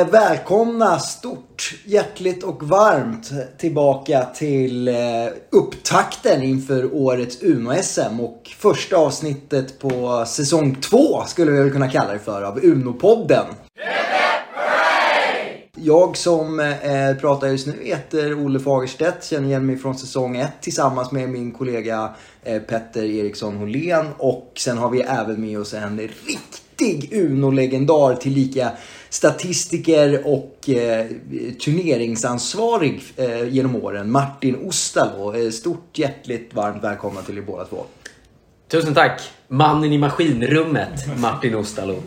eh, 0.00 0.06
välkomna 0.10 0.98
stort, 0.98 1.74
hjärtligt 1.84 2.42
och 2.42 2.62
varmt 2.62 3.30
tillbaka 3.58 4.24
till 4.24 4.88
eh, 4.88 4.94
upptakten 5.50 6.42
inför 6.42 6.94
årets 6.94 7.42
Uno-SM 7.42 8.20
och 8.20 8.50
första 8.58 8.96
avsnittet 8.96 9.78
på 9.78 10.24
säsong 10.26 10.74
två 10.74 11.24
skulle 11.26 11.50
vi 11.50 11.58
väl 11.58 11.72
kunna 11.72 11.90
kalla 11.90 12.12
det 12.12 12.18
för 12.18 12.42
av 12.42 12.60
Uno-podden. 12.60 13.46
Jag 15.78 16.16
som 16.16 16.60
eh, 16.60 17.16
pratar 17.20 17.48
just 17.48 17.66
nu 17.66 17.74
heter 17.82 18.46
Olle 18.46 18.60
Fagerstedt, 18.60 19.24
känner 19.24 19.48
igen 19.48 19.66
mig 19.66 19.76
från 19.76 19.98
säsong 19.98 20.36
1 20.36 20.48
tillsammans 20.60 21.12
med 21.12 21.28
min 21.28 21.52
kollega 21.52 22.14
eh, 22.44 22.62
Petter 22.62 23.04
Eriksson 23.04 23.56
Holén 23.56 24.06
och 24.18 24.52
sen 24.56 24.78
har 24.78 24.90
vi 24.90 25.00
även 25.00 25.40
med 25.40 25.60
oss 25.60 25.74
en 25.74 25.98
riktig 25.98 27.12
Uno-legendar 27.12 28.14
tillika 28.14 28.70
statistiker 29.08 30.26
och 30.26 30.68
eh, 30.68 31.06
turneringsansvarig 31.64 33.02
eh, 33.16 33.48
genom 33.48 33.76
åren, 33.76 34.10
Martin 34.10 34.56
Ostalo. 34.56 35.34
Eh, 35.34 35.50
stort 35.50 35.98
hjärtligt 35.98 36.54
varmt 36.54 36.84
välkomna 36.84 37.22
till 37.22 37.38
er 37.38 37.42
båda 37.42 37.64
två. 37.64 37.84
Tusen 38.68 38.94
tack! 38.94 39.20
Mannen 39.48 39.92
i 39.92 39.98
maskinrummet, 39.98 41.18
Martin 41.18 41.54
Ostalo. 41.54 42.02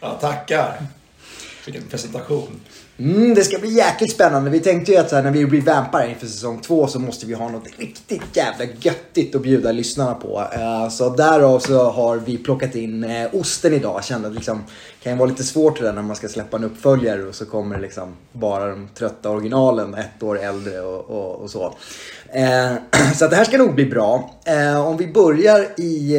Ja, 0.00 0.10
tackar. 0.20 0.82
Vilken 1.66 1.82
presentation. 1.82 2.60
Mm, 3.00 3.34
det 3.34 3.44
ska 3.44 3.58
bli 3.58 3.70
jäkligt 3.70 4.12
spännande. 4.12 4.50
Vi 4.50 4.60
tänkte 4.60 4.92
ju 4.92 4.98
att 4.98 5.10
så 5.10 5.16
här, 5.16 5.22
när 5.22 5.30
vi 5.30 5.46
blir 5.46 5.60
vampare 5.60 6.08
inför 6.08 6.26
säsong 6.26 6.60
två 6.60 6.86
så 6.86 6.98
måste 6.98 7.26
vi 7.26 7.34
ha 7.34 7.48
något 7.48 7.66
riktigt 7.78 8.22
jävla 8.36 8.64
göttigt 8.80 9.34
att 9.34 9.42
bjuda 9.42 9.72
lyssnarna 9.72 10.14
på. 10.14 10.38
Uh, 10.38 10.88
så 10.88 11.08
därav 11.08 11.58
så 11.58 11.90
har 11.90 12.16
vi 12.16 12.38
plockat 12.38 12.74
in 12.74 13.04
uh, 13.04 13.34
osten 13.34 13.72
idag. 13.72 14.04
Kände 14.04 14.28
att 14.28 14.34
liksom, 14.34 14.64
kan 15.02 15.12
ju 15.12 15.18
vara 15.18 15.28
lite 15.28 15.44
svårt 15.44 15.78
det 15.78 15.84
där 15.84 15.92
när 15.92 16.02
man 16.02 16.16
ska 16.16 16.28
släppa 16.28 16.56
en 16.56 16.64
uppföljare 16.64 17.22
och 17.22 17.34
så 17.34 17.46
kommer 17.46 17.76
det 17.76 17.82
liksom 17.82 18.16
bara 18.32 18.70
de 18.70 18.88
trötta 18.94 19.30
originalen 19.30 19.94
ett 19.94 20.22
år 20.22 20.38
äldre 20.38 20.80
och, 20.80 21.10
och, 21.10 21.42
och 21.42 21.50
så. 21.50 21.66
Uh, 21.66 23.12
så 23.14 23.24
att 23.24 23.30
det 23.30 23.36
här 23.36 23.44
ska 23.44 23.58
nog 23.58 23.74
bli 23.74 23.86
bra. 23.86 24.30
om 24.86 24.96
vi 24.96 25.06
börjar 25.06 25.80
i 25.80 26.18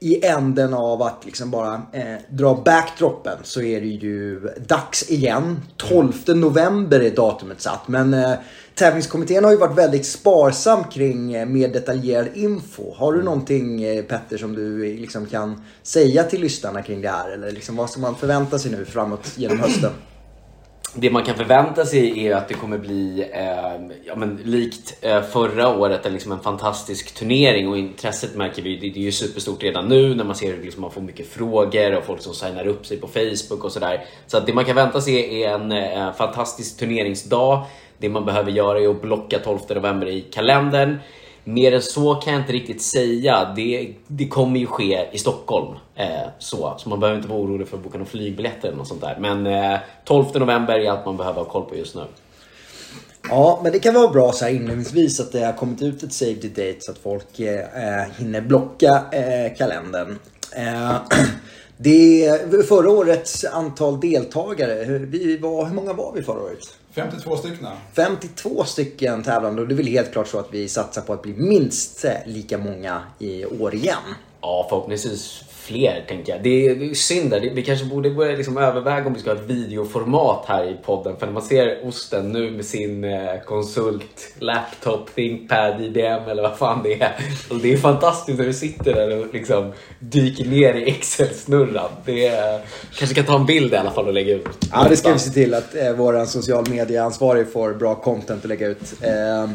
i 0.00 0.26
änden 0.26 0.74
av 0.74 1.02
att 1.02 1.24
liksom 1.24 1.50
bara 1.50 1.74
eh, 1.92 2.16
dra 2.28 2.62
backdropen 2.64 3.38
så 3.42 3.62
är 3.62 3.80
det 3.80 3.86
ju 3.86 4.40
dags 4.66 5.10
igen. 5.10 5.60
12 5.76 6.12
november 6.26 7.00
är 7.00 7.10
datumet 7.10 7.60
satt. 7.60 7.88
Men 7.88 8.14
eh, 8.14 8.32
tävlingskommittén 8.74 9.44
har 9.44 9.50
ju 9.50 9.56
varit 9.56 9.78
väldigt 9.78 10.06
sparsam 10.06 10.84
kring 10.84 11.34
eh, 11.34 11.46
mer 11.46 11.68
detaljerad 11.68 12.26
info. 12.34 12.94
Har 12.94 13.12
du 13.12 13.22
någonting 13.22 13.82
eh, 13.82 14.04
Petter 14.04 14.38
som 14.38 14.54
du 14.54 14.96
liksom 14.96 15.26
kan 15.26 15.64
säga 15.82 16.24
till 16.24 16.40
lyssnarna 16.40 16.82
kring 16.82 17.02
det 17.02 17.08
här? 17.08 17.30
Eller 17.30 17.52
liksom, 17.52 17.76
vad 17.76 17.90
ska 17.90 18.00
man 18.00 18.16
förvänta 18.16 18.58
sig 18.58 18.70
nu 18.70 18.84
framåt 18.84 19.32
genom 19.36 19.60
hösten? 19.60 19.92
Det 20.94 21.10
man 21.10 21.24
kan 21.24 21.34
förvänta 21.34 21.84
sig 21.84 22.26
är 22.26 22.36
att 22.36 22.48
det 22.48 22.54
kommer 22.54 22.78
bli, 22.78 23.30
eh, 23.32 23.96
ja, 24.04 24.16
men 24.16 24.40
likt 24.44 24.98
eh, 25.00 25.22
förra 25.22 25.78
året, 25.78 26.12
liksom 26.12 26.32
en 26.32 26.40
fantastisk 26.40 27.14
turnering 27.14 27.68
och 27.68 27.78
intresset 27.78 28.36
märker 28.36 28.62
vi, 28.62 28.76
det, 28.76 28.90
det 28.90 29.00
är 29.00 29.04
ju 29.04 29.12
superstort 29.12 29.62
redan 29.62 29.88
nu 29.88 30.14
när 30.14 30.24
man 30.24 30.34
ser 30.34 30.54
att 30.54 30.64
liksom, 30.64 30.80
man 30.80 30.90
får 30.90 31.00
mycket 31.00 31.28
frågor 31.28 31.96
och 31.96 32.04
folk 32.04 32.20
som 32.20 32.34
signar 32.34 32.66
upp 32.66 32.86
sig 32.86 32.96
på 32.96 33.08
Facebook 33.08 33.64
och 33.64 33.72
sådär. 33.72 34.04
Så 34.26 34.36
att 34.36 34.46
det 34.46 34.52
man 34.52 34.64
kan 34.64 34.76
vänta 34.76 35.00
sig 35.00 35.42
är 35.42 35.54
en 35.54 35.72
eh, 35.72 36.12
fantastisk 36.12 36.78
turneringsdag. 36.78 37.66
Det 37.98 38.08
man 38.08 38.24
behöver 38.24 38.50
göra 38.50 38.80
är 38.80 38.88
att 38.88 39.02
blocka 39.02 39.38
12 39.38 39.58
november 39.68 40.06
i 40.06 40.20
kalendern. 40.20 40.98
Mer 41.44 41.72
än 41.72 41.82
så 41.82 42.14
kan 42.14 42.32
jag 42.32 42.42
inte 42.42 42.52
riktigt 42.52 42.82
säga. 42.82 43.52
Det, 43.56 43.94
det 44.06 44.28
kommer 44.28 44.60
ju 44.60 44.66
ske 44.66 45.08
i 45.12 45.18
Stockholm. 45.18 45.74
Eh, 45.94 46.28
så, 46.38 46.74
så 46.78 46.88
man 46.88 47.00
behöver 47.00 47.18
inte 47.18 47.28
vara 47.28 47.40
orolig 47.40 47.68
för 47.68 47.76
att 47.76 47.82
boka 47.82 47.98
någon 47.98 48.06
flygbiljetter 48.06 48.68
eller 48.68 48.78
något 48.78 48.88
sånt 48.88 49.00
där. 49.00 49.16
Men 49.20 49.46
eh, 49.46 49.78
12 50.04 50.24
november 50.34 50.78
är 50.78 50.90
allt 50.90 51.06
man 51.06 51.16
behöver 51.16 51.40
ha 51.40 51.44
koll 51.44 51.64
på 51.64 51.76
just 51.76 51.94
nu. 51.94 52.04
Ja, 53.28 53.60
men 53.62 53.72
det 53.72 53.78
kan 53.78 53.94
vara 53.94 54.08
bra 54.08 54.32
så 54.32 54.44
här 54.44 54.52
inledningsvis 54.52 55.20
att 55.20 55.32
det 55.32 55.44
har 55.44 55.52
kommit 55.52 55.82
ut 55.82 56.02
ett 56.02 56.12
save 56.12 56.34
the 56.34 56.48
date 56.48 56.76
så 56.80 56.90
att 56.90 56.98
folk 56.98 57.40
eh, 57.40 57.58
eh, 57.58 58.06
hinner 58.18 58.40
blocka 58.40 59.04
eh, 59.12 59.56
kalendern. 59.56 60.18
Eh, 60.56 60.96
det, 61.76 62.66
förra 62.68 62.90
årets 62.90 63.44
antal 63.44 64.00
deltagare, 64.00 64.84
vi 64.84 65.36
var, 65.36 65.66
hur 65.66 65.74
många 65.74 65.92
var 65.92 66.12
vi 66.14 66.22
förra 66.22 66.42
året? 66.42 66.74
52 66.98 67.36
stycken. 67.36 67.66
52 67.92 68.64
stycken 68.64 69.22
tävlande 69.22 69.62
och 69.62 69.68
det 69.68 69.74
är 69.74 69.76
väl 69.76 69.86
helt 69.86 70.12
klart 70.12 70.28
så 70.28 70.38
att 70.38 70.48
vi 70.50 70.68
satsar 70.68 71.02
på 71.02 71.12
att 71.12 71.22
bli 71.22 71.32
minst 71.32 72.04
lika 72.26 72.58
många 72.58 73.02
i 73.18 73.44
år 73.44 73.74
igen. 73.74 73.96
Ja, 74.40 74.66
förhoppningsvis 74.68 75.44
fler 75.68 76.04
tänker 76.08 76.32
jag. 76.32 76.42
Det 76.42 76.66
är, 76.66 76.94
synd 76.94 77.30
där. 77.30 77.40
Vi 77.40 77.62
kanske 77.62 77.86
borde 77.86 78.10
börja 78.10 78.36
liksom 78.36 78.58
överväga 78.58 79.06
om 79.06 79.14
vi 79.14 79.20
ska 79.20 79.30
ha 79.30 79.36
ett 79.36 79.50
videoformat 79.50 80.44
här 80.48 80.64
i 80.64 80.76
podden. 80.84 81.16
För 81.16 81.26
när 81.26 81.32
man 81.32 81.42
ser 81.42 81.86
Osten 81.88 82.32
nu 82.32 82.50
med 82.50 82.64
sin 82.64 83.04
eh, 83.04 83.40
konsult, 83.44 84.34
laptop, 84.38 85.14
thinkpad, 85.14 85.80
IBM 85.80 86.28
eller 86.28 86.42
vad 86.42 86.58
fan 86.58 86.82
det 86.82 87.02
är. 87.02 87.14
Och 87.50 87.56
det 87.56 87.72
är 87.72 87.76
fantastiskt 87.76 88.38
när 88.38 88.46
du 88.46 88.52
sitter 88.52 88.94
där 88.94 89.18
och 89.18 89.34
liksom 89.34 89.72
dyker 89.98 90.44
ner 90.44 90.74
i 90.74 90.90
Excel-snurran. 90.90 91.90
Det 92.04 92.26
är, 92.26 92.60
kanske 92.94 93.14
kan 93.14 93.24
ta 93.24 93.36
en 93.36 93.46
bild 93.46 93.72
i 93.72 93.76
alla 93.76 93.90
fall 93.90 94.06
och 94.06 94.14
lägga 94.14 94.34
ut. 94.34 94.68
Ja, 94.72 94.86
det 94.90 94.96
ska 94.96 95.12
vi 95.12 95.18
se 95.18 95.30
till 95.30 95.54
att 95.54 95.74
eh, 95.74 95.92
vår 95.92 96.24
social 96.24 96.70
media-ansvarig 96.70 97.52
får 97.52 97.74
bra 97.74 97.94
content 97.94 98.44
att 98.44 98.48
lägga 98.48 98.66
ut. 98.66 98.94
Eh, 99.02 99.50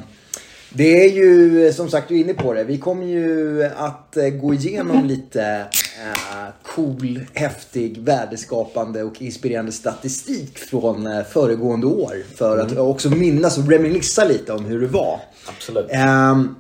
det 0.74 1.06
är 1.06 1.10
ju 1.10 1.74
som 1.74 1.90
sagt, 1.90 2.08
du 2.08 2.16
är 2.16 2.20
inne 2.20 2.34
på 2.34 2.54
det. 2.54 2.64
Vi 2.64 2.78
kommer 2.78 3.06
ju 3.06 3.64
att 3.64 4.18
eh, 4.18 4.30
gå 4.30 4.54
igenom 4.54 5.06
lite 5.06 5.68
eh, 6.02 6.50
cool, 6.64 7.20
häftig, 7.34 7.98
värdeskapande 7.98 9.04
och 9.04 9.22
inspirerande 9.22 9.72
statistik 9.72 10.58
från 10.58 11.08
eh, 11.08 11.24
föregående 11.24 11.88
år. 11.88 12.24
För 12.36 12.58
att 12.58 12.72
mm. 12.72 12.84
också 12.84 13.10
minnas 13.10 13.58
och 13.58 13.70
reminissa 13.70 14.26
lite 14.26 14.54
om 14.54 14.66
hur 14.66 14.82
det 14.82 14.88
var. 14.88 15.20
Absolut. 15.48 15.86
Um, 16.32 16.56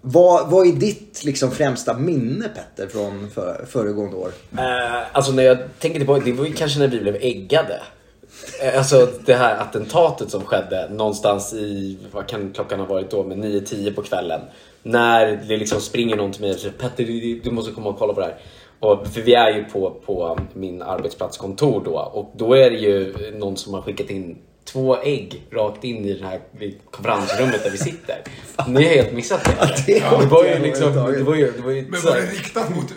vad, 0.00 0.50
vad 0.50 0.66
är 0.66 0.72
ditt 0.72 1.24
liksom, 1.24 1.50
främsta 1.50 1.98
minne 1.98 2.48
Petter 2.48 2.88
från 2.88 3.30
för, 3.30 3.66
föregående 3.68 4.16
år? 4.16 4.32
Uh, 4.52 5.16
alltså 5.16 5.32
när 5.32 5.42
jag 5.42 5.58
tänker 5.78 5.98
tillbaka, 5.98 6.24
det 6.24 6.32
var 6.32 6.46
ju 6.46 6.52
kanske 6.52 6.78
när 6.78 6.88
vi 6.88 7.00
blev 7.00 7.14
äggade. 7.14 7.80
Eh, 8.62 8.78
alltså 8.78 9.08
det 9.24 9.34
här 9.34 9.56
attentatet 9.56 10.30
som 10.30 10.44
skedde 10.44 10.88
någonstans 10.90 11.54
i, 11.54 11.98
vad 12.12 12.26
kan 12.26 12.52
klockan 12.52 12.80
ha 12.80 12.86
varit 12.86 13.10
då, 13.10 13.24
men 13.24 13.44
9-10 13.44 13.94
på 13.94 14.02
kvällen. 14.02 14.40
När 14.82 15.26
det 15.48 15.56
liksom 15.56 15.80
springer 15.80 16.16
någon 16.16 16.32
till 16.32 16.40
mig 16.40 16.50
och 16.50 16.56
säger 16.56 16.74
Petter 16.74 17.04
du, 17.04 17.40
du 17.40 17.50
måste 17.50 17.72
komma 17.72 17.90
och 17.90 17.98
kolla 17.98 18.14
på 18.14 18.20
det 18.20 18.26
här. 18.26 18.36
Och, 18.80 19.06
för 19.06 19.20
vi 19.20 19.34
är 19.34 19.50
ju 19.50 19.64
på, 19.64 19.90
på 19.90 20.38
min 20.52 20.82
arbetsplatskontor 20.82 21.82
då 21.84 21.98
och 21.98 22.32
då 22.36 22.54
är 22.54 22.70
det 22.70 22.76
ju 22.76 23.14
någon 23.38 23.56
som 23.56 23.74
har 23.74 23.82
skickat 23.82 24.10
in 24.10 24.38
två 24.66 24.96
ägg 25.02 25.46
rakt 25.50 25.84
in 25.84 26.04
i 26.04 26.12
det 26.12 26.26
här 26.26 26.40
konferensrummet 26.90 27.64
där 27.64 27.70
vi 27.70 27.78
sitter. 27.78 28.22
Ni 28.68 28.84
har 28.84 28.94
helt 28.94 29.12
missat 29.12 29.44
det. 29.44 29.56
Ja, 29.60 29.66
det, 29.86 29.92
ja, 29.92 30.18
det 30.20 30.26
var 30.26 30.44
ju 30.44 30.58
liksom... 30.58 30.92
Det 30.94 31.22
var 31.22 31.34
ju, 31.34 31.52
det 31.52 31.62
var 31.62 31.70
ju 31.70 31.82
Men 31.82 32.00
var 32.00 32.16
det 32.16 32.26
riktat 32.26 32.76
mot 32.76 32.92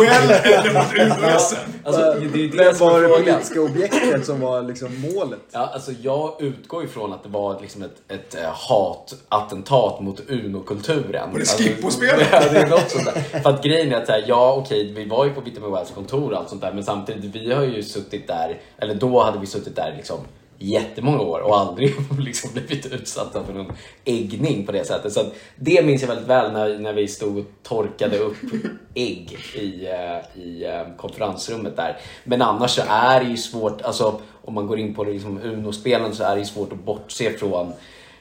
Well 0.00 0.30
eller 0.44 0.74
mot 0.74 1.34
USM? 1.36 1.56
Alltså, 1.84 2.14
det 2.20 2.46
det 2.46 2.56
Vem 2.56 2.74
var 2.78 3.02
det 3.02 3.08
politiska 3.08 3.60
objektet 3.60 4.26
som 4.26 4.40
var 4.40 4.62
liksom 4.62 5.00
målet? 5.00 5.40
Ja, 5.50 5.70
alltså 5.74 5.92
jag 6.02 6.42
utgår 6.42 6.84
ifrån 6.84 7.12
att 7.12 7.22
det 7.22 7.28
var 7.28 7.60
liksom 7.60 7.82
ett, 7.82 7.96
ett 8.08 8.36
uh, 8.38 8.50
hatattentat 8.50 10.00
mot 10.00 10.20
Uno-kulturen. 10.28 11.32
Var 11.32 11.38
det 11.38 11.40
alltså, 11.40 11.62
Skippo-spelet? 11.62 12.28
Ja, 12.32 12.40
det 12.52 12.58
är 12.58 12.66
något 12.66 12.90
sånt 12.90 13.04
där. 13.04 13.40
För 13.40 13.50
att 13.50 13.62
grejen 13.62 13.92
är 13.92 13.96
att 13.96 14.08
här, 14.08 14.24
ja 14.26 14.54
okej, 14.54 14.92
vi 14.92 15.04
var 15.04 15.24
ju 15.24 15.30
på 15.30 15.40
Vitamin 15.40 15.72
Wells 15.72 15.90
kontor 15.90 16.32
och 16.32 16.38
allt 16.38 16.48
sånt 16.48 16.60
där, 16.60 16.72
men 16.72 16.84
samtidigt, 16.84 17.34
vi 17.34 17.52
har 17.52 17.64
ju 17.64 17.82
suttit 17.82 18.26
där, 18.26 18.60
eller 18.78 18.94
då 18.94 19.22
hade 19.22 19.38
vi 19.38 19.46
suttit 19.46 19.76
där 19.76 19.94
liksom 19.96 20.18
jättemånga 20.58 21.20
år 21.20 21.40
och 21.40 21.58
aldrig 21.58 21.94
liksom 22.18 22.50
blivit 22.52 22.86
utsatta 22.86 23.44
för 23.44 23.52
någon 23.52 23.72
äggning 24.04 24.66
på 24.66 24.72
det 24.72 24.84
sättet. 24.84 25.12
Så 25.12 25.24
det 25.56 25.84
minns 25.84 26.02
jag 26.02 26.08
väldigt 26.08 26.28
väl 26.28 26.52
när, 26.52 26.78
när 26.78 26.92
vi 26.92 27.08
stod 27.08 27.38
och 27.38 27.44
torkade 27.62 28.18
upp 28.18 28.36
ägg 28.94 29.38
i, 29.54 29.86
eh, 29.86 30.42
i 30.42 30.64
eh, 30.64 30.96
konferensrummet 30.96 31.76
där. 31.76 31.96
Men 32.24 32.42
annars 32.42 32.70
så 32.70 32.82
är 32.88 33.24
det 33.24 33.30
ju 33.30 33.36
svårt, 33.36 33.82
alltså 33.82 34.20
om 34.44 34.54
man 34.54 34.66
går 34.66 34.78
in 34.78 34.94
på 34.94 35.04
liksom 35.04 35.40
Uno-spelen 35.42 36.14
så 36.14 36.24
är 36.24 36.34
det 36.34 36.40
ju 36.40 36.46
svårt 36.46 36.72
att 36.72 36.84
bortse 36.84 37.32
från 37.32 37.72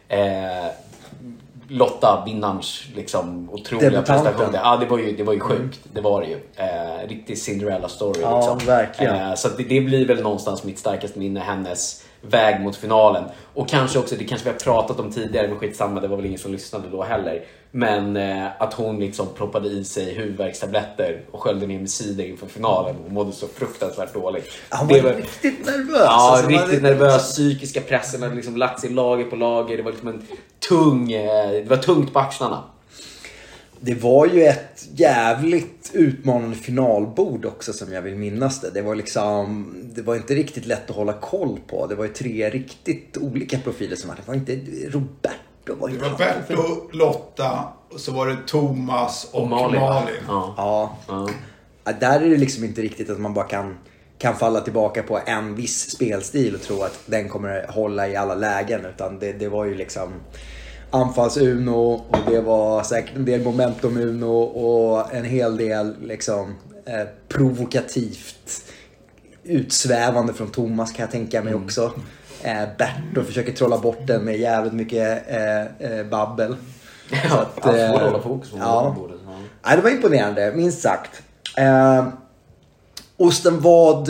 eh, 0.08 0.68
Lotta, 1.70 2.24
vinnarns 2.26 2.84
liksom, 2.96 3.50
otroliga 3.50 4.02
prestation. 4.02 4.50
Ja, 4.54 4.78
det 4.78 4.86
var 4.86 4.98
ju, 4.98 5.16
det 5.16 5.24
var 5.24 5.34
ju 5.34 5.40
sjukt. 5.40 5.56
Mm. 5.86 5.94
Det 5.94 6.02
var 6.02 6.22
det 6.22 6.28
ju. 6.28 6.40
Eh, 6.56 7.08
riktig 7.08 7.38
Cinderella 7.38 7.90
story. 7.90 8.22
Ja, 8.22 8.38
liksom. 8.38 8.68
verkligen. 8.68 9.16
Eh, 9.16 9.34
så 9.36 9.48
det, 9.50 9.64
det, 9.64 9.82
blir 9.82 10.08
väl 10.08 10.22
någonstans 10.24 10.64
mitt 10.64 10.80
starkaste 10.80 11.20
minne, 11.20 11.40
hennes 11.40 12.04
väg 12.22 12.62
mot 12.62 12.76
finalen. 12.76 13.24
Och 13.54 13.70
kanske 13.70 14.00
också, 14.00 14.16
det 14.16 14.24
kanske 14.24 14.46
vi 14.46 14.52
har 14.52 14.60
pratat 14.60 15.00
om 15.00 15.12
tidigare, 15.12 15.48
men 15.48 15.60
skitsamma, 15.60 16.00
det 16.02 16.08
var 16.08 16.16
väl 16.16 16.26
ingen 16.26 16.40
som 16.40 16.52
lyssnade 16.52 16.90
då 16.92 17.04
heller. 17.04 17.44
Men 17.72 18.18
eh, 18.18 18.46
att 18.60 18.74
hon 18.74 19.00
liksom 19.00 19.28
proppade 19.38 19.68
i 19.68 19.84
sig 19.84 20.14
huvudvärkstabletter 20.14 21.22
och 21.32 21.42
sköljde 21.42 21.68
ner 21.68 21.80
med 21.80 21.90
cider 21.90 22.24
inför 22.24 22.48
finalen 22.48 22.96
och 23.06 23.12
mådde 23.12 23.32
så 23.32 23.48
fruktansvärt 23.48 24.14
dåligt. 24.14 24.48
Hon 24.72 24.88
var, 24.88 25.02
var 25.02 25.14
riktigt 25.14 25.66
nervös. 25.66 26.02
Ja, 26.06 26.32
alltså, 26.32 26.50
riktigt 26.50 26.82
man... 26.82 26.92
nervös. 26.92 27.32
Psykiska 27.32 27.82
pressen 27.82 28.22
hade 28.22 28.36
liksom 28.36 28.58
lagt 28.58 28.80
sig 28.80 28.90
lager 28.90 29.26
på 29.26 29.36
lager. 29.36 29.78
Det 29.78 29.84
var 29.84 29.92
liksom 29.92 30.10
en 30.10 30.28
tung, 30.70 31.12
eh, 31.12 31.52
det 31.52 31.70
var 31.70 31.78
tungt 31.78 32.14
på 32.14 32.20
axlarna. 32.20 32.64
Det 33.80 33.94
var 33.94 34.26
ju 34.28 34.44
ett 34.44 34.88
jävligt 34.96 35.92
utmanande 35.94 36.56
finalbord 36.56 37.46
också 37.46 37.74
som 37.74 37.94
jag 37.94 38.02
vill 38.02 38.16
minnas 38.16 38.62
det. 38.62 38.70
Det 38.74 38.82
var 38.82 38.96
liksom, 38.96 39.74
det 39.96 40.02
var 40.02 40.16
inte 40.16 40.36
riktigt 40.36 40.66
lätt 40.66 40.90
att 40.90 40.96
hålla 40.96 41.14
koll 41.14 41.60
på. 41.68 41.88
Det 41.88 41.96
var 41.96 42.06
ju 42.06 42.14
tre 42.14 42.50
riktigt 42.50 43.18
olika 43.18 43.60
profiler 43.60 43.96
som 43.96 44.08
var 44.08 44.16
Det 44.16 44.22
var 44.28 44.36
inte 44.36 44.60
Roberto. 44.90 45.76
Var 45.80 45.88
Det 45.88 45.94
inte 45.94 46.10
var 46.10 46.18
han- 46.20 46.42
Berto, 46.48 46.90
Lotta, 46.92 47.68
och 47.90 48.00
så 48.00 48.12
var 48.12 48.28
det 48.28 48.38
Thomas 48.48 49.30
och, 49.32 49.42
Och 49.42 49.48
Malin. 49.48 49.80
Malin. 49.82 50.16
Ja. 50.28 50.54
Ja. 50.58 50.98
Ja. 51.08 51.30
Ja, 51.84 51.92
Där 52.00 52.22
är 52.22 52.30
det 52.30 52.38
liksom 52.38 52.64
inte 52.64 52.82
riktigt 52.82 53.10
att 53.10 53.20
man 53.20 53.34
bara 53.34 53.46
kan, 53.48 53.78
kan 54.18 54.36
falla 54.36 54.62
tillbaka 54.62 55.04
på 55.04 55.20
en 55.26 55.56
viss 55.56 55.90
spelstil 55.92 56.56
och 56.56 56.62
tro 56.62 56.82
att 56.82 57.00
den 57.06 57.30
kommer 57.30 57.68
hålla 57.70 58.08
i 58.08 58.16
alla 58.16 58.36
lägen. 58.36 58.86
Utan 58.86 59.20
det, 59.20 59.34
det 59.34 59.50
var 59.50 59.66
ju 59.66 59.76
liksom 59.76 60.10
anfalls-Uno 60.92 62.02
och 62.10 62.18
det 62.32 62.42
var 62.42 62.84
säkert 62.84 63.16
en 63.16 63.26
del 63.26 63.42
momentum-Uno 63.42 64.42
och 64.42 65.14
en 65.16 65.26
hel 65.26 65.58
del 65.58 65.96
liksom 66.02 66.56
eh, 66.86 67.08
provokativt 67.28 68.64
utsvävande 69.44 70.34
från 70.34 70.52
Thomas 70.52 70.92
kan 70.92 71.04
jag 71.04 71.12
tänka 71.12 71.44
mig 71.44 71.56
också. 71.56 71.92
Eh, 72.44 72.64
Berto 72.78 73.24
försöker 73.24 73.52
trolla 73.52 73.78
bort 73.78 74.08
den 74.08 74.24
med 74.24 74.38
jävligt 74.38 74.74
mycket 74.74 75.24
eh, 75.28 75.62
eh, 75.62 76.06
babbel. 76.06 76.56
Så 77.30 77.38
att, 77.38 77.66
eh, 77.66 77.88
hålla 77.88 78.22
fokus 78.22 78.52
på 78.52 78.58
ja. 78.58 78.96
bordet. 78.98 79.18
Ja. 79.64 79.76
Det 79.76 79.82
var 79.82 79.90
imponerande, 79.90 80.54
minst 80.56 80.82
sagt. 80.82 81.22
Eh, 81.58 82.08
Osten 83.18 83.62
vad... 83.62 84.10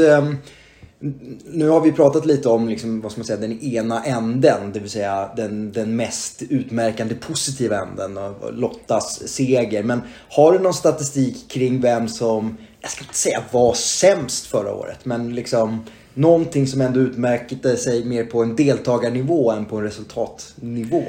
Nu 1.45 1.69
har 1.69 1.81
vi 1.81 1.91
pratat 1.91 2.25
lite 2.25 2.49
om 2.49 2.69
liksom, 2.69 3.01
vad 3.01 3.11
ska 3.11 3.19
man 3.19 3.25
säga, 3.25 3.39
den 3.39 3.61
ena 3.61 4.03
änden, 4.03 4.71
det 4.73 4.79
vill 4.79 4.89
säga 4.89 5.31
den, 5.35 5.71
den 5.71 5.95
mest 5.95 6.41
utmärkande 6.41 7.15
positiva 7.15 7.81
änden 7.81 8.17
och 8.17 8.53
Lottas 8.53 9.27
seger. 9.27 9.83
Men 9.83 10.01
har 10.29 10.51
du 10.53 10.59
någon 10.59 10.73
statistik 10.73 11.51
kring 11.51 11.81
vem 11.81 12.07
som, 12.07 12.57
jag 12.81 12.91
ska 12.91 13.03
inte 13.03 13.15
säga 13.15 13.43
var 13.51 13.73
sämst 13.73 14.45
förra 14.45 14.73
året, 14.73 15.05
men 15.05 15.35
liksom 15.35 15.85
någonting 16.13 16.67
som 16.67 16.81
ändå 16.81 16.99
utmärkte 16.99 17.77
sig 17.77 18.05
mer 18.05 18.23
på 18.23 18.43
en 18.43 18.55
deltagarnivå 18.55 19.51
än 19.51 19.65
på 19.65 19.77
en 19.77 19.83
resultatnivå? 19.83 21.03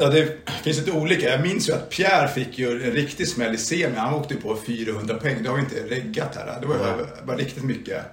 Ja, 0.00 0.08
det 0.08 0.28
finns 0.62 0.78
lite 0.78 0.92
olika. 0.92 1.28
Jag 1.28 1.42
minns 1.42 1.68
ju 1.68 1.72
att 1.72 1.90
Pierre 1.90 2.28
fick 2.28 2.58
ju 2.58 2.84
en 2.84 2.92
riktig 2.92 3.28
smäll 3.28 3.54
i 3.54 3.58
semi. 3.58 3.96
Han 3.96 4.14
åkte 4.14 4.34
på 4.34 4.56
400 4.66 5.14
poäng. 5.14 5.42
Det 5.42 5.48
har 5.48 5.56
vi 5.56 5.62
inte 5.62 5.94
reggat 5.94 6.36
här. 6.36 6.60
Det 6.60 6.66
var 6.66 6.74
ju 6.74 7.26
var 7.26 7.36
riktigt 7.36 7.64
mycket. 7.64 8.04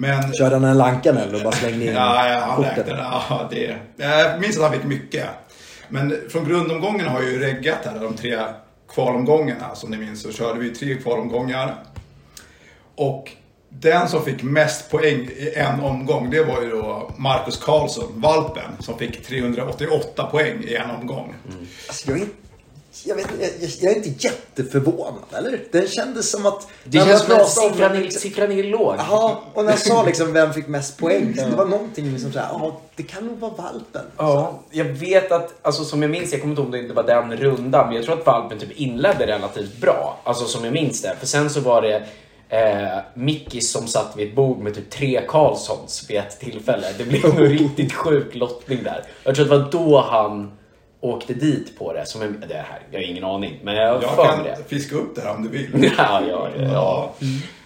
Men... 0.00 0.32
Körde 0.32 0.54
han 0.54 0.64
en 0.64 0.78
Lankan 0.78 1.16
eller 1.16 1.34
och 1.34 1.42
bara 1.42 1.52
slängde 1.52 1.84
in 1.84 1.94
Ja, 1.94 2.28
ja 2.28 2.40
han 2.40 2.56
korten? 2.56 2.96
Ja, 2.98 3.48
det. 3.50 3.76
Jag 3.96 4.40
minns 4.40 4.56
att 4.56 4.62
han 4.62 4.72
fick 4.72 4.84
mycket. 4.84 5.26
Men 5.88 6.16
från 6.28 6.44
grundomgången 6.44 7.06
har 7.06 7.22
jag 7.22 7.30
ju 7.30 7.38
reggat 7.38 7.78
här, 7.84 8.00
de 8.00 8.14
tre 8.14 8.38
kvalomgångarna. 8.94 9.74
Som 9.74 9.90
ni 9.90 9.96
minns 9.96 10.22
så 10.22 10.32
körde 10.32 10.60
vi 10.60 10.70
tre 10.70 10.94
kvalomgångar. 10.94 11.74
Och 12.94 13.30
den 13.68 14.08
som 14.08 14.24
fick 14.24 14.42
mest 14.42 14.90
poäng 14.90 15.28
i 15.36 15.52
en 15.56 15.80
omgång, 15.80 16.30
det 16.30 16.44
var 16.44 16.62
ju 16.62 16.70
då 16.70 17.12
Marcus 17.16 17.56
Karlsson, 17.56 18.12
valpen, 18.14 18.70
som 18.78 18.98
fick 18.98 19.26
388 19.26 20.24
poäng 20.24 20.64
i 20.64 20.74
en 20.74 20.90
omgång. 20.90 21.34
Alltså, 21.88 22.10
jag, 22.10 22.20
är, 22.20 22.26
jag, 23.04 23.14
vet, 23.16 23.26
jag, 23.40 23.70
jag, 23.80 23.92
är 23.92 23.96
inte 23.96 24.26
jätteförvånad, 24.26 25.22
eller? 25.32 25.64
Den 25.72 25.88
kändes 25.88 26.30
som 26.30 26.46
att... 26.46 26.66
Det 26.84 26.98
känns 26.98 27.22
som 27.22 27.32
att 27.32 27.38
pratade 27.38 27.66
om- 27.66 27.72
siffran 27.72 27.96
är, 27.96 28.10
siffran 28.10 28.52
är 28.52 28.62
låg. 28.62 28.94
Jaha, 28.98 29.36
och 29.54 29.64
när 29.64 29.72
jag 29.72 29.80
sa 29.80 30.04
liksom 30.04 30.32
vem 30.32 30.52
fick 30.52 30.68
mest 30.68 30.98
poäng, 30.98 31.32
det 31.36 31.56
var 31.56 31.66
någonting 31.66 32.18
som 32.18 32.32
såhär, 32.32 32.48
ja, 32.52 32.80
det 32.96 33.02
kan 33.02 33.26
nog 33.26 33.38
vara 33.38 33.52
valpen. 33.52 34.04
Ja, 34.16 34.60
jag 34.70 34.84
vet 34.84 35.32
att, 35.32 35.54
alltså 35.62 35.84
som 35.84 36.02
jag 36.02 36.10
minns, 36.10 36.32
jag 36.32 36.40
kommer 36.40 36.52
inte 36.52 36.60
ihåg 36.62 36.66
om 36.66 36.72
det 36.72 36.78
inte 36.78 36.94
var 36.94 37.02
den 37.02 37.36
rundan, 37.36 37.86
men 37.86 37.96
jag 37.96 38.04
tror 38.04 38.18
att 38.18 38.26
Valpen 38.26 38.58
typ 38.58 38.72
inledde 38.72 39.26
relativt 39.26 39.80
bra. 39.80 40.20
Alltså 40.24 40.44
som 40.44 40.64
jag 40.64 40.72
minns 40.72 41.02
det. 41.02 41.16
För 41.18 41.26
sen 41.26 41.50
så 41.50 41.60
var 41.60 41.82
det 41.82 42.06
eh, 42.48 42.98
Mickis 43.14 43.70
som 43.72 43.86
satt 43.86 44.16
vid 44.16 44.28
ett 44.28 44.34
bord 44.34 44.58
med 44.58 44.74
typ 44.74 44.90
tre 44.90 45.20
Karlssons 45.28 46.10
vid 46.10 46.16
ett 46.16 46.40
tillfälle. 46.40 46.86
Det 46.98 47.04
blev 47.04 47.24
nog 47.34 47.50
riktigt 47.50 47.92
sjuk 47.92 48.34
lottning 48.34 48.82
där. 48.84 49.04
Jag 49.24 49.34
tror 49.34 49.44
att 49.44 49.50
det 49.50 49.56
var 49.58 49.84
då 49.88 50.00
han 50.00 50.52
åkte 51.00 51.34
dit 51.34 51.78
på 51.78 51.92
det. 51.92 52.06
Som 52.06 52.22
en, 52.22 52.44
det 52.48 52.54
här, 52.54 52.80
jag 52.90 52.98
har 52.98 53.04
ingen 53.04 53.24
aning, 53.24 53.60
men 53.64 53.74
jag 53.74 53.94
har 53.94 54.02
Jag 54.02 54.14
för 54.16 54.24
kan 54.26 54.42
mig 54.42 54.54
det. 54.58 54.64
fiska 54.76 54.96
upp 54.96 55.14
det 55.14 55.20
här 55.20 55.34
om 55.34 55.42
du 55.42 55.48
vill. 55.48 55.92
Ja, 55.98 56.22
ja, 56.28 56.48
ja. 56.58 56.62
ja. 56.72 57.14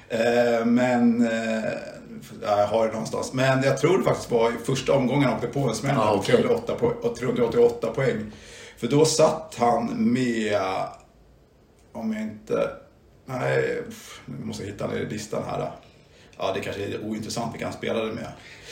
Eh, 0.08 0.64
men 0.66 1.26
eh, 1.26 1.64
ja, 2.42 2.58
jag 2.60 2.66
har 2.66 2.86
det 2.86 2.92
någonstans. 2.92 3.32
Men 3.32 3.62
jag 3.62 3.78
tror 3.78 3.98
det 3.98 4.04
faktiskt 4.04 4.30
var 4.30 4.50
i 4.50 4.54
första 4.66 4.92
omgången 4.92 5.24
han 5.24 5.34
åkte 5.34 5.46
på 5.46 5.60
en 5.60 5.74
smäll 5.74 5.96
Ah, 5.98 6.06
på 6.12 6.14
okej. 6.18 6.36
308 6.36 6.74
po- 6.80 7.00
och 7.00 7.16
388 7.16 7.86
poäng. 7.94 8.32
För 8.76 8.86
då 8.86 9.04
satt 9.04 9.54
han 9.58 10.12
med, 10.12 10.58
om 11.92 12.12
jag 12.12 12.22
inte, 12.22 12.70
nej, 13.26 13.82
nu 14.26 14.44
måste 14.44 14.62
jag 14.64 14.70
hitta 14.72 14.86
den 14.86 14.96
i 14.96 15.04
listan 15.04 15.42
här. 15.50 15.70
Ja, 16.38 16.50
det 16.54 16.60
kanske 16.60 16.82
är 16.84 17.04
ointressant 17.04 17.54
vilka 17.54 17.66
han 17.66 17.72
spelade 17.74 18.12
med. 18.12 18.26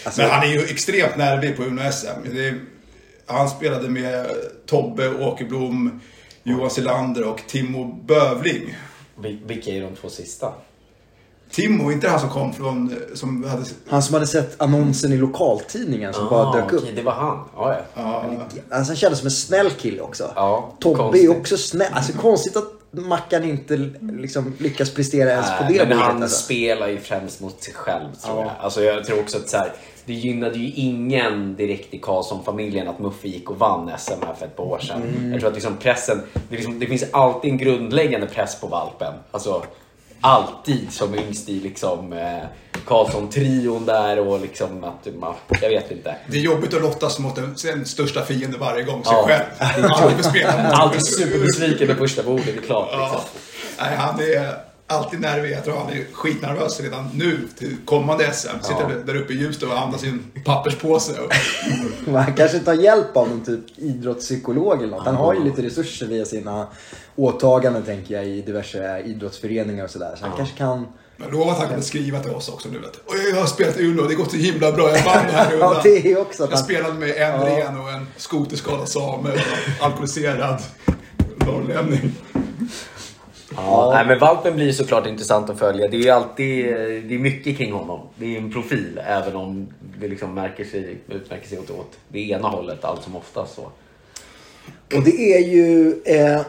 Alltså- 0.05 0.21
Men 0.23 0.31
han 0.31 0.43
är 0.43 0.53
ju 0.53 0.61
extremt 0.65 1.17
nervig 1.17 1.57
på 1.57 1.63
Uno-SM. 1.63 2.35
Det 2.35 2.49
är- 2.49 2.61
Han 3.33 3.49
spelade 3.51 3.89
med 3.89 4.27
Tobbe 4.67 5.09
Åkerblom, 5.25 6.01
Johan 6.43 6.71
Selander 6.71 7.29
och 7.29 7.41
Timo 7.49 7.85
Bövling. 8.07 8.77
Vil- 9.21 9.47
Vilka 9.47 9.71
är 9.71 9.81
de 9.81 9.97
två 9.97 10.09
sista? 10.09 10.53
Timo, 11.51 11.93
inte 11.93 12.09
han 12.09 12.21
som 12.21 12.29
kom 12.29 12.53
från, 12.53 12.95
som 13.15 13.45
hade... 13.45 13.63
Han 13.89 14.03
som 14.03 14.15
hade 14.15 14.27
sett 14.27 14.61
annonsen 14.63 15.13
i 15.13 15.17
lokaltidningen 15.17 16.15
som 16.15 16.29
bara 16.29 16.53
dök 16.53 16.73
upp. 16.73 16.81
Ah, 16.81 16.83
okej, 16.83 16.93
det 16.97 17.03
var 17.03 17.13
han. 17.13 17.39
Ja, 17.57 17.77
ja. 17.95 18.25
Alltså, 18.71 18.91
han 18.93 18.97
kändes 18.97 19.19
som 19.19 19.27
en 19.27 19.31
snäll 19.31 19.71
kille 19.71 20.01
också. 20.03 20.33
Ja, 20.37 20.73
Tobbe 20.81 20.99
konstigt. 20.99 21.25
är 21.31 21.39
också 21.39 21.57
snäll. 21.57 21.93
Alltså 21.93 22.13
konstigt 22.13 22.57
att 22.57 22.65
Mackan 22.95 23.45
inte 23.45 23.91
liksom 24.01 24.53
lyckas 24.59 24.95
prestera 24.95 25.31
ens 25.31 25.47
på 25.59 25.65
det 25.73 25.89
men 25.89 25.99
han 25.99 26.23
Alltså. 26.23 26.45
spelar 26.45 26.89
ju 26.89 26.99
främst 26.99 27.41
mot 27.41 27.63
sig 27.63 27.75
själv 27.75 28.15
tror 28.15 28.37
Ja. 28.39 28.43
jag. 28.43 28.53
Alltså 28.65 28.83
jag 28.83 29.05
tror 29.05 29.21
också 29.21 29.39
att 29.39 29.49
så 29.49 29.57
här, 29.57 29.73
det 30.05 30.13
gynnade 30.13 30.59
ju 30.59 30.73
ingen 30.75 31.57
direkt 31.57 31.95
i 31.95 31.99
Karlsson-familjen 31.99 32.89
att 32.89 32.99
Muffe 32.99 33.29
gick 33.29 33.51
och 33.51 33.59
vann 33.59 33.91
SM 33.99 34.13
här 34.27 34.35
för 34.35 34.47
ett 34.47 34.57
par 34.57 34.65
år 34.65 34.79
sedan. 34.79 35.03
Mm. 35.03 35.31
Jag 35.33 35.41
tror 35.41 35.49
att 35.51 35.55
liksom 35.55 35.77
pressen, 35.77 36.23
det, 36.49 36.57
liksom, 36.57 36.79
det 36.79 36.87
finns 36.87 37.05
alltid 37.13 37.51
en 37.51 37.59
grundläggande 37.59 38.27
press 38.27 38.61
på 38.61 38.67
valpen. 38.67 39.15
Alltså 39.31 39.63
alltid 40.23 40.93
som 40.93 41.15
yngst 41.15 41.49
i 41.49 41.61
liksom 41.61 42.13
eh, 42.13 42.39
Karlsson-trion 42.87 43.87
där 43.87 44.19
och 44.29 44.41
liksom 44.41 44.85
att 44.85 45.09
man, 45.21 45.35
jag 45.63 45.69
vet 45.69 45.91
inte. 45.91 46.17
det 46.27 46.37
är 46.37 46.41
jobbigt 46.43 46.75
att 46.75 46.83
lottas 46.83 47.19
mot 47.19 47.37
den, 47.37 47.57
sin 47.57 47.85
största 47.87 48.25
fiende 48.25 48.59
varje 48.59 48.83
gång, 48.83 49.05
sig 49.05 49.13
Ja. 49.13 49.25
själv. 49.27 49.43
Alltid. 49.91 50.47
Alltid 50.73 51.07
superbesviken 51.07 51.89
med 51.89 51.97
första 51.99 52.23
bordet, 52.23 52.47
det 52.47 52.53
är 52.53 52.63
klart. 52.63 52.89
Liksom. 52.91 53.09
Ja. 53.13 53.25
Nej, 53.81 53.97
han 53.97 54.21
är 54.21 54.55
alltid 54.87 55.21
nervig. 55.21 55.53
Jag 55.53 55.65
tror 55.65 55.77
han 55.77 55.91
är 55.93 56.05
skitnervös 56.13 56.81
redan 56.81 57.09
nu 57.15 57.49
till 57.59 57.77
kommande 57.85 58.33
SM. 58.33 58.49
Sitter 58.63 59.03
där 59.07 59.17
uppe 59.17 59.33
i 59.33 59.37
Ljusdal 59.37 59.71
och 59.71 59.79
andas 59.79 60.05
i 60.05 60.09
en 60.09 60.25
papperspåse. 60.45 61.13
Han 62.07 62.35
kanske 62.35 62.59
tar 62.59 62.75
hjälp 62.75 63.17
av 63.17 63.29
någon 63.29 63.45
typ 63.45 63.61
idrottspsykolog 63.77 64.79
eller 64.83 64.97
något. 64.97 65.05
Han 65.07 65.15
har 65.17 65.35
ju 65.35 65.45
lite 65.45 65.63
resurser 65.63 66.07
via 66.07 66.25
sina 66.25 66.67
åtaganden 67.17 67.83
tänker 67.83 68.15
jag 68.15 68.27
i 68.27 68.43
diverse 68.43 69.03
idrottsföreningar 69.07 69.85
och 69.85 69.91
sådär. 69.91 70.17
Så 70.19 70.27
han 70.27 70.37
kanske 70.37 70.57
kan... 70.59 70.87
jag 71.17 71.33
lovar 71.33 71.53
att 71.53 71.59
han 71.59 71.69
kommer 71.69 71.81
skriva 71.83 72.21
till 72.21 72.31
oss 72.31 72.49
också 72.49 72.69
nu. 72.69 72.81
"Oj, 73.07 73.19
Jag 73.31 73.41
har 73.41 73.47
spelat 73.47 73.81
Uno, 73.81 74.03
det 74.03 74.15
går 74.15 74.25
så 74.25 74.37
himla 74.37 74.73
bra. 74.73 74.91
Jag 74.97 75.05
vann 75.05 75.27
den 75.27 75.35
här. 75.35 75.57
Ja, 75.61 75.81
det 75.83 76.13
är 76.13 76.21
också 76.21 76.45
att 76.45 76.51
Jag 76.51 76.59
spelade 76.59 76.95
med 76.95 77.09
en 77.17 77.41
ren 77.41 77.81
och 77.81 77.91
en 77.91 78.07
skoterskadad 78.17 78.89
same 78.89 79.31
och 79.33 79.85
alkoholiserad 79.85 80.63
norrlänning. 81.47 82.13
Ja, 83.57 83.91
nej, 83.95 84.07
men 84.07 84.19
valpen 84.19 84.55
blir 84.55 84.73
såklart 84.73 85.07
intressant 85.07 85.51
att 85.51 85.59
följa. 85.59 85.89
Det 85.89 86.09
är 86.09 86.13
alltid 86.13 86.67
det 87.09 87.15
är 87.15 87.19
mycket 87.19 87.57
kring 87.57 87.73
honom. 87.73 88.01
Det 88.17 88.37
är 88.37 88.39
en 88.41 88.53
profil, 88.53 89.01
även 89.07 89.37
om 89.37 89.69
det 90.01 90.09
liksom 90.09 90.35
märker 90.35 90.65
sig, 90.65 90.99
utmärker 91.09 91.49
sig 91.49 91.59
åt, 91.59 91.71
åt 91.71 91.99
det 92.09 92.31
ena 92.31 92.49
hållet 92.49 92.85
allt 92.85 93.03
som 93.03 93.17
oftast. 93.17 93.55
Så. 93.55 93.63
Och 94.97 95.03
det 95.05 95.35
är 95.35 95.49
ju... 95.49 96.03
Eh, 96.05 96.41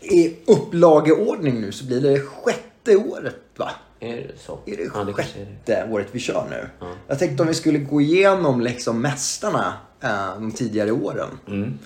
I 0.00 0.36
upplageordning 0.46 1.60
nu 1.60 1.72
så 1.72 1.84
blir 1.84 2.00
det 2.00 2.20
sjätte 2.20 2.96
året 2.96 3.36
va? 3.56 3.70
Är 4.00 4.16
det 4.16 4.38
så? 4.38 4.58
Är 4.66 4.76
det 4.76 4.90
ja, 4.94 5.04
det 5.04 5.12
kanske 5.12 5.40
är 5.40 5.44
det. 5.44 5.74
sjätte 5.74 5.92
året 5.92 6.06
vi 6.12 6.18
kör 6.18 6.46
nu? 6.50 6.86
Jag 7.06 7.18
tänkte 7.18 7.42
om 7.42 7.48
vi 7.48 7.54
skulle 7.54 7.78
gå 7.78 8.00
igenom 8.00 8.60
liksom 8.60 9.02
mästarna 9.02 9.72
eh, 10.00 10.34
de 10.34 10.52
tidigare 10.52 10.92
åren. 10.92 11.28
Mm. 11.48 11.78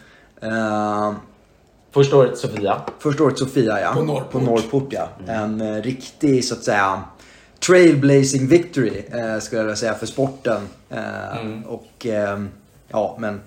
Eh, 0.43 1.13
Första 1.93 2.17
året 2.17 2.39
Sofia. 2.39 2.83
Första 2.99 3.25
året 3.25 3.39
Sofia 3.39 3.81
ja. 3.81 3.93
På 3.95 4.03
Norrport. 4.03 4.31
På 4.31 4.39
Norrport 4.39 4.87
ja. 4.91 5.09
En 5.27 5.61
eh, 5.61 5.83
riktig 5.83 6.45
så 6.45 6.55
att 6.55 6.65
säga 6.65 7.03
trailblazing 7.67 8.47
victory 8.47 9.03
eh, 9.13 9.39
skulle 9.39 9.59
jag 9.61 9.65
vilja 9.65 9.77
säga 9.77 9.95
för 9.95 10.07
sporten. 10.07 10.69
Eh, 10.91 11.67
Och 11.67 12.07
eh, 12.07 12.43
ja 12.89 13.17
men 13.19 13.41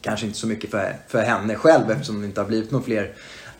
kanske 0.00 0.26
inte 0.26 0.38
så 0.38 0.46
mycket 0.46 0.70
för, 0.70 0.96
för 1.08 1.22
henne 1.22 1.54
själv 1.54 1.90
eftersom 1.90 2.20
det 2.20 2.26
inte 2.26 2.40
har 2.40 2.48
blivit 2.48 2.70
några 2.70 2.84
fler 2.84 3.12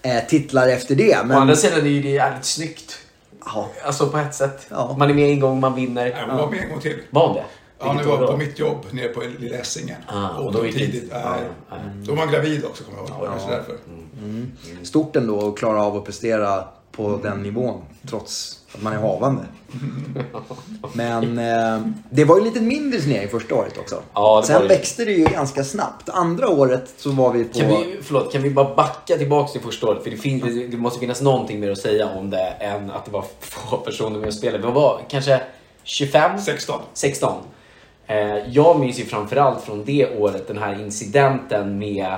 eh, 0.02 0.24
titlar 0.28 0.68
efter 0.68 0.94
det. 0.94 1.16
Å 1.20 1.24
Men, 1.24 1.36
andra 1.36 1.56
sidan 1.56 1.80
är 1.80 1.84
ju 1.90 2.02
det 2.02 2.08
jävligt 2.10 2.44
snyggt. 2.44 2.98
ja, 3.44 3.68
Alltså 3.84 4.06
på 4.08 4.18
ett 4.18 4.34
sätt. 4.34 4.66
Ja. 4.68 4.96
Man 4.98 5.10
är 5.10 5.14
med 5.14 5.30
en 5.30 5.40
gång, 5.40 5.60
man 5.60 5.74
vinner. 5.74 6.06
Jag 6.06 6.36
var 6.36 6.50
med 6.50 6.60
en 6.62 6.68
gång 6.70 6.80
till. 6.80 6.98
Var 7.10 7.26
hon 7.26 7.36
det? 7.36 7.44
Ja, 7.80 7.92
Vilket 7.92 8.06
nu 8.10 8.16
var 8.16 8.26
på 8.26 8.36
mitt 8.36 8.58
jobb 8.58 8.86
nere 8.90 9.08
på 9.08 9.22
Lilla 9.38 9.56
Essingen. 9.56 9.96
Ah, 10.06 10.28
och 10.38 10.52
då 10.52 10.62
tidigt. 10.62 11.04
ja, 11.10 11.36
nej. 11.36 11.48
ja. 11.70 11.76
Då 12.04 12.12
var 12.14 12.24
man 12.24 12.32
gravid 12.34 12.64
också, 12.64 12.84
kommer 12.84 12.98
jag 12.98 13.08
ihåg. 13.08 13.18
Ja, 13.20 13.30
Kanske 13.30 13.50
därför. 13.50 13.76
Stort 14.82 15.16
ändå 15.16 15.48
att 15.48 15.58
klara 15.58 15.84
av 15.84 15.96
att 15.96 16.04
prestera 16.04 16.64
på 16.92 17.20
den 17.22 17.42
nivån 17.42 17.82
trots 18.08 18.58
att 18.74 18.82
man 18.82 18.92
är 18.92 18.98
havande. 18.98 19.42
Men 20.92 21.38
eh, 21.38 21.86
det 22.10 22.24
var 22.24 22.38
ju 22.38 22.44
lite 22.44 22.60
mindre 22.60 23.00
turnering 23.00 23.28
första 23.28 23.54
året 23.54 23.78
också. 23.78 24.02
Ja, 24.14 24.42
Sen 24.46 24.62
det. 24.62 24.68
växte 24.68 25.04
det 25.04 25.12
ju 25.12 25.24
ganska 25.24 25.64
snabbt. 25.64 26.08
Andra 26.08 26.48
året 26.48 26.94
så 26.96 27.10
var 27.10 27.32
vi 27.32 27.44
på... 27.44 27.58
Kan 27.58 27.68
vi, 27.68 27.98
förlåt, 28.02 28.32
kan 28.32 28.42
vi 28.42 28.50
bara 28.50 28.74
backa 28.74 29.16
tillbaka 29.16 29.52
till 29.52 29.60
första 29.60 29.86
året? 29.86 30.02
För 30.02 30.10
det, 30.10 30.16
finns, 30.16 30.42
det, 30.42 30.66
det 30.66 30.76
måste 30.76 31.00
finnas 31.00 31.20
någonting 31.20 31.60
mer 31.60 31.70
att 31.70 31.78
säga 31.78 32.08
om 32.08 32.30
det 32.30 32.46
än 32.60 32.90
att 32.90 33.04
det 33.04 33.10
var 33.10 33.24
få 33.40 33.76
personer 33.76 34.18
med 34.18 34.28
och 34.28 34.34
spelade. 34.34 34.66
Det 34.66 34.72
var 34.72 35.00
kanske 35.08 35.40
25? 35.82 36.38
16. 36.38 36.80
16. 36.94 37.42
Eh, 38.10 38.38
jag 38.48 38.80
minns 38.80 39.00
ju 39.00 39.04
framförallt 39.04 39.64
från 39.64 39.84
det 39.84 40.16
året 40.18 40.48
den 40.48 40.58
här 40.58 40.80
incidenten 40.80 41.78
med 41.78 42.14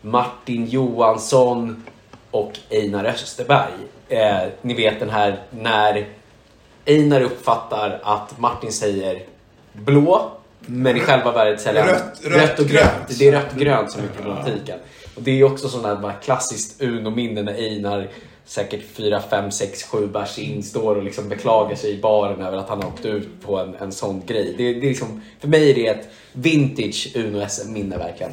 Martin 0.00 0.66
Johansson 0.66 1.84
och 2.30 2.52
Einar 2.70 3.04
Österberg. 3.04 3.72
Eh, 4.08 4.48
ni 4.62 4.74
vet 4.74 5.00
den 5.00 5.10
här 5.10 5.38
när 5.50 6.06
Einar 6.86 7.20
uppfattar 7.20 8.00
att 8.02 8.38
Martin 8.38 8.72
säger 8.72 9.22
blå, 9.72 10.30
men 10.60 10.96
i 10.96 11.00
själva 11.00 11.32
verket 11.32 11.60
säger 11.60 11.80
han 11.82 11.90
Rött- 11.90 12.24
rött, 12.24 12.58
och 12.58 12.66
grönt. 12.66 12.90
grönt. 13.08 13.18
Det 13.18 13.28
är 13.28 13.32
rött 13.32 13.54
grönt 13.54 13.90
som 13.92 14.00
är 14.02 14.08
problematiken. 14.16 14.78
Och 15.16 15.22
det 15.22 15.40
är 15.40 15.44
också 15.44 15.68
sådana 15.68 15.88
här 15.88 15.96
bara 16.02 16.12
klassiskt 16.12 16.82
Uno-minne 16.82 17.42
när 17.42 17.54
Einar 17.54 18.08
säkert 18.46 18.82
4, 18.92 19.20
5, 19.30 19.50
6, 19.50 19.82
7 19.82 20.06
bärs 20.06 20.38
in 20.38 20.62
står 20.62 20.96
och 20.96 21.02
liksom 21.04 21.28
beklagar 21.28 21.76
sig 21.76 21.90
i 21.98 22.00
baren 22.00 22.40
över 22.42 22.58
att 22.58 22.68
han 22.68 22.82
har 22.82 22.88
åkt 22.88 23.04
ut 23.04 23.28
på 23.46 23.58
en, 23.58 23.74
en 23.74 23.92
sån 23.92 24.22
grej. 24.26 24.54
Det, 24.58 24.72
det 24.74 24.78
är 24.86 24.88
liksom, 24.88 25.20
för 25.40 25.48
mig 25.48 25.70
är 25.70 25.74
det 25.74 25.86
ett 25.86 26.08
vintage 26.32 27.12
Uno-SM-minne 27.16 27.96
verkligen. 27.98 28.32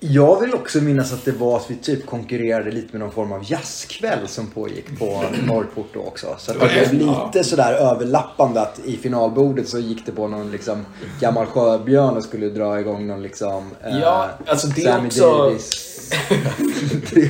Jag 0.00 0.40
vill 0.40 0.54
också 0.54 0.78
minnas 0.78 1.12
att 1.12 1.24
det 1.24 1.32
var 1.32 1.56
att 1.56 1.70
vi 1.70 1.76
typ 1.76 2.06
konkurrerade 2.06 2.70
lite 2.70 2.88
med 2.92 3.00
någon 3.00 3.10
form 3.12 3.32
av 3.32 3.42
jazzkväll 3.50 4.28
som 4.28 4.46
pågick 4.46 4.98
på 4.98 5.24
Norrport 5.46 5.86
då 5.94 6.00
också. 6.00 6.34
Så 6.38 6.50
att 6.52 6.60
Det 6.60 6.90
blev 6.90 6.92
lite 7.08 7.44
sådär 7.44 7.72
överlappande 7.72 8.60
att 8.60 8.80
i 8.84 8.96
finalbordet 8.96 9.68
så 9.68 9.78
gick 9.78 10.06
det 10.06 10.12
på 10.12 10.28
någon 10.28 10.50
liksom 10.50 10.86
gammal 11.20 11.46
sjöbjörn 11.46 12.16
och 12.16 12.22
skulle 12.24 12.48
dra 12.48 12.80
igång 12.80 13.06
någon 13.06 13.22
liksom 13.22 13.70
eh, 13.84 13.98
Ja, 14.00 14.30
alltså 14.46 14.66
det 14.66 14.82
är 14.82 14.92
Sammy 14.92 15.06
också- 15.08 15.20
Davis. 15.38 15.90
det 17.14 17.20
är 17.20 17.28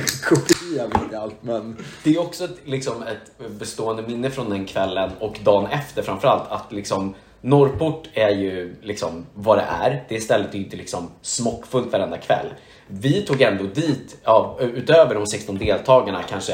jag 0.75 0.87
vet 0.87 1.01
inte 1.01 1.19
allt 1.19 1.35
men 1.41 1.77
Det 2.03 2.15
är 2.15 2.21
också 2.21 2.43
ett, 2.45 2.57
liksom 2.65 3.03
ett 3.03 3.49
bestående 3.59 4.03
minne 4.07 4.29
från 4.29 4.49
den 4.49 4.65
kvällen 4.65 5.11
och 5.19 5.39
dagen 5.43 5.67
efter 5.71 6.01
framförallt 6.01 6.51
att 6.51 6.71
liksom 6.71 7.15
Norrport 7.41 8.09
är 8.13 8.29
ju 8.29 8.75
liksom 8.81 9.25
vad 9.33 9.57
det 9.57 9.65
är. 9.81 10.03
Det 10.09 10.19
stället 10.19 10.53
är 10.53 10.57
ju 10.57 10.63
inte 10.63 10.77
liksom 10.77 11.09
smockfullt 11.21 11.91
varenda 11.91 12.17
kväll. 12.17 12.47
Vi 12.87 13.21
tog 13.21 13.41
ändå 13.41 13.63
dit, 13.63 14.17
ja, 14.23 14.57
utöver 14.59 15.15
de 15.15 15.27
16 15.27 15.57
deltagarna, 15.57 16.23
kanske 16.23 16.53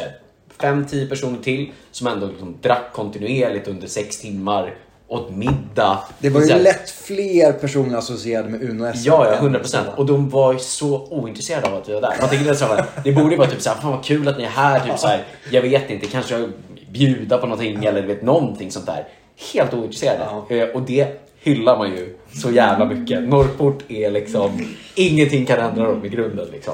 5-10 0.58 1.10
personer 1.10 1.40
till 1.40 1.72
som 1.92 2.08
ändå 2.08 2.28
liksom 2.28 2.58
drack 2.62 2.94
kontinuerligt 2.94 3.68
under 3.68 3.88
6 3.88 4.22
timmar, 4.22 4.76
åt 5.12 5.30
middag. 5.36 6.00
det 6.20 6.30
var 6.30 6.42
ju 6.42 6.52
här- 6.52 6.60
lätt 6.60 6.90
fler 6.90 7.52
personer 7.54 7.98
associerade 7.98 8.50
med 8.50 8.64
Uno 8.70 8.94
SM. 8.94 9.02
Ja, 9.08 9.26
ja, 9.26 9.32
än 9.34 9.38
100 9.40 9.60
procent. 9.60 9.88
Och 9.96 10.06
de 10.06 10.30
var 10.30 10.54
ju 10.54 10.60
så 10.60 11.08
ointresserade 11.10 11.68
av 11.68 11.76
att 11.76 11.90
vi 11.90 11.94
var 11.94 12.02
där. 12.02 12.14
Man 12.22 12.30
tänkte 12.30 12.56
så 12.56 12.66
här, 12.66 12.86
det 13.04 13.12
borde 13.12 13.32
ju 13.32 13.38
vara 13.38 13.50
typ 13.50 13.62
så 13.62 13.70
här, 13.70 13.78
fan 13.82 13.92
vad 13.92 14.04
kul 14.04 14.28
att 14.28 14.38
ni 14.38 14.44
är 14.44 14.48
här. 14.50 14.80
Typ 14.80 15.00
så 15.00 15.08
här, 15.08 15.24
jag 15.52 15.62
vet 15.62 15.90
inte, 15.90 16.08
kanske 16.08 16.50
bjuda 16.92 17.38
på 17.38 17.46
någonting 17.48 17.86
eller 17.86 18.02
vet, 18.02 18.22
någonting 18.22 18.72
sånt 18.72 18.86
där. 18.86 19.08
Helt 19.54 19.74
ointresserade. 19.74 20.24
Eh, 20.50 20.64
Och 20.70 20.82
det 20.82 21.08
hyllar 21.44 21.78
man 21.78 21.90
ju 21.92 22.18
så 22.42 22.52
jävla 22.52 22.86
mycket. 22.86 23.24
Norrport 23.24 23.84
är 23.92 24.12
liksom, 24.12 24.66
ingenting 24.96 25.46
kan 25.46 25.60
ändra 25.60 25.84
dem 25.88 26.06
i 26.06 26.10
grunden 26.10 26.48
liksom. 26.52 26.74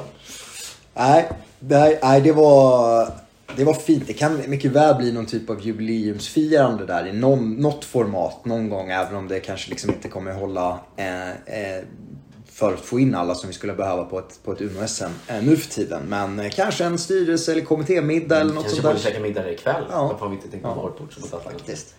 Nej, 0.94 1.26
nej, 1.60 2.00
nej 2.04 2.22
det, 2.22 2.32
var, 2.32 3.08
det 3.56 3.64
var 3.64 3.74
fint. 3.74 4.04
Det 4.08 4.14
kan 4.14 4.42
mycket 4.48 4.72
väl 4.72 4.96
bli 4.96 5.12
någon 5.12 5.26
typ 5.26 5.50
av 5.50 5.62
jubileumsfirande 5.62 6.86
där 6.86 7.08
i 7.08 7.14
någon, 7.14 7.54
något 7.56 7.86
format 7.86 8.46
någon 8.46 8.70
gång. 8.70 8.90
Även 8.90 9.16
om 9.16 9.28
det 9.28 9.40
kanske 9.40 9.70
liksom 9.70 9.90
inte 9.90 10.10
kommer 10.10 10.32
hålla 10.34 10.80
eh, 10.96 11.30
eh, 11.30 11.84
för 12.52 12.74
att 12.74 12.80
få 12.80 13.00
in 13.00 13.16
alla 13.16 13.36
som 13.36 13.48
vi 13.48 13.54
skulle 13.54 13.74
behöva 13.74 14.04
på 14.04 14.20
ett, 14.20 14.40
på 14.44 14.52
ett 14.52 14.62
Uno-SM 14.62 15.10
eh, 15.28 15.42
nu 15.44 15.58
för 15.58 15.70
tiden. 15.70 16.02
Men 16.10 16.40
eh, 16.40 16.50
kanske 16.50 16.86
en 16.86 16.98
styrelse 16.98 17.52
eller 17.52 17.62
kommittémiddag 17.62 18.40
eller 18.42 18.54
något 18.54 18.64
Kanske 18.64 18.82
sånt 18.82 18.84
borde 18.84 19.04
där. 19.04 19.12
käka 19.12 19.20
middag 19.20 19.52
ikväll. 19.52 19.84
Ja. 19.92 20.04
Varför 20.04 20.20
har 20.20 20.30
vi 20.30 20.36
inte 20.36 20.48
tänkt 20.50 20.64
på 20.64 20.76
Norrport 20.76 21.14
som 21.14 21.24
alternativ? 21.24 21.58
Faktiskt. 21.58 21.96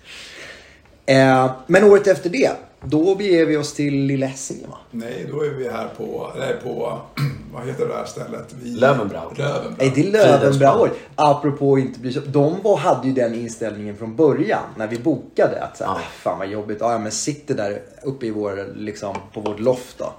Eh, 1.06 1.50
men 1.66 1.84
året 1.84 2.06
efter 2.06 2.30
det, 2.30 2.50
då 2.84 3.14
beger 3.14 3.46
vi 3.46 3.56
oss 3.56 3.74
till 3.74 3.94
Lilla 3.94 4.26
Essingen 4.26 4.70
va? 4.70 4.76
Nej, 4.90 5.26
då 5.32 5.42
är 5.42 5.50
vi 5.50 5.68
här 5.68 5.88
på, 5.96 6.32
eller 6.36 6.56
på 6.56 7.00
vad 7.52 7.66
heter 7.66 7.88
det 7.88 7.94
här 7.94 8.04
stället? 8.04 8.54
Vi, 8.62 8.70
Löwenbrau. 8.70 9.34
Löwenbrau. 9.36 9.74
Nej, 9.78 9.92
det 9.94 10.08
är 10.08 10.12
Löwenbrauer. 10.12 10.92
Apropå 11.14 11.74
att 11.74 11.80
inte 11.80 12.00
bry 12.00 12.12
sig. 12.12 12.22
De 12.26 12.62
var, 12.62 12.76
hade 12.76 13.06
ju 13.08 13.14
den 13.14 13.34
inställningen 13.34 13.96
från 13.96 14.16
början 14.16 14.62
när 14.76 14.86
vi 14.86 14.98
bokade. 14.98 15.62
Att 15.64 15.76
så 15.76 15.84
här, 15.84 15.92
Ja. 15.92 16.00
fan 16.12 16.38
vad 16.38 16.48
jobbigt. 16.48 16.78
Ja, 16.80 16.98
men 16.98 17.12
sitter 17.12 17.54
där 17.54 17.82
uppe 18.02 18.26
i 18.26 18.30
vår, 18.30 18.72
liksom, 18.76 19.16
på 19.32 19.40
vårt 19.40 19.60
loft 19.60 19.98
då. 19.98 20.12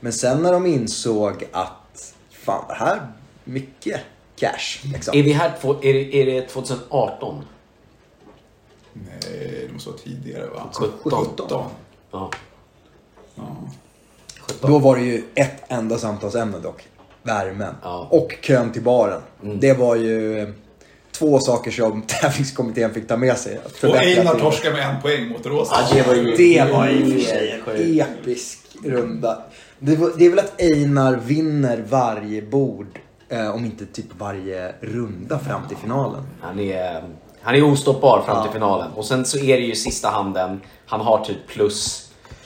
Men 0.00 0.12
sen 0.12 0.42
när 0.42 0.52
de 0.52 0.66
insåg 0.66 1.44
att 1.52 2.14
fan 2.30 2.64
det 2.68 2.74
här, 2.74 3.00
mycket 3.44 4.00
cash. 4.36 4.92
Liksom. 4.92 5.18
Är 5.18 5.22
vi 5.22 5.32
här, 5.32 5.52
två, 5.60 5.74
är, 5.74 5.94
det, 5.94 6.14
är 6.22 6.26
det 6.26 6.48
2018? 6.48 7.44
Nej, 8.92 9.64
det 9.66 9.72
måste 9.72 9.90
vara 9.90 9.98
tidigare 10.00 10.46
va? 10.46 10.68
17. 10.72 11.12
17. 11.12 11.64
Ja. 12.10 12.30
Då 14.60 14.78
var 14.78 14.96
det 14.96 15.02
ju 15.02 15.22
ett 15.34 15.62
enda 15.68 15.98
samtalsämne 15.98 16.58
dock. 16.58 16.82
Värmen. 17.22 17.74
Ja. 17.82 18.08
Och 18.10 18.34
kön 18.42 18.72
till 18.72 18.82
baren. 18.82 19.20
Det 19.40 19.72
var 19.72 19.96
ju 19.96 20.38
eh, 20.38 20.48
två 21.12 21.38
saker 21.38 21.70
som 21.70 22.02
tävlingskommittén 22.06 22.94
fick 22.94 23.08
ta 23.08 23.16
med 23.16 23.36
sig. 23.38 23.58
Och 23.82 23.96
Einar 23.96 24.32
till- 24.32 24.42
torskar 24.42 24.72
med 24.72 24.94
en 24.94 25.02
poäng 25.02 25.28
mot 25.28 25.46
Rosa. 25.46 25.74
Ja, 25.90 25.94
det 25.96 26.06
var 26.08 26.14
ju... 26.14 26.36
Det 26.36 26.72
var 26.72 26.88
i 26.88 27.02
och 27.02 27.12
för 27.12 27.20
sig 27.20 27.50
en 28.00 28.00
episk 28.00 28.58
runda. 28.84 29.42
Det, 29.78 29.96
var, 29.96 30.12
det 30.18 30.26
är 30.26 30.30
väl 30.30 30.38
att 30.38 30.60
Einar 30.60 31.16
vinner 31.16 31.84
varje 31.88 32.42
bord. 32.42 32.98
Eh, 33.28 33.54
om 33.54 33.64
inte 33.64 33.86
typ 33.86 34.06
varje 34.18 34.74
runda 34.80 35.38
fram 35.38 35.68
till 35.68 35.76
finalen. 35.76 36.22
Han 36.40 36.60
är, 36.60 37.04
han 37.42 37.54
är 37.54 37.62
ostoppbar 37.64 38.22
fram 38.26 38.42
till 38.42 38.48
Ja. 38.48 38.52
finalen. 38.52 38.92
Och 38.92 39.04
sen 39.04 39.24
så 39.24 39.38
är 39.38 39.56
det 39.56 39.64
ju 39.66 39.74
sista 39.74 40.08
handen. 40.08 40.60
Han 40.86 41.00
har 41.00 41.24
typ 41.24 41.46
plus 41.48 42.01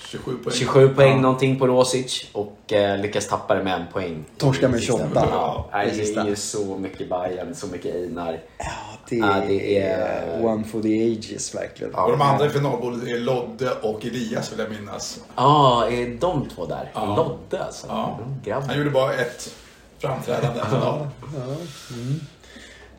27 0.07 0.37
poäng. 0.45 0.55
27 0.57 0.89
poäng 0.95 1.21
någonting 1.23 1.59
på 1.59 1.67
Rosic 1.67 2.27
och 2.33 2.73
eh, 2.73 3.01
lyckas 3.01 3.29
tappa 3.29 3.55
det 3.55 3.65
med 3.65 3.75
en 3.81 3.87
poäng. 3.93 4.25
Torskar 4.39 4.69
med 4.69 4.83
28. 4.83 5.09
Ja, 5.15 5.71
Det 5.73 5.85
det 5.91 5.95
sista. 5.95 6.21
är 6.21 6.27
ju 6.27 6.37
så 6.37 6.79
mycket 6.79 7.09
Bayern, 7.09 7.55
så 7.55 7.67
mycket 7.67 7.95
Einar. 7.95 8.41
Ja, 8.59 8.65
det, 9.09 9.17
Ja, 9.17 9.35
det 9.49 9.79
är 9.79 9.99
är- 10.39 10.45
one 10.45 10.65
for 10.65 10.83
the 10.83 11.13
ages 11.13 11.55
verkligen. 11.55 11.95
Och 11.95 12.11
de 12.11 12.21
andra 12.23 12.47
i 12.47 12.49
finalbordet 12.51 13.09
är 13.09 13.19
Lodde 13.19 13.71
och 13.83 14.05
Elias 14.07 14.53
vill 14.53 14.59
jag 14.59 14.71
minnas. 14.71 15.19
Ja, 15.37 15.43
ah, 15.45 15.87
är 15.91 16.21
de 16.21 16.49
två 16.55 16.67
där? 16.67 16.91
Ja. 16.95 17.17
Lodde 17.17 17.65
alltså? 17.65 17.87
Ja. 17.91 18.19
Mm. 18.47 18.63
Han 18.69 18.79
gjorde 18.79 18.91
bara 18.91 19.13
ett 19.15 19.55
framträdande 19.99 20.61
i 20.61 20.71
final. 20.71 21.07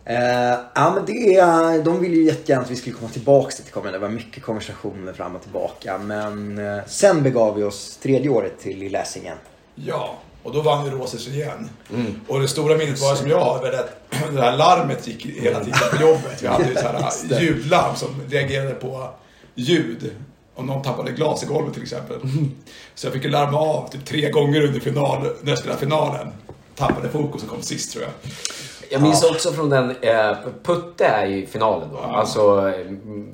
Eh, 0.10 0.60
ja, 0.74 0.92
men 0.96 1.06
det 1.06 1.36
är, 1.36 1.84
de 1.84 2.00
ville 2.00 2.16
ju 2.16 2.24
jättegärna 2.24 2.64
att 2.64 2.72
vi 2.72 2.76
skulle 2.76 2.96
komma 2.96 3.10
tillbaka 3.10 3.52
till 3.52 3.74
Kommer. 3.74 3.92
Det 3.92 3.98
var 3.98 4.10
mycket 4.10 4.44
konversationer 4.44 5.14
fram 5.14 5.36
och 5.36 5.42
tillbaka. 5.42 5.98
Men 5.98 6.58
eh, 6.58 6.84
sen 6.88 7.24
begav 7.24 7.56
vi 7.56 7.64
oss 7.64 7.98
tredje 8.02 8.30
året 8.30 8.60
till 8.60 8.80
Lilla 8.80 9.00
Essingen. 9.02 9.38
Ja, 9.76 10.18
och 10.44 10.54
då 10.54 10.62
vann 10.62 10.86
ju 10.86 10.92
Rosers 10.92 11.28
igen. 11.28 11.70
Och 12.28 12.40
det 12.40 12.48
stora 12.48 12.78
minnet 12.78 13.00
var 13.02 13.16
som 13.16 13.30
jag 13.30 13.40
har 13.40 13.62
väl 13.62 13.76
att 13.76 14.02
det 14.34 14.42
här 14.42 14.58
larmet 14.58 15.08
gick 15.08 15.26
hela 15.26 15.60
tiden 15.60 15.80
på 15.92 16.02
jobbet. 16.02 16.44
Vi 16.44 16.48
hade 16.48 16.70
ju 16.70 16.76
så 16.76 16.88
här 16.88 17.42
ljudlarm 17.42 17.96
som 17.96 18.10
reagerade 18.30 18.74
på 18.74 19.10
ljud. 19.56 20.12
Om 20.56 20.66
någon 20.66 20.82
tappade 20.84 21.12
glas 21.12 21.44
i 21.44 21.46
golvet 21.46 21.74
till 21.74 21.84
exempel. 21.84 22.18
Så 22.96 23.08
jag 23.08 23.14
fick 23.14 23.24
ju 23.24 23.30
larma 23.30 23.60
av 23.60 23.90
typ 23.90 24.06
tre 24.06 24.30
gånger 24.30 24.62
under 24.62 24.80
final, 24.80 25.22
när 25.42 25.50
jag 25.52 25.60
spelade 25.60 25.80
finalen. 25.80 26.28
Tappade 26.76 27.10
fokus 27.10 27.44
och 27.44 27.50
kom 27.50 27.62
sist 27.62 27.92
tror 27.94 28.04
jag. 28.04 28.32
Jag 28.90 29.02
minns 29.02 29.24
också 29.24 29.52
från 29.52 29.70
den, 29.70 29.90
eh, 30.02 30.36
Putte 30.64 31.06
är 31.06 31.26
i 31.26 31.46
finalen 31.46 31.90
då. 31.92 31.98
Alltså 31.98 32.70
eh, 32.70 32.88
mm, 32.88 33.34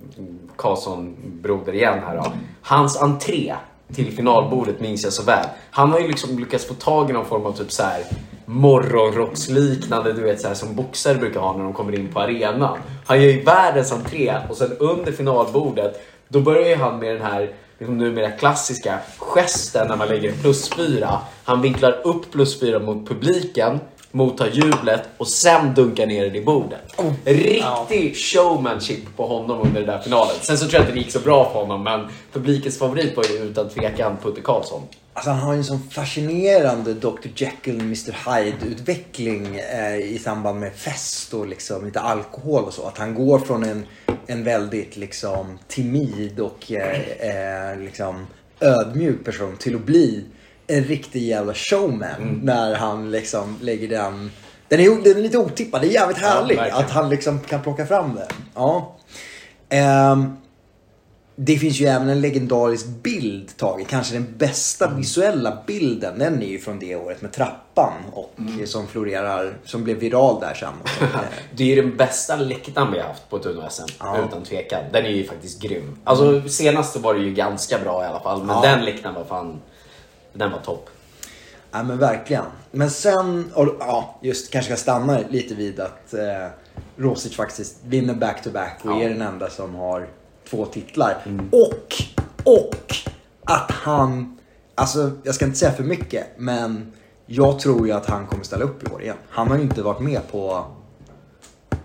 Karlsson 0.56 1.16
broder 1.24 1.74
igen 1.74 2.00
här 2.06 2.16
då. 2.16 2.32
Hans 2.62 3.02
entré 3.02 3.56
till 3.96 4.12
finalbordet 4.12 4.80
minns 4.80 5.04
jag 5.04 5.14
så 5.14 5.24
väl. 5.24 5.46
Han 5.72 5.92
har 5.92 6.00
ju 6.00 6.08
liksom 6.08 6.40
lyckats 6.40 6.66
få 6.66 6.74
tag 6.74 7.10
i 7.10 7.14
någon 7.14 7.26
form 7.26 7.46
av 7.46 7.52
typ 7.52 7.72
så 7.72 7.84
här 7.84 8.04
morgonrocksliknande, 8.46 10.14
du 10.14 10.22
vet 10.22 10.42
så 10.42 10.48
här 10.48 10.56
som 10.56 10.76
boxare 10.76 11.18
brukar 11.18 11.40
ha 11.40 11.58
när 11.58 11.64
de 11.64 11.74
kommer 11.74 12.00
in 12.00 12.14
på 12.14 12.20
arenan. 12.20 12.78
Han 13.06 13.22
gör 13.22 13.30
ju 13.30 13.44
världens 13.44 13.92
entré 13.92 14.36
och 14.50 14.58
sen 14.58 14.78
under 14.80 15.12
finalbordet 15.12 16.02
då 16.28 16.40
börjar 16.40 16.70
ju 16.70 16.76
han 16.76 17.00
med 17.00 17.16
den 17.16 17.22
här 17.22 17.52
liksom 17.80 17.98
numera 17.98 18.32
klassiska 18.32 19.00
gesten 19.20 19.88
när 19.88 19.98
man 19.98 20.08
lägger 20.08 20.30
en 20.30 20.38
plus 20.38 20.70
fyra. 20.70 21.20
Han 21.44 21.62
vinklar 21.62 22.02
upp 22.04 22.32
plus 22.32 22.60
fyra 22.60 22.80
mot 22.80 23.08
publiken 23.08 23.80
mottar 24.14 24.48
jublet 24.48 25.02
och 25.18 25.28
sen 25.28 25.74
dunkar 25.74 26.06
ner 26.06 26.26
den 26.26 26.36
i 26.36 26.42
bordet. 26.42 26.96
Riktig 27.26 28.18
showmanship 28.18 29.18
på 29.18 29.28
honom 29.28 29.62
under 29.62 29.82
den 29.82 29.90
där 29.90 30.02
finalen. 30.02 30.36
Sen 30.42 30.58
så 30.58 30.66
tror 30.66 30.74
jag 30.74 30.82
inte 30.82 30.94
det 30.94 31.00
gick 31.00 31.12
så 31.12 31.20
bra 31.20 31.50
för 31.52 31.60
honom, 31.60 31.84
men 31.84 32.08
publikens 32.34 32.78
favorit 32.78 33.18
var 33.18 33.24
ju 33.24 33.38
utan 33.38 33.70
tvekan 33.70 34.18
Putte 34.24 34.42
Karlsson. 34.42 34.82
Alltså 35.14 35.32
han 35.32 35.40
har 35.40 35.54
ju 35.54 35.58
en 35.58 35.64
sån 35.64 35.90
fascinerande 35.90 36.94
Dr 36.94 37.28
Jekyll 37.36 37.76
och 37.76 37.82
Mr 37.82 38.42
Hyde 38.42 38.66
utveckling 38.66 39.56
eh, 39.56 39.98
i 39.98 40.20
samband 40.20 40.60
med 40.60 40.74
fest 40.74 41.34
och 41.34 41.48
liksom 41.48 41.86
lite 41.86 42.00
alkohol 42.00 42.64
och 42.64 42.74
så. 42.74 42.88
Att 42.88 42.98
han 42.98 43.16
går 43.16 43.40
från 43.40 43.64
en, 43.64 43.86
en 44.28 44.44
väldigt 44.44 44.98
liksom 44.98 45.60
timid 45.68 46.40
och 46.40 46.72
eh, 46.72 47.72
eh, 47.72 47.80
liksom 47.80 48.28
ödmjuk 48.60 49.26
person 49.26 49.58
till 49.58 49.76
att 49.76 49.86
bli 49.86 50.26
en 50.68 50.84
riktig 50.84 51.22
jävla 51.24 51.54
showman. 51.54 52.40
När 52.44 52.76
han 52.76 53.12
liksom 53.12 53.58
lägger 53.62 53.88
den... 53.88 54.32
Den 54.68 54.80
är, 54.80 55.04
den 55.04 55.18
är 55.18 55.22
lite 55.22 55.38
otippad. 55.38 55.82
Det 55.82 55.88
är 55.88 55.92
jävligt 55.92 56.18
härligt 56.18 56.58
verkligen. 56.58 56.86
att 56.86 56.92
han 56.92 57.10
liksom 57.10 57.40
kan 57.40 57.62
plocka 57.64 57.86
fram 57.86 58.16
det. 58.16 58.28
Ja. 58.56 58.96
Ehm, 59.70 60.38
det 61.36 61.58
finns 61.58 61.80
ju 61.82 61.86
även 61.86 62.10
en 62.10 62.22
legendarisk 62.22 62.88
bild 62.88 63.58
tagen. 63.58 63.86
Kanske 63.86 64.14
den 64.14 64.38
bästa 64.38 64.88
visuella 64.90 65.58
bilden. 65.68 66.20
Den 66.20 66.42
är 66.44 66.48
ju 66.48 66.60
från 66.60 66.80
det 66.80 66.96
året 66.96 67.22
med 67.22 67.32
trappan. 67.34 67.94
Och 68.14 68.34
som 68.66 68.88
florerar, 68.88 69.58
som 69.66 69.84
blev 69.84 69.98
viral 69.98 70.42
där 70.42 70.54
sen. 70.54 70.74
Det 71.56 71.64
är 71.64 71.68
ju 71.76 71.82
den 71.82 71.98
bästa 71.98 72.36
läktaren 72.36 72.92
vi 72.92 73.00
har 73.00 73.08
haft 73.08 73.30
på 73.30 73.38
ett 73.38 73.46
Uno-SM, 73.46 73.88
Ja. 74.00 74.18
utan 74.30 74.44
tvekan. 74.44 74.84
Den 74.94 75.06
är 75.06 75.10
ju 75.10 75.24
faktiskt 75.28 75.62
grym. 75.62 75.98
Alltså 76.04 76.42
senast 76.50 76.94
så 76.94 77.00
var 77.00 77.14
det 77.14 77.20
ju 77.22 77.34
ganska 77.34 77.80
bra 77.80 78.04
i 78.04 78.08
alla 78.08 78.20
fall, 78.20 78.44
men 78.44 78.56
Ja. 78.56 78.62
den 78.62 78.86
läktaren 78.86 79.16
var 79.16 79.24
fan... 79.24 79.62
Den 80.34 80.52
var 80.52 80.60
topp. 80.60 80.90
Ja 81.72 81.84
men 81.84 81.98
verkligen. 81.98 82.44
Men 82.72 82.90
sen, 82.92 83.52
och, 83.56 83.68
ja 83.80 84.20
just 84.22 84.52
kanske 84.52 84.72
ska 84.76 84.82
stanna 84.82 85.20
lite 85.30 85.56
vid 85.56 85.80
att 85.80 86.14
eh, 86.14 86.48
Rosic 86.98 87.36
faktiskt 87.36 87.78
vinner 87.86 88.14
back-to-back 88.14 88.80
och 88.84 88.92
Ja. 88.92 89.02
är 89.02 89.10
den 89.10 89.22
enda 89.22 89.50
som 89.50 89.76
har 89.76 90.08
två 90.50 90.66
titlar. 90.66 91.18
Och, 91.52 91.96
och 92.44 92.96
att 93.44 93.72
han, 93.72 94.38
alltså 94.76 95.12
jag 95.24 95.36
ska 95.36 95.46
inte 95.46 95.58
säga 95.58 95.72
för 95.72 95.84
mycket 95.84 96.28
men 96.38 96.92
jag 97.26 97.60
tror 97.60 97.88
ju 97.88 97.94
att 97.94 98.06
han 98.06 98.28
kommer 98.28 98.44
ställa 98.44 98.64
upp 98.66 98.84
i 98.84 98.92
år 98.94 99.02
igen. 99.02 99.18
Han 99.30 99.48
har 99.48 99.58
ju 99.58 99.64
inte 99.64 99.82
varit 99.82 100.00
med 100.00 100.22
på 100.32 100.66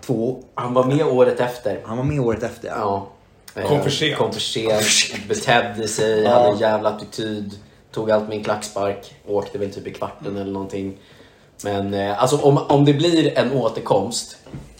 två, 0.01 0.43
Han 0.55 0.73
var 0.73 0.85
med 0.85 1.05
året 1.05 1.39
efter. 1.39 1.81
han 1.85 1.97
var 1.97 2.03
med 2.03 2.19
året 2.19 2.43
efter 2.43 2.67
Ja. 2.67 3.07
Eh, 3.55 3.67
Kom 3.67 3.83
för 3.83 3.89
sent. 3.89 4.17
Kom 4.17 4.33
för 4.33 4.39
sent, 4.39 5.27
betedde 5.27 5.87
sig, 5.87 6.23
Ja. 6.23 6.29
hade 6.33 6.49
en 6.49 6.57
jävla 6.57 6.89
attityd. 6.89 7.59
Tog 7.91 8.11
allt 8.11 8.31
en 8.31 8.43
klackspark, 8.43 9.15
åkte 9.27 9.57
väl 9.57 9.73
typ 9.73 9.87
i 9.87 9.93
kvarten 9.93 10.37
eller 10.37 10.51
någonting. 10.51 10.97
Men 11.63 11.93
eh, 11.93 12.21
alltså 12.21 12.37
om, 12.37 12.57
om 12.57 12.85
det 12.85 12.93
blir 12.93 13.37
en 13.37 13.51
återkomst. 13.51 14.37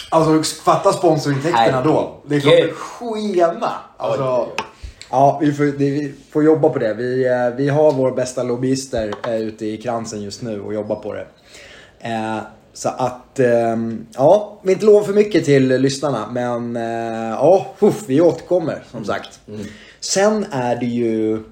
Alltså 0.09 0.61
fatta 0.63 0.93
sponsorintäkterna 0.93 1.81
då. 1.81 2.15
Det 2.25 2.41
kommer 2.41 2.73
skena. 2.73 3.71
Alltså, 3.97 4.47
ja, 5.09 5.37
vi 5.41 5.53
får, 5.53 5.63
det, 5.63 5.71
vi 5.77 6.13
får 6.31 6.43
jobba 6.43 6.69
på 6.69 6.79
det. 6.79 6.93
Vi, 6.93 7.27
eh, 7.27 7.49
vi 7.57 7.69
har 7.69 7.91
våra 7.91 8.11
bästa 8.11 8.43
lobbyister 8.43 9.13
eh, 9.27 9.35
ute 9.35 9.65
i 9.65 9.77
kransen 9.77 10.21
just 10.21 10.41
nu 10.41 10.61
och 10.61 10.73
jobbar 10.73 10.95
på 10.95 11.13
det. 11.13 11.27
Eh, 11.99 12.39
så 12.73 12.89
att, 12.89 13.39
ehm, 13.39 14.05
ja, 14.13 14.59
vi 14.63 14.71
inte 14.71 14.85
lova 14.85 15.05
för 15.05 15.13
mycket 15.13 15.45
till 15.45 15.67
lyssnarna. 15.67 16.29
Men 16.31 16.75
eh, 16.75 17.29
ja, 17.29 17.67
huff, 17.79 18.03
vi 18.07 18.21
återkommer 18.21 18.83
som 18.91 19.05
sagt. 19.05 19.39
Sen 19.99 20.45
är 20.51 20.75
det 20.75 20.85
ju 20.85 21.43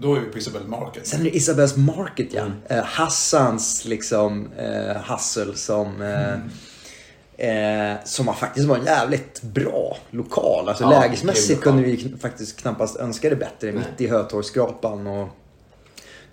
Då 0.00 0.14
är 0.14 0.20
vi 0.20 0.26
på 0.26 0.38
Isabel 0.38 0.66
Market. 0.66 1.06
Sen 1.06 1.20
är 1.20 1.24
det 1.24 1.36
Isabels 1.36 1.76
Market 1.76 2.26
ja. 2.30 2.46
Eh, 2.68 2.84
Hassans 2.84 3.84
liksom 3.84 4.48
eh, 4.58 4.96
hustle 5.12 5.54
som 5.54 6.02
eh, 6.02 6.34
eh, 7.48 7.96
som 8.04 8.28
har 8.28 8.34
faktiskt 8.34 8.66
var 8.66 8.76
en 8.76 8.84
jävligt 8.84 9.42
bra 9.42 9.96
lokal. 10.10 10.68
Alltså 10.68 10.84
Ja, 10.84 10.90
lägesmässigt 10.90 11.60
kunde 11.60 11.82
vi 11.82 12.14
faktiskt 12.20 12.60
knappast 12.60 12.96
önska 12.96 13.30
det 13.30 13.36
bättre. 13.36 13.72
Mitt 13.72 14.00
i 14.00 14.08
Hötorgsskrapan 14.08 15.06
och 15.06 15.28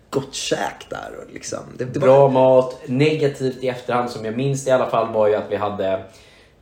gott 0.09 0.33
käk 0.33 0.89
där 0.89 1.11
och 1.21 1.33
liksom. 1.33 1.59
Det, 1.77 1.85
det 1.85 1.99
Bra 1.99 2.19
var, 2.19 2.29
mat. 2.29 2.81
Negativt 2.85 3.63
i 3.63 3.67
efterhand 3.67 4.09
som 4.09 4.25
jag 4.25 4.37
minns 4.37 4.67
i 4.67 4.71
alla 4.71 4.89
fall 4.89 5.13
var 5.13 5.27
ju 5.27 5.35
att 5.35 5.51
vi 5.51 5.55
hade 5.55 5.91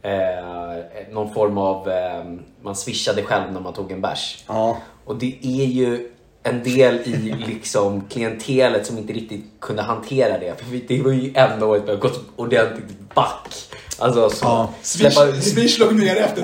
eh, 0.02 1.12
någon 1.12 1.34
form 1.34 1.58
av... 1.58 1.90
Eh, 1.90 2.24
man 2.62 2.76
swishade 2.76 3.24
själv 3.24 3.54
när 3.54 3.60
man 3.60 3.74
tog 3.74 3.92
en 3.92 4.02
bärs. 4.02 4.44
Ja. 4.48 4.78
Och 5.06 5.16
det 5.16 5.40
är 5.44 5.66
ju 5.66 6.13
en 6.44 6.64
del 6.64 6.96
i 6.96 7.36
liksom 7.48 8.02
klientelet 8.10 8.86
som 8.88 8.98
inte 8.98 9.14
riktigt 9.14 9.46
kunde 9.60 9.82
hantera 9.82 10.38
det. 10.38 10.54
För 10.58 10.80
det 10.88 11.02
var 11.02 11.12
ju 11.12 11.32
enda 11.36 11.66
året 11.66 11.84
vi 11.86 11.90
har 11.92 11.98
gått 11.98 12.22
ordentligt 12.36 13.14
back. 13.16 13.70
Alltså 14.00 14.30
så 14.30 14.46
Ja. 14.46 14.70
släppa... 14.82 15.32
Swish, 15.42 15.80
låg 15.80 15.96
ner 15.96 16.16
efter 16.16 16.44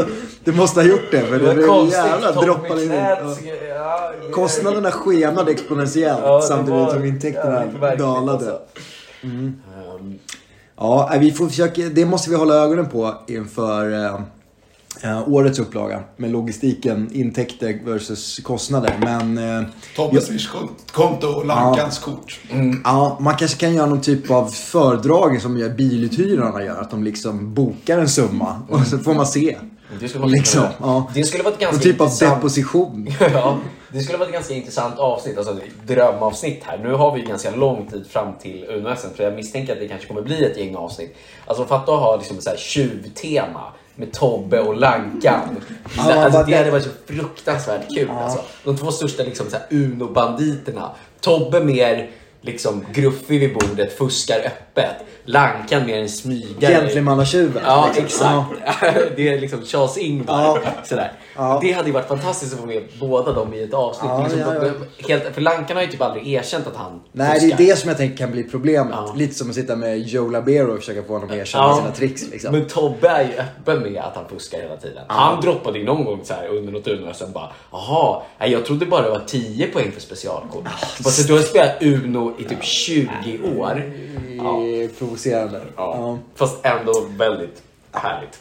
01. 0.00 0.06
Du 0.44 0.52
måste 0.52 0.80
ha 0.80 0.86
gjort 0.88 1.10
det 1.10 1.20
för 1.20 1.38
det 1.38 1.54
blev 1.54 1.66
konstigt. 1.66 2.04
jävla 2.04 2.32
droppade 2.32 2.84
in. 2.84 2.90
Ja. 2.92 3.36
ja, 3.68 4.12
Kostnaderna 4.32 4.90
skenade 4.90 5.52
exponentiellt 5.52 6.20
Ja, 6.24 6.36
det 6.36 6.42
samtidigt 6.42 6.80
var 6.80 6.92
som 6.92 7.04
intäkterna 7.04 7.60
jävligt 7.60 7.82
verkligt, 7.82 8.00
dalade. 8.00 8.32
alltså. 8.32 8.58
Ehm, 9.22 9.60
Ja, 10.76 11.06
nej, 11.10 11.18
vi 11.20 11.32
får 11.32 11.48
försöka, 11.48 11.82
det 11.82 12.04
måste 12.04 12.30
vi 12.30 12.36
hålla 12.36 12.54
ögonen 12.54 12.88
på 12.88 13.14
inför 13.28 14.14
eh, 15.02 15.28
årets 15.28 15.58
upplaga. 15.58 16.02
Med 16.16 16.30
logistiken, 16.30 17.10
intäkter 17.12 17.80
versus 17.84 18.38
kostnader. 18.38 18.94
Men 19.00 19.38
eh, 19.58 19.68
Tobbes 19.96 20.26
Swish-konto 20.26 21.26
och 21.26 21.46
Lankans 21.46 21.98
kort. 21.98 22.40
ja, 22.84 23.18
man 23.20 23.36
kanske 23.36 23.58
kan 23.58 23.74
göra 23.74 23.86
någon 23.86 24.00
typ 24.00 24.30
av 24.30 24.46
föredrag 24.46 25.42
som 25.42 25.56
gör 25.58 25.68
biluthyrarna 25.68 26.64
gör. 26.64 26.80
Att 26.80 26.90
de 26.90 27.04
liksom 27.04 27.54
bokar 27.54 27.98
en 27.98 28.08
summa 28.08 28.62
och 28.68 28.86
så 28.86 28.98
får 28.98 29.14
man 29.14 29.26
se. 29.26 29.58
Det 30.00 30.08
skulle, 30.08 30.22
vara 30.22 30.30
Liksom, 30.32 30.62
ja. 30.80 31.10
det 31.14 31.24
skulle 31.24 31.42
vara 31.42 31.54
ett 31.54 31.60
ganska 31.60 31.76
Någon 31.76 31.82
typ 31.82 32.00
av 32.00 32.06
intressant- 32.06 32.34
deposition. 32.34 33.08
ja, 33.32 33.58
det 33.92 34.00
skulle 34.00 34.18
vara 34.18 34.28
ett 34.28 34.34
ganska 34.34 34.54
intressant 34.54 34.98
avsnitt, 34.98 35.38
alltså 35.38 35.52
ett 35.52 35.86
drömavsnitt 35.88 36.62
här. 36.64 36.78
Nu 36.78 36.92
har 36.92 37.14
vi 37.14 37.20
ju 37.20 37.26
ganska 37.26 37.50
lång 37.56 37.86
tid 37.86 38.06
fram 38.06 38.28
till 38.42 38.64
Uno-SM, 38.68 39.16
så 39.16 39.22
jag 39.22 39.34
misstänker 39.34 39.72
att 39.72 39.78
det 39.80 39.88
kanske 39.88 40.06
kommer 40.08 40.22
bli 40.22 40.44
ett 40.44 40.58
gäng 40.58 40.76
avsnitt. 40.76 41.16
Alltså 41.46 41.64
fatta 41.64 41.94
att 41.94 42.00
ha 42.00 42.16
liksom 42.16 42.36
här 42.46 42.56
tjuvtema 42.56 43.62
med 43.96 44.12
Tobbe 44.12 44.60
och 44.60 44.76
Lankan. 44.76 45.60
Ja, 45.96 46.24
alltså, 46.24 46.44
det 46.46 46.56
hade 46.56 46.70
varit 46.70 46.84
så 46.84 46.90
fruktansvärt 47.06 47.94
kul. 47.94 48.10
Alltså. 48.10 48.40
De 48.64 48.76
två 48.76 48.90
största 48.90 49.22
liksom, 49.22 49.46
Uno-banditerna. 49.70 50.90
Tobbe 51.20 51.64
mer 51.64 52.10
liksom 52.40 52.84
gruffig 52.92 53.40
vid 53.40 53.54
bordet, 53.54 53.98
fuskar 53.98 54.38
öppet. 54.38 54.96
Lankan 55.24 55.86
mer 55.86 55.98
en 55.98 56.08
smygare. 56.08 56.72
Gentlemannatjuven. 56.72 57.62
Ja, 57.66 57.90
liksom. 57.96 58.04
exakt. 58.04 59.16
det 59.16 59.28
är 59.28 59.40
liksom 59.40 59.60
Charles-Ingvar. 59.60 60.60
Ja. 60.64 60.72
Sådär. 60.84 61.12
Ja. 61.36 61.58
Det 61.62 61.72
hade 61.72 61.86
ju 61.88 61.92
varit 61.92 62.08
fantastiskt 62.08 62.54
att 62.54 62.60
få 62.60 62.66
med 62.66 62.82
båda 63.00 63.32
dem 63.32 63.54
i 63.54 63.62
ett 63.62 63.74
avsnitt. 63.74 64.10
Ja, 64.14 64.22
liksom, 64.22 64.40
ja, 64.40 64.66
ja. 64.66 64.72
Helt, 65.08 65.34
för 65.34 65.40
Lankan 65.40 65.76
har 65.76 65.84
ju 65.84 65.90
typ 65.90 66.02
aldrig 66.02 66.28
erkänt 66.28 66.66
att 66.66 66.76
han 66.76 67.00
Nej, 67.12 67.28
det 67.28 67.36
är 67.36 67.40
fuskar. 67.40 67.56
det 67.58 67.76
som 67.78 67.88
jag 67.88 67.96
tänker 67.98 68.16
kan 68.16 68.32
bli 68.32 68.42
problemet. 68.44 68.94
Ja. 68.96 69.12
Lite 69.16 69.34
som 69.34 69.48
att 69.48 69.54
sitta 69.54 69.76
med 69.76 69.98
Joe 69.98 70.28
Labero 70.30 70.72
och 70.72 70.78
försöka 70.78 71.02
få 71.02 71.12
honom 71.12 71.28
att 71.30 71.36
erkänna 71.36 71.64
Ja. 71.64 71.76
sina 71.76 71.90
tricks. 71.90 72.28
Liksom. 72.30 72.52
Men 72.52 72.66
Tobbe 72.66 73.08
är 73.08 73.22
ju 73.24 73.32
öppen 73.38 73.82
med 73.92 74.02
att 74.02 74.16
han 74.16 74.28
fuskar 74.28 74.58
hela 74.62 74.76
tiden. 74.76 75.04
Han 75.08 75.40
droppade 75.40 75.78
ju 75.78 75.84
någon 75.84 76.04
gång 76.04 76.20
så 76.24 76.34
här 76.34 76.48
under 76.48 76.72
något 76.72 76.88
Uno 76.88 77.10
och 77.10 77.16
sen 77.16 77.32
bara 77.32 77.48
Jaha, 77.72 78.22
jag 78.38 78.64
trodde 78.64 78.86
bara 78.86 79.02
det 79.02 79.10
var 79.10 79.22
10 79.26 79.66
poäng 79.66 79.92
för 79.92 80.00
specialkort. 80.00 80.68
Fast 81.04 81.26
du 81.26 81.32
har 81.32 81.40
spelat 81.40 81.82
Uno 81.82 82.32
i 82.38 82.44
typ 82.44 82.64
20 82.64 83.08
år. 83.58 83.92
Är 84.40 84.88
provocerande. 84.98 85.60
Ja. 85.76 85.94
Ja. 85.98 86.18
Fast 86.34 86.66
ändå 86.66 86.92
väldigt 87.16 87.62
härligt. 87.92 88.38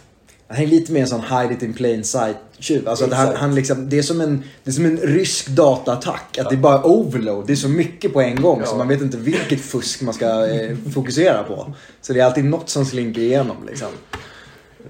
Han 0.52 0.64
är 0.64 0.68
lite 0.68 0.92
mer 0.92 1.02
en 1.02 1.08
sån 1.08 1.22
hide 1.22 1.54
it 1.54 1.64
in 1.64 1.74
plain 1.74 2.04
sight 2.04 2.38
tjuv. 2.60 2.88
Alltså 2.90 3.06
att 3.06 3.14
han, 3.14 3.36
han 3.36 3.56
liksom, 3.56 3.90
det, 3.90 3.98
är 3.98 4.02
som 4.02 4.22
en, 4.22 4.44
det 4.64 4.70
är 4.70 4.74
som 4.74 4.86
en 4.86 4.98
rysk 4.98 5.48
dataattack. 5.48 6.38
Att 6.38 6.50
det 6.50 6.56
är 6.56 6.60
bara 6.60 6.84
overload. 6.86 7.48
Det 7.48 7.54
är 7.54 7.56
så 7.58 7.70
mycket 7.70 8.14
på 8.14 8.22
en 8.22 8.42
gång 8.42 8.62
så 8.66 8.74
Ja. 8.74 8.78
man 8.78 8.88
vet 8.88 9.02
inte 9.02 9.18
vilket 9.18 9.62
fusk 9.62 10.02
man 10.02 10.14
ska 10.14 10.48
eh, 10.48 10.78
fokusera 10.94 11.44
på. 11.44 11.74
Så 12.02 12.14
det 12.14 12.20
är 12.20 12.26
alltid 12.26 12.46
något 12.46 12.70
som 12.70 12.86
slinker 12.86 13.22
igenom 13.22 13.58
liksom. 13.68 13.88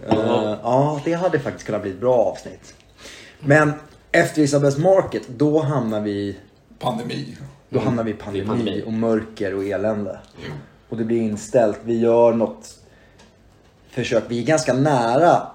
Eh, 0.10 0.56
ja, 0.64 1.02
det 1.06 1.14
hade 1.14 1.40
faktiskt 1.40 1.66
kunnat 1.66 1.82
bli 1.82 1.92
ett 1.92 2.00
bra 2.00 2.16
avsnitt. 2.16 2.74
Men 3.40 3.74
efter 4.12 4.42
Isabels 4.42 4.78
Market, 4.78 5.22
då 5.28 5.60
hamnar 5.60 6.02
vi 6.02 6.38
Pandemi. 6.80 7.38
då 7.70 7.80
hamnar 7.80 8.04
vi 8.04 8.12
i 8.12 8.14
pandemi, 8.14 8.44
Mm. 8.46 8.58
pandemi. 8.58 8.84
och 8.86 8.94
mörker 8.94 9.56
och 9.56 9.64
elände. 9.66 10.20
Och 10.90 10.98
det 10.98 11.04
blir 11.04 11.22
inställt. 11.22 11.78
Vi 11.84 12.00
gör 12.00 12.34
något 12.34 12.76
försök. 13.92 14.24
Vi 14.28 14.40
är 14.40 14.44
ganska 14.44 14.74
nära 14.74 15.48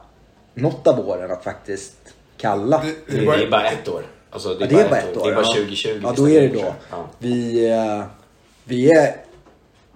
något 0.57 0.87
av 0.87 1.09
åren 1.09 1.31
att 1.31 1.45
faktiskt 1.45 1.97
kalla. 2.37 2.83
Det, 3.07 3.17
Det, 3.17 3.25
det 3.27 3.43
är 3.43 3.51
bara 3.51 3.71
ett 3.71 3.89
år. 3.89 4.03
Alltså, 4.31 4.55
det, 4.55 4.65
Ja, 4.65 4.67
det 4.71 4.81
är 4.83 4.89
bara 4.89 5.01
ett 5.01 5.17
år. 5.17 5.25
Det 5.25 5.31
är 5.31 5.35
bara 5.35 5.45
ja. 5.47 5.53
2020. 5.55 6.01
Ja, 6.03 6.13
då 6.17 6.29
är 6.31 6.41
det 6.41 6.49
då. 6.49 6.75
Ja. 6.91 7.07
Vi, 7.19 7.69
eh, 7.71 8.05
vi 8.65 8.91
är 8.93 9.17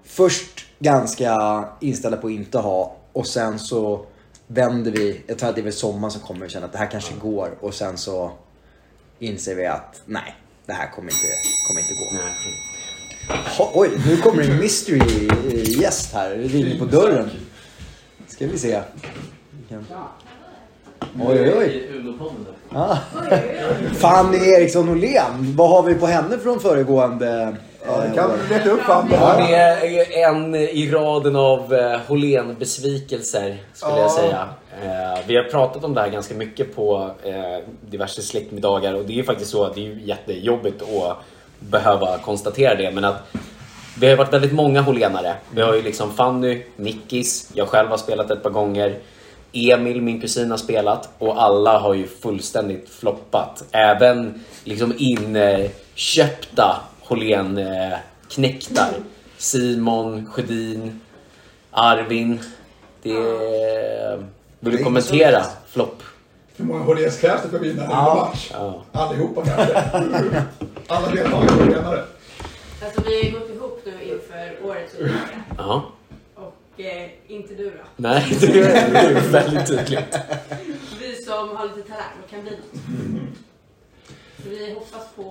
först 0.04 0.66
ganska 0.78 1.64
inställda 1.80 2.16
på 2.18 2.26
att 2.26 2.32
inte 2.32 2.58
ha 2.58 2.96
och 3.12 3.26
sen 3.26 3.58
så 3.58 4.06
vänder 4.46 4.90
vi. 4.90 5.20
Jag 5.26 5.38
tror 5.38 5.48
att 5.48 5.54
det 5.54 5.60
är 5.60 5.64
väl 5.64 5.72
sommaren 5.72 6.10
som 6.10 6.20
kommer 6.20 6.44
och 6.44 6.50
känner 6.50 6.66
att 6.66 6.72
det 6.72 6.78
här 6.78 6.90
kanske 6.90 7.14
går 7.14 7.50
och 7.60 7.74
sen 7.74 7.96
så 7.98 8.30
inser 9.18 9.54
vi 9.54 9.66
att 9.66 10.02
nej, 10.06 10.34
det 10.66 10.72
här 10.72 10.90
kommer 10.90 11.08
inte, 11.12 11.26
kommer 11.68 11.80
inte 11.80 11.94
gå. 11.94 12.10
Nej. 12.12 12.34
Ha, 13.58 13.70
oj, 13.74 13.90
nu 14.06 14.16
kommer 14.16 14.42
en 14.42 14.58
mystery 14.58 15.28
eh, 15.28 15.80
gäst 15.80 16.12
här. 16.14 16.30
Det 16.30 16.36
ringer 16.48 16.78
på 16.78 16.84
dörren. 16.84 17.30
Ska 18.28 18.46
vi 18.46 18.58
se. 18.58 18.80
Kan- 19.68 19.86
Oj, 21.18 21.40
oj, 21.40 21.52
oj. 21.58 21.82
Ah. 22.72 22.96
Fanny 23.98 24.38
Eriksson 24.38 24.88
Åhlén. 24.88 25.54
Vad 25.56 25.70
har 25.70 25.82
vi 25.82 25.94
på 25.94 26.06
henne 26.06 26.38
från 26.38 26.60
föregående? 26.60 27.56
Ja, 27.86 28.04
eh, 28.04 28.10
det 28.10 28.16
kan 28.16 28.30
år? 28.30 28.34
du 28.48 28.54
leta 28.54 28.70
upp. 28.70 28.80
Ja, 28.88 29.34
det 29.38 29.54
är 29.54 30.28
en 30.30 30.54
i 30.54 30.90
raden 30.90 31.36
av 31.36 31.74
eh, 31.74 32.00
Hållén-besvikelser 32.06 33.56
skulle 33.74 33.92
jag 33.92 34.00
Ja. 34.04 34.08
säga. 34.08 34.48
Eh, 34.82 35.18
vi 35.26 35.36
har 35.36 35.44
pratat 35.44 35.84
om 35.84 35.94
det 35.94 36.00
här 36.00 36.08
ganska 36.08 36.34
mycket 36.34 36.76
på 36.76 37.10
eh, 37.24 37.34
diverse 37.90 38.22
släktmiddagar 38.22 38.94
och 38.94 39.04
det 39.04 39.12
är 39.12 39.16
ju 39.16 39.24
faktiskt 39.24 39.50
så 39.50 39.64
att 39.64 39.74
det 39.74 39.86
är 39.86 39.94
jättejobbigt 39.94 40.82
att 40.82 41.16
behöva 41.60 42.18
konstatera 42.18 42.74
det 42.74 42.90
men 42.90 43.04
att 43.04 43.22
vi 44.00 44.08
har 44.10 44.16
varit 44.16 44.32
väldigt 44.32 44.52
många 44.52 44.80
Hållénare. 44.80 45.34
Vi 45.54 45.62
har 45.62 45.74
ju 45.74 45.82
liksom 45.82 46.12
Fanny, 46.12 46.62
Nickis, 46.76 47.50
jag 47.54 47.68
själv 47.68 47.88
har 47.88 47.96
spelat 47.96 48.30
ett 48.30 48.42
par 48.42 48.50
gånger. 48.50 48.98
Emil, 49.52 50.02
min 50.02 50.20
kusin, 50.20 50.50
har 50.50 50.58
spelat 50.58 51.08
och 51.18 51.42
alla 51.42 51.78
har 51.78 51.94
ju 51.94 52.06
fullständigt 52.06 52.88
floppat. 52.90 53.64
Även 53.72 54.44
liksom 54.64 54.94
inköpta 54.98 56.76
Hållén-knektar. 57.00 58.88
Simon, 59.38 60.26
Sjödin, 60.26 61.00
Arvin. 61.70 62.40
Det 63.02 63.10
är... 63.10 64.26
Vill 64.60 64.76
du 64.76 64.84
kommentera 64.84 65.42
flopp? 65.68 66.02
Hur 66.56 66.64
många 66.64 66.84
HDS 66.84 67.20
krävs 67.20 67.42
det 67.42 67.48
för 67.48 67.56
att 67.56 67.62
vinna 67.62 67.84
en 67.84 67.90
Ja. 67.90 68.14
match? 68.30 68.50
Ja. 68.52 68.82
Allihopa 68.92 69.42
kanske. 69.44 69.74
Alla 70.88 71.08
deltagare 71.10 71.44
är 71.44 71.66
tränare. 71.72 72.04
Alltså 72.84 73.00
vi 73.06 73.16
har 73.16 73.22
ju 73.22 73.30
gått 73.30 73.50
ihop 73.50 73.82
nu 73.86 73.92
inför 73.92 74.68
årets 74.68 74.94
utmaning. 74.94 75.82
Eh, 76.86 77.10
inte 77.28 77.54
du 77.54 77.64
då. 77.70 77.84
Nej, 77.96 78.36
det 78.40 78.60
är 78.60 79.30
väldigt 79.30 79.66
tydligt. 79.66 80.16
Vi 81.00 81.24
som 81.24 81.56
har 81.56 81.64
lite 81.76 81.88
talang 81.88 82.04
och 82.24 82.30
kan 82.30 82.42
bli 82.42 82.50
något. 82.50 82.82
Så 84.44 84.48
vi 84.50 84.74
hoppas 84.74 85.02
på 85.16 85.22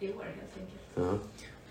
i 0.00 0.12
år 0.12 0.24
helt 0.24 0.52
enkelt. 0.60 0.80
Ja. 0.94 1.18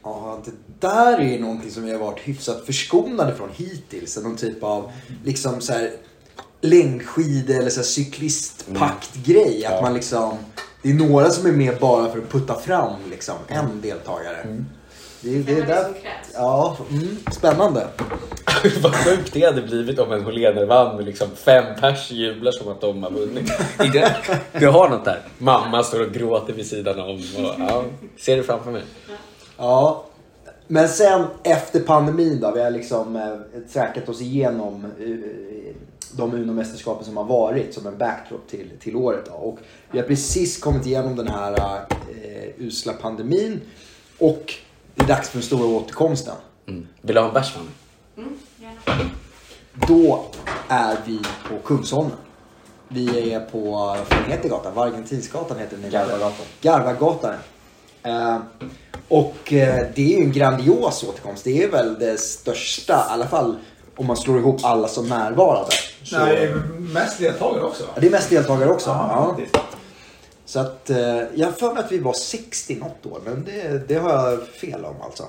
Ja, 0.03 0.41
det 0.45 0.51
där 0.88 1.19
är 1.21 1.39
någonting 1.39 1.71
som 1.71 1.83
vi 1.83 1.91
har 1.91 1.99
varit 1.99 2.19
hyfsat 2.19 2.65
förskonade 2.65 3.35
från 3.35 3.49
hittills. 3.55 4.17
Någon 4.23 4.35
typ 4.38 4.63
av 4.63 4.91
liksom 5.23 5.61
så 5.61 5.73
här 5.73 5.91
längdskid 6.61 7.49
eller 7.49 7.69
så 7.69 7.79
här 7.79 7.85
cyklistpakt-grej. 7.85 9.65
Att 9.65 9.71
Ja. 9.73 9.81
man 9.81 9.93
liksom, 9.93 10.38
det 10.81 10.89
är 10.89 10.93
några 10.93 11.29
som 11.29 11.45
är 11.47 11.51
med 11.51 11.79
bara 11.79 12.11
för 12.11 12.17
att 12.19 12.29
putta 12.29 12.59
fram 12.59 12.93
liksom, 13.09 13.35
en 13.47 13.81
deltagare. 13.81 14.38
Det, 14.43 14.49
är- 14.49 14.65
det, 15.25 15.41
Det 15.43 15.59
är 15.61 15.65
där, 15.65 15.83
som 15.83 15.93
krävs. 15.93 16.31
ja, 16.33 16.77
mm, 16.91 17.17
spännande. 17.31 17.88
Vad 18.83 18.95
sjukt 18.95 19.33
det 19.33 19.45
hade 19.45 19.61
blivit 19.61 19.99
om 19.99 20.11
en 20.11 20.23
Hållén 20.23 20.67
vann 20.67 20.95
med 20.95 21.05
liksom 21.05 21.27
fem 21.35 21.65
pers 21.79 22.11
jublar 22.11 22.51
som 22.51 22.71
att 22.71 22.81
de 22.81 23.03
har 23.03 23.11
vunnit. 23.11 23.51
Det- 23.77 24.15
Du 24.59 24.67
har 24.67 24.89
något 24.89 25.05
där. 25.05 25.21
Mamma 25.38 25.83
står 25.83 26.01
och 26.07 26.11
gråter 26.13 26.53
vid 26.53 26.65
sidan 26.65 26.99
om. 26.99 27.09
Och, 27.15 27.53
ja, 27.59 27.83
ser 28.19 28.38
det 28.38 28.43
framför 28.43 28.71
mig. 28.71 28.83
Ja, 29.57 30.05
men 30.67 30.89
sen 30.89 31.25
efter 31.43 31.79
pandemin 31.79 32.39
då, 32.41 32.51
vi 32.51 32.63
har 32.63 32.71
liksom 32.71 33.15
eh, 33.15 33.61
trackat 33.73 34.09
oss 34.09 34.21
igenom 34.21 34.85
eh, 34.99 35.75
de 36.11 36.33
Uno-mästerskapen 36.33 37.05
som 37.05 37.17
har 37.17 37.23
varit 37.23 37.73
som 37.73 37.88
en 37.88 37.97
backdrop 37.97 38.47
till, 38.47 38.69
till 38.79 38.95
året. 38.95 39.25
Då. 39.25 39.31
Och 39.31 39.59
vi 39.91 39.99
har 39.99 40.05
precis 40.07 40.57
kommit 40.57 40.85
igenom 40.85 41.15
den 41.15 41.27
här 41.27 41.53
eh, 41.53 42.49
usla 42.65 42.93
pandemin 42.93 43.61
och 44.17 44.53
det 44.95 45.03
är 45.03 45.08
dags 45.08 45.29
för 45.29 45.38
den 45.38 45.45
stora 45.47 45.65
återkomsten. 45.67 46.36
Mm. 46.67 46.88
Vill 47.01 47.15
du 47.15 47.21
ha 47.21 47.27
en 47.27 47.34
bärs? 47.34 47.53
Mm, 48.17 48.29
gärna. 48.58 49.10
Då 49.88 50.25
är 50.67 50.97
vi 51.05 51.19
på 51.49 51.67
Kungsholmen. 51.67 52.17
Vi 52.88 53.34
är 53.34 53.39
på, 53.39 53.71
vad 54.10 54.27
heter 54.27 54.49
gatan? 54.49 54.73
Vargentinsgatan 54.73 55.60
heter 55.60 55.77
den. 55.77 55.91
Garvagatan. 55.91 56.45
Garvagatan. 56.62 57.34
Eh, 58.03 58.38
och 59.08 59.53
eh, 59.53 59.86
det 59.95 60.13
är 60.13 60.17
ju 60.17 60.23
en 60.23 60.31
grandios 60.31 61.03
återkomst. 61.03 61.43
Det 61.43 61.63
är 61.63 61.69
väl 61.71 61.99
det 61.99 62.19
största, 62.19 62.93
i 62.93 63.13
alla 63.13 63.27
fall 63.27 63.55
om 63.95 64.05
man 64.05 64.17
slår 64.17 64.39
ihop 64.39 64.60
alla 64.63 64.88
som 64.88 65.10
närvarade. 65.10 65.71
Så, 66.03 66.19
Nej, 66.19 66.53
mest 66.77 67.19
deltagare 67.19 67.63
också. 67.63 67.84
Ja, 67.93 68.01
det 68.01 68.08
är 68.08 68.12
mest 68.12 68.29
deltagare 68.29 68.69
också. 68.69 68.89
Ja, 68.89 69.36
Ja. 69.53 69.60
Så 70.45 70.60
att 70.60 70.89
eh, 70.89 70.97
jag 71.36 71.45
har 71.47 71.51
för 71.51 71.73
mig 71.73 71.84
att 71.84 71.91
vi 71.91 71.99
var 71.99 72.13
60 72.13 72.75
något 72.75 73.05
år, 73.05 73.19
men 73.25 73.45
det, 73.45 73.88
det 73.88 73.95
har 73.95 74.10
jag 74.10 74.47
fel 74.47 74.86
om 74.86 74.95
alltså. 75.01 75.23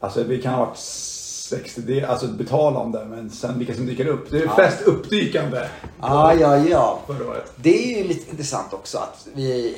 Alltså 0.00 0.22
vi 0.22 0.42
kan 0.42 0.54
ha 0.54 0.64
varit 0.64 0.78
60, 0.78 1.80
det 1.80 2.00
är 2.00 2.06
alltså 2.06 2.26
betalande, 2.26 3.04
men 3.04 3.30
sen 3.30 3.58
vilka 3.58 3.74
som 3.74 3.86
dyker 3.86 4.06
upp. 4.06 4.30
Det 4.30 4.38
är 4.42 4.48
flest 4.48 4.82
uppdykande 4.82 5.68
Ah, 6.00 6.32
ja, 6.34 6.56
ja. 6.58 7.00
året. 7.08 7.52
Det 7.56 7.94
är 7.94 7.98
ju 7.98 8.08
lite 8.08 8.30
intressant 8.30 8.72
också 8.72 8.98
att 8.98 9.26
vi 9.34 9.76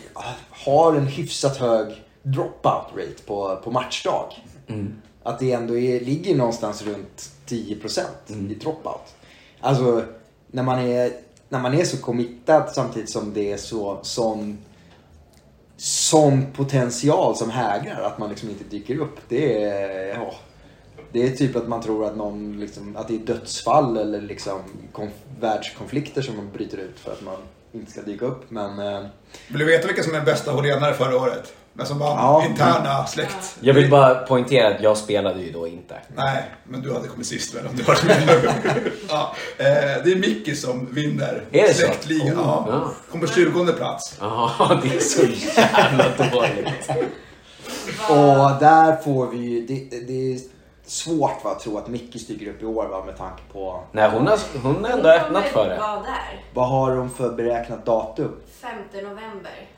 har 0.51 0.95
en 0.95 1.07
hyfsat 1.07 1.57
hög 1.57 2.05
dropout 2.23 2.87
rate 2.97 3.23
på, 3.27 3.61
på 3.65 3.71
matchdag. 3.71 4.33
Att 5.23 5.39
det 5.39 5.53
ändå 5.53 5.79
är, 5.79 6.01
ligger 6.01 6.35
någonstans 6.35 6.83
runt 6.83 7.31
10% 7.49 8.01
i 8.51 8.55
dropout. 8.55 9.15
Alltså 9.61 10.03
när 10.47 10.63
man 10.63 10.79
är, 10.79 11.13
när 11.49 11.61
man 11.61 11.75
är 11.75 11.85
så 11.85 11.97
committad 11.97 12.71
samtidigt 12.75 13.11
som 13.11 13.35
det 13.35 13.53
är 13.53 13.57
så, 13.57 13.99
sån, 14.03 14.59
sån 15.77 16.53
potential 16.53 17.37
som 17.37 17.51
hägrar 17.51 18.03
att 18.03 18.19
man 18.19 18.29
liksom 18.29 18.51
inte 18.51 18.65
dyker 18.65 18.99
upp. 18.99 19.17
Det 19.29 19.63
är, 19.63 20.09
ja, 20.15 20.35
det 21.13 21.23
är 21.23 21.31
typ 21.37 21.57
att 21.57 21.69
man 21.69 21.83
tror 21.83 22.05
att, 22.05 22.17
någon 22.17 22.61
liksom, 22.61 22.97
att 22.97 23.09
det 23.09 23.15
är 23.15 23.19
dödsfall 23.19 23.97
eller 23.97 24.21
liksom 24.21 24.61
konf- 24.93 25.41
världskonflikter 25.41 26.23
som 26.23 26.37
man 26.37 26.51
bryter 26.53 26.79
ut 26.79 26.99
för 26.99 27.13
att 27.13 27.23
man 27.23 27.37
inte 27.73 27.93
ska 27.93 28.03
dyka 28.03 28.25
upp. 28.25 28.51
Men 28.51 28.79
eh, 28.79 29.07
Vill 29.49 29.59
du 29.59 29.65
veta 29.65 29.87
vilka 29.87 30.03
som 30.03 30.15
är 30.15 30.21
bästa 30.21 30.51
hållenare 30.51 30.95
förra 30.95 31.17
året? 31.17 31.53
Men 31.77 31.87
som 31.87 31.99
var 31.99 32.07
Ja. 32.07 32.45
interna 32.51 33.07
släkt. 33.07 33.57
Jag 33.61 33.75
vill 33.75 33.91
bara 33.91 34.15
poängtera 34.15 34.75
att 34.75 34.83
jag 34.83 34.97
spelade 34.97 35.41
ju 35.41 35.53
då 35.53 35.67
inte. 35.67 35.95
Nej, 36.17 36.43
men 36.65 36.83
du 36.83 36.93
hade 36.93 37.09
kommit 37.09 37.27
sist 37.27 37.55
väl 37.55 37.67
om 37.67 37.77
du 37.77 37.85
med. 38.07 38.29
ja, 39.09 39.35
eh, 39.59 39.65
det 40.05 40.13
är 40.13 40.17
Micke 40.17 40.59
som 40.59 40.95
vinner 40.95 41.45
Är 41.53 41.63
det 41.63 41.75
så? 41.75 41.81
släktligan. 41.81 42.37
Ja. 42.37 42.67
Ja. 42.71 42.91
Kom 43.11 43.21
på 43.21 43.27
20 43.27 43.73
plats. 43.73 44.17
Ja, 44.21 44.51
det 44.83 44.97
är 44.97 45.01
så 45.01 45.23
jävla 45.61 46.05
dåligt. 46.31 46.91
Och 48.11 48.61
där 48.61 48.97
får 49.03 49.27
vi 49.27 49.37
ju, 49.39 49.67
det, 49.67 50.07
det 50.07 50.33
är 50.35 50.39
svårt 50.87 51.45
va, 51.45 51.51
att 51.51 51.61
tro 51.61 51.79
att 51.79 51.89
Micke 51.89 52.21
stiger 52.21 52.51
upp 52.51 52.63
i 52.63 52.67
år 52.67 52.87
va, 52.89 53.05
med 53.05 53.17
tanke 53.17 53.43
på 53.53 53.85
Nej, 53.93 54.11
hon 54.11 54.27
har, 54.27 54.39
hon 54.63 54.85
har 54.85 54.91
ändå 54.91 55.09
öppnat 55.09 55.45
för 55.45 55.69
det. 55.69 55.79
Var 55.79 56.03
vad 56.55 56.69
har 56.69 56.97
de 56.97 57.11
för 57.11 57.31
beräknat 57.33 57.87
datum? 57.87 58.33
5 58.61 58.71
november. 59.05 59.69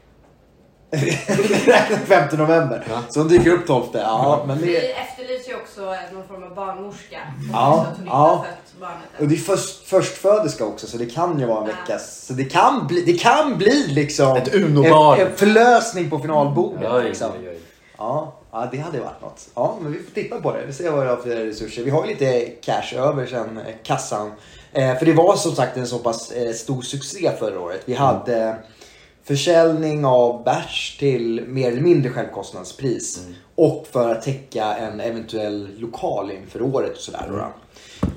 Beräknat 1.66 2.00
5 2.06 2.38
november. 2.38 2.86
Ja. 2.90 3.02
Så 3.10 3.20
hon 3.20 3.28
dyker 3.28 3.50
upp 3.50 3.66
12. 3.66 3.84
Ja, 3.92 4.44
men 4.46 4.58
Vi 4.58 4.66
det, 4.72 4.92
efterlyser 4.92 5.50
ju 5.50 5.56
också 5.56 5.80
någon 6.12 6.28
form 6.28 6.42
av 6.42 6.54
barnmorska. 6.54 7.18
Ja, 7.52 7.74
Så 7.74 7.80
att 7.90 7.96
hon 7.96 8.04
inte 8.04 8.10
ja. 8.16 8.44
fött 8.48 8.80
barnet 8.80 8.98
och 9.20 9.28
det 9.28 9.34
är 9.34 9.38
först, 9.38 9.86
förstföderska 9.86 10.64
också 10.64 10.86
så 10.86 10.96
det 10.96 11.06
kan 11.06 11.40
ju 11.40 11.46
vara 11.46 11.60
en 11.64 11.68
Ja. 11.68 11.74
veckas. 11.84 12.26
Så 12.26 12.32
det 12.32 12.44
kan 12.44 12.86
bli, 12.86 13.00
det 13.00 13.12
kan 13.18 13.58
bli 13.58 13.86
liksom 13.88 14.36
Ett 14.36 14.54
Uno-barn. 14.54 15.20
en, 15.20 15.26
en 15.26 15.36
förlösning 15.36 16.10
på 16.10 16.18
finalbordet. 16.18 16.92
Oj, 16.92 17.04
liksom. 17.04 17.30
oj, 17.40 17.48
oj. 17.48 17.58
Ja, 17.98 18.34
ja, 18.52 18.68
det 18.72 18.78
hade 18.78 19.00
varit 19.00 19.22
något. 19.22 19.48
Ja, 19.54 19.76
men 19.80 19.92
vi 19.92 19.98
får 19.98 20.10
titta 20.14 20.40
på 20.40 20.52
det. 20.52 20.66
Vi 20.66 20.72
ser 20.72 20.90
vad 20.90 21.00
vi 21.02 21.08
har 21.08 21.16
för 21.16 21.28
resurser. 21.30 21.82
Vi 21.84 21.90
har 21.90 22.02
ju 22.04 22.08
lite 22.10 22.40
cash 22.40 22.94
över 22.96 23.26
sen 23.26 23.58
eh, 23.58 23.74
kassan. 23.82 24.32
Eh, 24.72 24.98
för 24.98 25.06
det 25.06 25.12
var 25.12 25.36
som 25.36 25.52
sagt 25.54 25.76
en 25.76 25.86
så 25.86 25.98
pass 25.98 26.30
eh, 26.32 26.52
stor 26.52 26.82
succé 26.82 27.30
förra 27.38 27.60
året. 27.60 27.80
Vi 27.84 27.94
hade 27.94 28.56
försäljning 29.28 30.04
av 30.04 30.44
bärs 30.44 30.96
till 30.98 31.44
mer 31.46 31.72
eller 31.72 31.80
mindre 31.80 32.10
självkostnadspris. 32.10 33.26
Och 33.54 33.86
för 33.90 34.10
att 34.10 34.22
täcka 34.22 34.64
en 34.64 35.00
eventuell 35.00 35.68
lokal 35.78 36.30
inför 36.30 36.62
året 36.62 36.92
och 36.92 37.02
sådär. 37.02 37.26
då. 37.28 37.52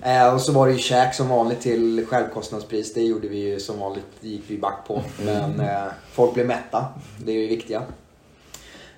Eh, 0.09 0.33
och 0.33 0.41
så 0.41 0.51
var 0.51 0.67
det 0.67 0.73
ju 0.73 0.79
käk 0.79 1.13
som 1.13 1.27
vanligt 1.27 1.61
till 1.61 2.05
självkostnadspris. 2.05 2.93
Det 2.93 3.01
gjorde 3.01 3.27
vi 3.27 3.37
ju 3.37 3.59
som 3.59 3.79
vanligt, 3.79 4.05
gick 4.19 4.43
vi 4.47 4.57
back 4.57 4.87
på. 4.87 5.01
Men 5.25 5.59
eh, 5.59 5.91
folk 6.11 6.33
blev 6.33 6.47
mätta. 6.47 6.85
Det 7.25 7.31
är 7.31 7.35
ju 7.35 7.47
viktiga. 7.47 7.81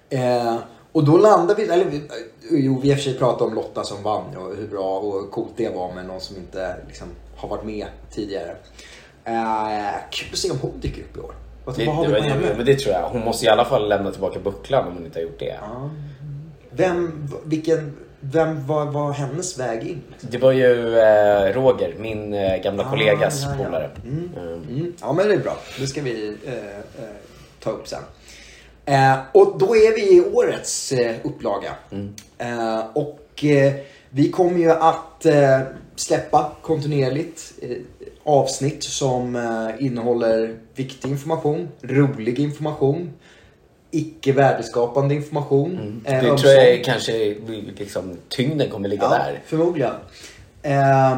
Eh, 0.09 0.57
och 0.91 1.03
då 1.03 1.17
landade 1.17 1.55
vi, 1.55 1.69
eller 1.69 1.85
eh, 1.85 2.01
jo 2.51 2.79
vi 2.79 2.89
i 2.89 2.93
och 2.93 2.97
för 2.97 3.03
sig 3.03 3.17
pratade 3.17 3.43
om 3.43 3.55
Lotta 3.55 3.83
som 3.83 4.03
vann 4.03 4.37
och 4.37 4.55
hur 4.55 4.67
bra 4.67 4.99
och 4.99 5.31
coolt 5.31 5.53
det 5.55 5.75
var 5.75 5.93
med 5.93 6.05
någon 6.05 6.21
som 6.21 6.37
inte 6.37 6.75
liksom, 6.87 7.07
har 7.35 7.49
varit 7.49 7.65
med 7.65 7.87
tidigare. 8.11 8.55
Eh, 9.23 9.95
kul 10.11 10.29
att 10.31 10.37
se 10.37 10.51
om 10.51 10.57
hon 10.61 10.79
dyker 10.79 11.01
upp 11.01 11.17
i 11.17 11.19
år. 11.19 11.35
Vad, 11.65 11.75
Det, 11.77 11.85
vad 11.85 11.95
har 11.95 12.03
det, 12.03 12.09
vi 12.09 12.15
på 12.15 12.23
det, 12.23 12.29
henne? 12.29 12.53
men 12.57 12.65
det 12.65 12.75
tror 12.79 12.93
jag. 12.95 13.09
Hon 13.09 13.21
måste 13.21 13.45
i 13.45 13.49
alla 13.49 13.65
fall 13.65 13.89
lämna 13.89 14.11
tillbaka 14.11 14.39
bucklan 14.39 14.87
om 14.87 14.93
hon 14.93 15.05
inte 15.05 15.19
har 15.19 15.23
gjort 15.23 15.39
det. 15.39 15.55
Ja. 15.61 15.89
Vem, 16.69 17.27
vilken, 17.45 17.97
vem 18.19 18.67
var, 18.67 18.85
var 18.85 19.11
hennes 19.11 19.59
väg 19.59 19.87
in? 19.87 20.01
Det 20.21 20.37
var 20.37 20.51
ju 20.51 20.97
eh, 20.99 21.53
Roger, 21.53 21.95
min 21.99 22.33
eh, 22.33 22.57
gamla 22.57 22.83
Ah, 22.83 22.89
kollegas 22.89 23.43
ja, 23.43 23.49
ja. 23.59 23.65
polare. 23.65 23.89
Mm. 24.03 24.29
Mm. 24.37 24.53
Mm. 24.53 24.93
Ja 25.01 25.13
men 25.13 25.27
det 25.27 25.33
är 25.33 25.39
bra. 25.39 25.57
Det 25.79 25.87
ska 25.87 26.01
vi 26.01 26.37
eh, 26.45 26.53
eh, 26.53 26.59
ta 27.59 27.69
upp 27.69 27.87
sen. 27.87 28.03
Eh, 28.85 29.15
och 29.31 29.55
då 29.59 29.75
är 29.75 29.95
vi 29.95 30.17
i 30.17 30.21
årets 30.33 30.91
eh, 30.91 31.15
upplaga. 31.23 31.69
Eh, 32.37 32.79
och 32.93 33.19
vi 34.09 34.31
kommer 34.31 34.59
ju 34.59 34.71
att 34.71 35.25
släppa 35.95 36.51
kontinuerligt 36.61 37.53
avsnitt 38.23 38.83
som 38.83 39.35
eh, 39.35 39.85
innehåller 39.85 40.57
viktig 40.75 41.09
information, 41.09 41.69
rolig 41.81 42.39
information, 42.39 43.13
icke 43.91 44.31
värdeskapande 44.31 45.15
information. 45.15 46.01
eh, 46.05 46.23
Det 46.23 46.37
tror 46.37 46.51
jag 46.53 46.83
kanske 46.83 47.35
liksom, 47.77 48.17
tyngden 48.29 48.69
kommer 48.69 48.89
ligga 48.89 49.03
Ja, 49.03 49.09
där. 49.09 49.41
förmodligen. 49.45 49.93
Eh, 50.61 51.17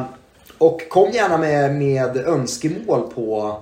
och 0.58 0.88
kom 0.88 1.10
gärna 1.10 1.38
med, 1.38 1.74
med 1.74 2.16
önskemål 2.16 3.00
på 3.14 3.56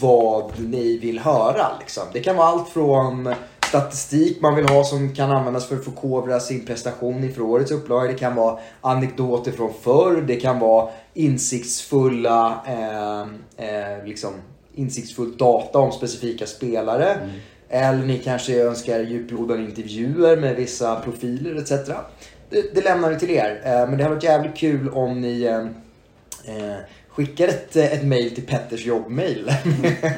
vad 0.00 0.52
ni 0.60 0.98
vill 0.98 1.18
höra. 1.18 1.66
Liksom. 1.80 2.02
Det 2.12 2.20
kan 2.20 2.36
vara 2.36 2.46
allt 2.48 2.68
från 2.68 3.34
statistik 3.70 4.40
man 4.40 4.54
vill 4.54 4.68
ha 4.68 4.84
som 4.84 5.14
kan 5.14 5.30
användas 5.30 5.68
för 5.68 5.76
att 5.76 5.84
förkovra 5.84 6.40
sin 6.40 6.66
prestation 6.66 7.24
inför 7.24 7.42
årets 7.42 7.70
upplaga. 7.70 8.12
Det 8.12 8.18
kan 8.18 8.34
vara 8.34 8.58
anekdoter 8.80 9.52
från 9.52 9.72
förr. 9.82 10.24
Det 10.26 10.36
kan 10.36 10.58
vara 10.58 10.88
insiktsfulla 11.14 12.60
eh, 12.66 13.20
eh, 13.66 14.04
liksom, 14.04 14.32
insiktsfull 14.74 15.36
data 15.36 15.78
om 15.78 15.92
specifika 15.92 16.46
spelare. 16.46 17.16
Eller 17.68 18.06
ni 18.06 18.18
kanske 18.18 18.62
önskar 18.62 19.00
djuplodande 19.00 19.64
intervjuer 19.64 20.36
med 20.36 20.56
vissa 20.56 21.00
profiler 21.00 21.56
etc. 21.56 21.70
Det, 22.50 22.74
det 22.74 22.84
lämnar 22.84 23.10
vi 23.10 23.18
till 23.18 23.30
er. 23.30 23.60
Eh, 23.64 23.88
men 23.88 23.98
det 23.98 24.04
har 24.04 24.10
varit 24.10 24.24
jävligt 24.24 24.56
kul 24.56 24.88
om 24.88 25.20
ni 25.20 25.42
eh, 25.42 25.60
eh, 26.56 26.76
skickar 27.08 27.48
ett, 27.48 27.76
ett 27.76 28.04
mail 28.04 28.34
till 28.34 28.46
Petters 28.46 28.86
jobbmail. 28.86 29.52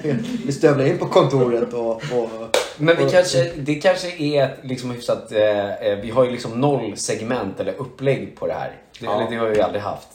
vi 0.47 0.53
stövlar 0.53 0.85
in 0.85 0.99
på 0.99 1.07
kontoret 1.07 1.73
och... 1.73 1.95
och 1.95 2.62
Men 2.77 2.97
vi 2.97 3.11
kanske, 3.11 3.53
det 3.57 3.75
kanske 3.75 4.09
är 4.23 4.57
liksom 4.63 4.91
hyfsat... 4.91 5.33
Eh, 5.33 5.71
eh, 5.75 5.99
vi 5.99 6.11
har 6.11 6.25
ju 6.25 6.31
liksom 6.31 6.61
noll 6.61 6.97
segment 6.97 7.61
eller 7.61 7.73
upplägg 7.73 8.37
på 8.39 8.47
det 8.47 8.53
här. 8.53 8.69
Det, 9.01 9.07
Ja. 9.07 9.15
eller 9.21 9.31
det 9.31 9.37
har 9.37 9.47
vi 9.47 9.61
aldrig 9.61 9.83
haft. 9.83 10.09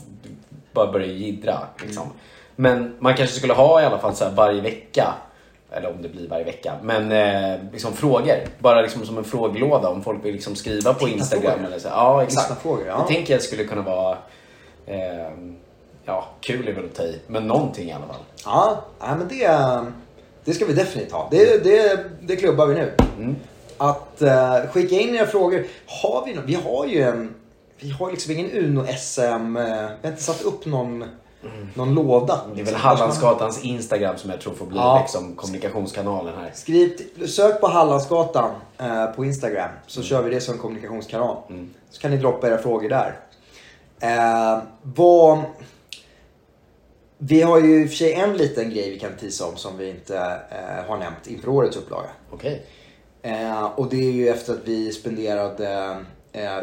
Bara 0.74 0.92
börja 0.92 1.06
jiddra 1.08 1.60
liksom. 1.82 2.08
Men 2.56 2.96
man 3.00 3.14
kanske 3.16 3.36
skulle 3.36 3.54
ha 3.54 3.82
i 3.82 3.86
alla 3.86 4.00
fall 4.00 4.16
så 4.16 4.26
här 4.26 4.32
varje 4.32 4.62
vecka. 4.62 5.14
Eller 5.72 5.90
om 5.90 6.02
det 6.02 6.10
blir 6.10 6.28
varje 6.30 6.44
vecka. 6.44 6.74
Men 6.82 7.12
eh, 7.12 7.60
liksom 7.72 7.94
frågor. 7.94 8.36
Bara 8.60 8.82
liksom 8.82 9.06
som 9.06 9.18
en 9.18 9.24
frågelåda 9.24 9.90
om 9.90 10.04
folk 10.04 10.26
vill 10.26 10.34
liksom 10.34 10.56
skriva 10.56 10.94
på 10.94 11.08
Instagram. 11.08 11.52
frågor. 11.52 11.66
Eller 11.68 11.80
så. 11.80 11.88
Ja, 11.88 12.24
exakt. 12.24 12.50
Lyssnarfrågor, 12.50 12.88
ja. 12.88 13.06
Det 13.08 13.14
tänker 13.16 13.34
jag 13.34 13.42
skulle 13.42 13.64
kunna 13.64 13.82
vara... 13.82 14.18
Eh, 14.86 15.28
ja, 16.06 16.28
kul 16.42 16.68
är 16.68 16.74
väl 16.74 16.86
att 16.86 16.96
ta 16.96 17.04
i. 17.04 17.20
Men 17.28 17.48
någonting 17.48 17.90
i 17.90 17.94
alla 17.94 18.06
fall. 18.06 18.22
Ja, 18.46 18.84
nej, 19.00 19.10
men 19.18 19.28
det, 19.28 19.44
det 20.48 20.54
ska 20.54 20.66
vi 20.66 20.74
definitivt 20.74 21.12
ha. 21.14 21.28
Det, 21.32 21.64
det, 21.64 22.00
det 22.22 22.36
klubbar 22.36 22.66
vi 22.66 22.76
nu. 22.76 22.94
Att 23.78 24.22
eh, 24.22 24.56
skicka 24.72 24.96
in 24.96 25.16
era 25.16 25.26
frågor. 25.26 25.66
Har 25.88 26.26
vi, 26.26 26.34
nå- 26.34 26.42
vi 26.46 26.54
har 26.54 26.86
ju 26.86 27.02
en... 27.02 27.34
Vi 27.80 27.90
har 27.90 28.12
liksom 28.12 28.32
ingen 28.34 28.52
Uno-SM. 28.52 29.58
eh, 29.58 29.90
vi 30.02 30.08
har 30.08 30.10
inte 30.12 30.24
satt 30.24 30.42
upp 30.42 30.66
någon, 30.66 31.04
någon 31.74 31.94
låda. 31.94 32.42
Det 32.56 32.62
är 32.62 32.66
väl. 32.66 32.76
Hallandsgatans 32.76 33.64
Instagram 33.64 34.18
som 34.18 34.30
jag 34.30 34.42
tror 34.42 34.54
får 34.54 34.66
bli 34.66 34.78
Ja. 34.78 35.00
liksom 35.02 35.36
kommunikationskanalen 35.36 36.34
här. 36.42 36.52
Skriv, 36.54 36.98
sök 37.28 37.62
på 37.62 37.68
Hallandsgatan 37.68 38.52
eh, 38.78 39.06
på 39.06 39.26
Instagram 39.26 39.70
så 39.88 40.02
kör 40.04 40.22
vi 40.22 40.30
det 40.30 40.42
som 40.42 40.58
kommunikationskanal. 40.58 41.38
Så 41.90 42.02
kan 42.02 42.12
ni 42.12 42.18
droppa 42.18 42.48
era 42.48 42.58
frågor 42.58 42.90
där. 42.90 43.20
Eh, 44.00 44.60
vad... 44.84 45.40
Vi 47.18 47.42
har 47.42 47.60
ju 47.60 47.82
i 47.82 47.86
och 47.86 47.90
för 47.90 47.96
sig 47.96 48.14
en 48.14 48.38
liten 48.38 48.70
grej 48.70 48.90
vi 48.90 49.00
kan 49.00 49.16
tisa 49.16 49.46
om 49.46 49.58
som 49.58 49.78
vi 49.78 49.90
inte 49.90 50.18
eh, 50.50 50.86
har 50.88 50.98
nämnt 50.98 51.28
inför 51.28 51.50
årets 51.50 51.78
upplaga. 51.78 52.10
Okej. 52.32 52.66
Eh, 53.22 53.64
och 53.66 53.90
det 53.90 54.08
är 54.08 54.12
ju 54.12 54.30
efter 54.30 54.54
att 54.54 54.68
vi 54.68 54.92
spenderade 54.92 55.98
eh, 56.32 56.58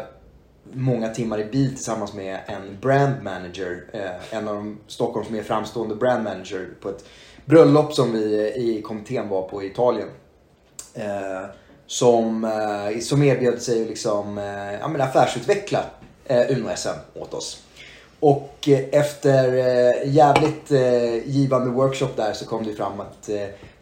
många 0.73 1.09
timmar 1.09 1.39
i 1.39 1.45
bil 1.45 1.69
tillsammans 1.69 2.13
med 2.13 2.39
en 2.47 2.77
brand 2.81 3.23
manager. 3.23 3.85
Eh, 3.93 4.37
en 4.37 4.47
av 4.47 4.55
de 4.55 4.79
Stockholms 4.87 5.29
mer 5.29 5.43
framstående 5.43 5.95
brand 5.95 6.23
manager 6.23 6.69
på 6.81 6.89
ett 6.89 7.05
bröllop 7.45 7.93
som 7.93 8.11
vi 8.11 8.53
i 8.55 8.81
kommittén 8.81 9.29
var 9.29 9.41
på 9.41 9.63
i 9.63 9.67
Italien. 9.67 10.09
Eh, 10.93 11.45
som, 11.87 12.43
eh, 12.43 12.99
som 12.99 13.23
erbjöd 13.23 13.61
sig 13.61 13.85
liksom, 13.85 14.37
ja, 14.81 14.87
men 14.87 15.01
affärsutveckla 15.01 15.85
eh, 16.25 16.51
Uno-SM 16.51 16.97
åt 17.13 17.33
oss. 17.33 17.64
Och 18.25 18.67
eh, 18.67 18.79
efter 18.91 19.57
eh, 19.57 20.13
jävligt 20.13 20.71
eh, 20.71 21.27
givande 21.27 21.69
workshop 21.69 22.09
där 22.15 22.33
så 22.33 22.45
kom 22.45 22.65
det 22.65 22.73
fram 22.73 22.99
att 22.99 23.29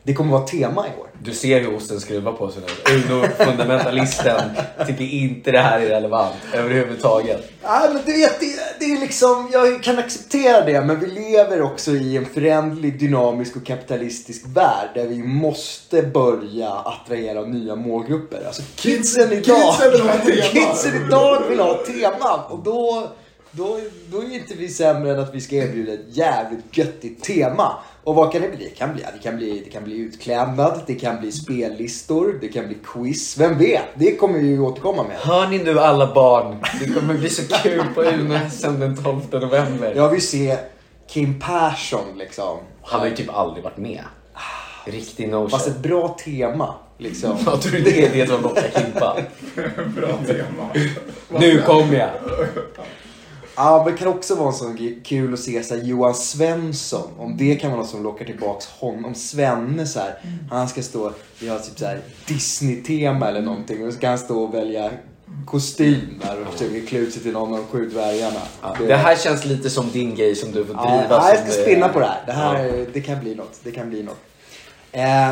det 0.04 0.14
kommer 0.14 0.32
vara 0.32 0.48
tema 0.48 0.86
i 0.88 1.02
år. 1.02 1.08
Du 1.24 1.34
ser 1.34 1.60
hur 1.60 1.76
osten 1.76 2.00
skruvar 2.00 2.32
på 2.32 2.52
sig 2.52 2.62
nu. 2.62 2.96
Uno-fundamentalisten 2.96 4.42
tycker 4.88 5.04
inte 5.04 5.52
det 5.52 5.60
här 5.60 5.80
är 5.80 5.86
relevant 5.86 6.36
överhuvudtaget. 6.54 7.52
Ja, 7.62 7.90
men 7.94 8.02
du 8.06 8.12
vet, 8.12 8.40
det, 8.40 8.46
det 8.80 8.86
är 8.86 9.00
liksom, 9.00 9.50
jag 9.54 9.84
kan 9.84 10.00
acceptera 10.00 10.66
det, 10.66 10.82
men 10.82 11.00
vi 11.00 11.08
lever 11.08 11.62
också 11.62 11.92
i 11.92 12.18
en 12.18 12.26
föränderlig, 12.26 13.00
dynamisk 13.00 13.56
och 13.56 13.66
kapitalistisk 13.66 14.44
värld 14.48 14.90
där 14.94 15.08
vi 15.08 15.24
måste 15.24 16.02
börja 16.02 16.70
attrahera 16.70 17.42
nya 17.42 17.76
målgrupper. 17.76 18.44
Alltså 18.48 18.62
kidsen 18.76 19.32
idag, 19.32 19.44
Kidsen 19.44 19.92
vill 19.92 20.02
ha 20.02 20.18
tema. 20.26 20.42
kidsen 20.42 21.06
idag 21.06 21.44
vill 21.50 21.60
ha 21.60 21.74
teman 21.74 22.40
och 22.50 22.64
då, 22.64 23.08
då, 23.56 23.80
då 24.12 24.18
är 24.18 24.34
inte 24.34 24.54
vi 24.54 24.70
sämre 24.70 25.12
än 25.12 25.20
att 25.20 25.36
vi 25.36 25.42
ska 25.42 25.56
erbjuda 25.56 25.94
ett 25.94 26.06
jävligt 26.08 26.78
göttigt 26.78 27.24
tema. 27.24 27.74
Och 28.04 28.16
vad 28.16 28.32
kan 28.32 28.42
det 28.42 28.48
bli? 28.50 28.66
Det 28.66 28.76
kan 28.76 28.94
bli, 28.94 29.04
det 29.14 29.20
kan 29.24 29.38
bli, 29.38 29.62
det 29.66 29.70
kan 29.70 29.84
bli 29.84 29.98
utklädnad, 29.98 30.82
det 30.88 30.96
kan 30.96 31.20
bli 31.20 31.32
spellistor, 31.32 32.38
det 32.42 32.48
kan 32.48 32.68
bli 32.68 32.78
quiz. 32.84 33.38
Vem 33.38 33.58
vet? 33.58 33.84
Det 33.96 34.16
kommer 34.16 34.40
vi 34.40 34.48
ju 34.48 34.60
återkomma 34.60 35.04
med. 35.04 35.18
Hör 35.18 35.48
ni 35.48 35.58
nu 35.58 35.80
alla 35.80 36.14
barn? 36.14 36.58
Det 36.80 36.94
kommer 36.94 37.14
bli 37.14 37.30
så 37.30 37.56
kul 37.56 37.86
på 37.96 38.02
Uno-SM 38.02 38.80
den 38.80 39.04
12 39.04 39.22
november. 39.32 39.94
Jag 39.96 40.10
vill 40.10 40.28
se 40.28 40.58
Kim 41.08 41.40
Persson 41.40 42.18
liksom. 42.18 42.58
Han 42.82 43.00
har 43.00 43.08
ju 43.08 43.16
typ 43.16 43.36
aldrig 43.36 43.64
varit 43.64 43.78
med. 43.78 44.04
Riktig 44.86 45.30
no 45.30 45.50
Fast 45.50 45.68
ett 45.68 45.80
bra 45.80 46.18
tema. 46.24 46.76
Liksom. 46.98 47.38
Jag 47.46 47.62
tror 47.62 47.80
det 47.80 48.06
är 48.06 48.14
det 48.14 48.28
som 48.28 48.42
lockar 48.42 48.70
Kimpa. 48.76 49.18
Bra 49.96 50.18
tema. 50.28 50.70
Nu 51.40 51.62
kommer 51.62 51.98
jag. 51.98 52.10
Ja, 53.56 53.84
men 53.84 53.94
det 53.94 54.00
kan 54.00 54.08
också 54.08 54.36
vara 54.36 54.48
en 54.48 54.54
sån 54.54 55.02
kul 55.04 55.34
att 55.34 55.40
se 55.40 55.64
så 55.64 55.76
här, 55.76 55.82
Johan 55.82 56.16
Svensson. 56.16 57.10
Om 57.18 57.38
det 57.38 57.56
kan 57.56 57.72
vara 57.72 57.82
något 57.82 57.90
som 57.90 58.04
lockar 58.04 58.26
tillbaks 58.26 58.66
honom. 58.66 59.16
Svenne 59.16 59.86
så 59.86 60.00
här. 60.00 60.20
Han 60.50 60.68
ska 60.68 60.82
stå, 60.82 61.12
vi 61.40 61.48
har 61.48 61.60
typ 61.60 61.80
så 61.80 61.86
här 61.86 62.02
Disney-tema 62.28 63.28
eller 63.28 63.42
någonting. 63.42 63.86
Och 63.88 63.94
så 63.94 63.98
ska 63.98 64.10
han 64.10 64.18
stå 64.18 64.44
och 64.44 64.54
välja 64.54 64.92
kostym 65.46 66.22
där 66.22 66.42
och 66.48 66.54
försöka 66.54 66.88
klä 66.88 67.00
ut 67.00 67.14
sig 67.14 67.22
till 67.22 67.32
någon 67.34 67.54
av 67.54 67.58
de 67.58 67.66
sju 67.68 67.90
dvärgarna. 67.90 68.42
Ja, 68.62 68.76
det 68.88 68.96
här 68.96 69.16
känns 69.16 69.46
lite 69.46 69.70
som 69.70 69.92
din 69.92 70.16
grej 70.16 70.36
som 70.36 70.52
du 70.52 70.66
får 70.66 70.74
driva. 70.74 71.06
ja, 71.10 71.30
jag 71.30 71.38
ska 71.38 71.60
eh, 71.60 71.66
spinna 71.66 71.90
på 71.90 72.00
det 72.00 72.06
här. 72.06 72.24
Det, 72.26 72.32
här 72.32 72.66
ja. 72.66 72.86
det 72.94 73.02
kan 73.02 73.20
bli 73.20 73.36
något. 73.36 73.60
Det 73.64 73.72
kan 73.72 73.90
bli 73.90 74.04
något. 74.04 74.20
Eh, 74.92 75.30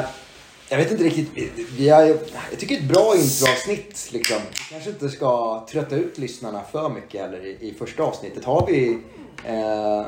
jag 0.71 0.77
vet 0.77 0.91
inte 0.91 1.03
riktigt. 1.03 1.49
Vi 1.77 1.89
har, 1.89 2.01
jag 2.01 2.59
tycker 2.59 2.75
ett 2.75 2.83
bra 2.83 3.15
introavsnitt. 3.15 4.09
Liksom. 4.11 4.37
Vi 4.49 4.73
kanske 4.73 4.89
inte 4.89 5.09
ska 5.09 5.65
trötta 5.71 5.95
ut 5.95 6.17
lyssnarna 6.17 6.61
för 6.71 6.89
mycket 6.89 7.21
heller 7.21 7.45
i, 7.45 7.57
i 7.61 7.73
första 7.79 8.03
avsnittet. 8.03 8.45
Har 8.45 8.67
vi 8.67 8.97
eh, 9.45 10.05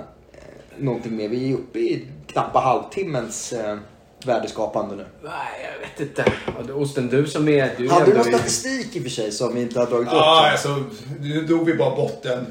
någonting 0.78 1.16
mer? 1.16 1.30
Vi 1.30 1.52
är 1.52 1.54
uppe 1.54 1.80
i 1.80 2.08
knappa 2.28 2.60
halvtimmens 2.60 3.54
eh, 3.54 3.78
värdeskapande 4.26 4.96
nu. 4.96 5.06
Nej, 5.24 5.32
jag 5.74 5.88
vet 5.88 6.00
inte. 6.10 6.34
Ja, 6.68 6.74
Osten, 6.74 7.08
du 7.08 7.28
som 7.28 7.48
är... 7.48 7.72
Du 7.78 7.90
Hade 7.90 8.06
du 8.06 8.14
någon 8.14 8.24
statistik 8.24 8.96
i 8.96 9.00
och 9.00 9.04
för 9.04 9.10
sig 9.10 9.32
som 9.32 9.56
vi 9.56 9.62
inte 9.62 9.80
har 9.80 9.88
dragit 9.88 10.08
upp? 10.08 10.14
Ja, 10.14 10.52
alltså, 10.52 10.84
nu 11.20 11.42
drog 11.42 11.66
vi 11.66 11.74
bara 11.74 11.96
botten, 11.96 12.46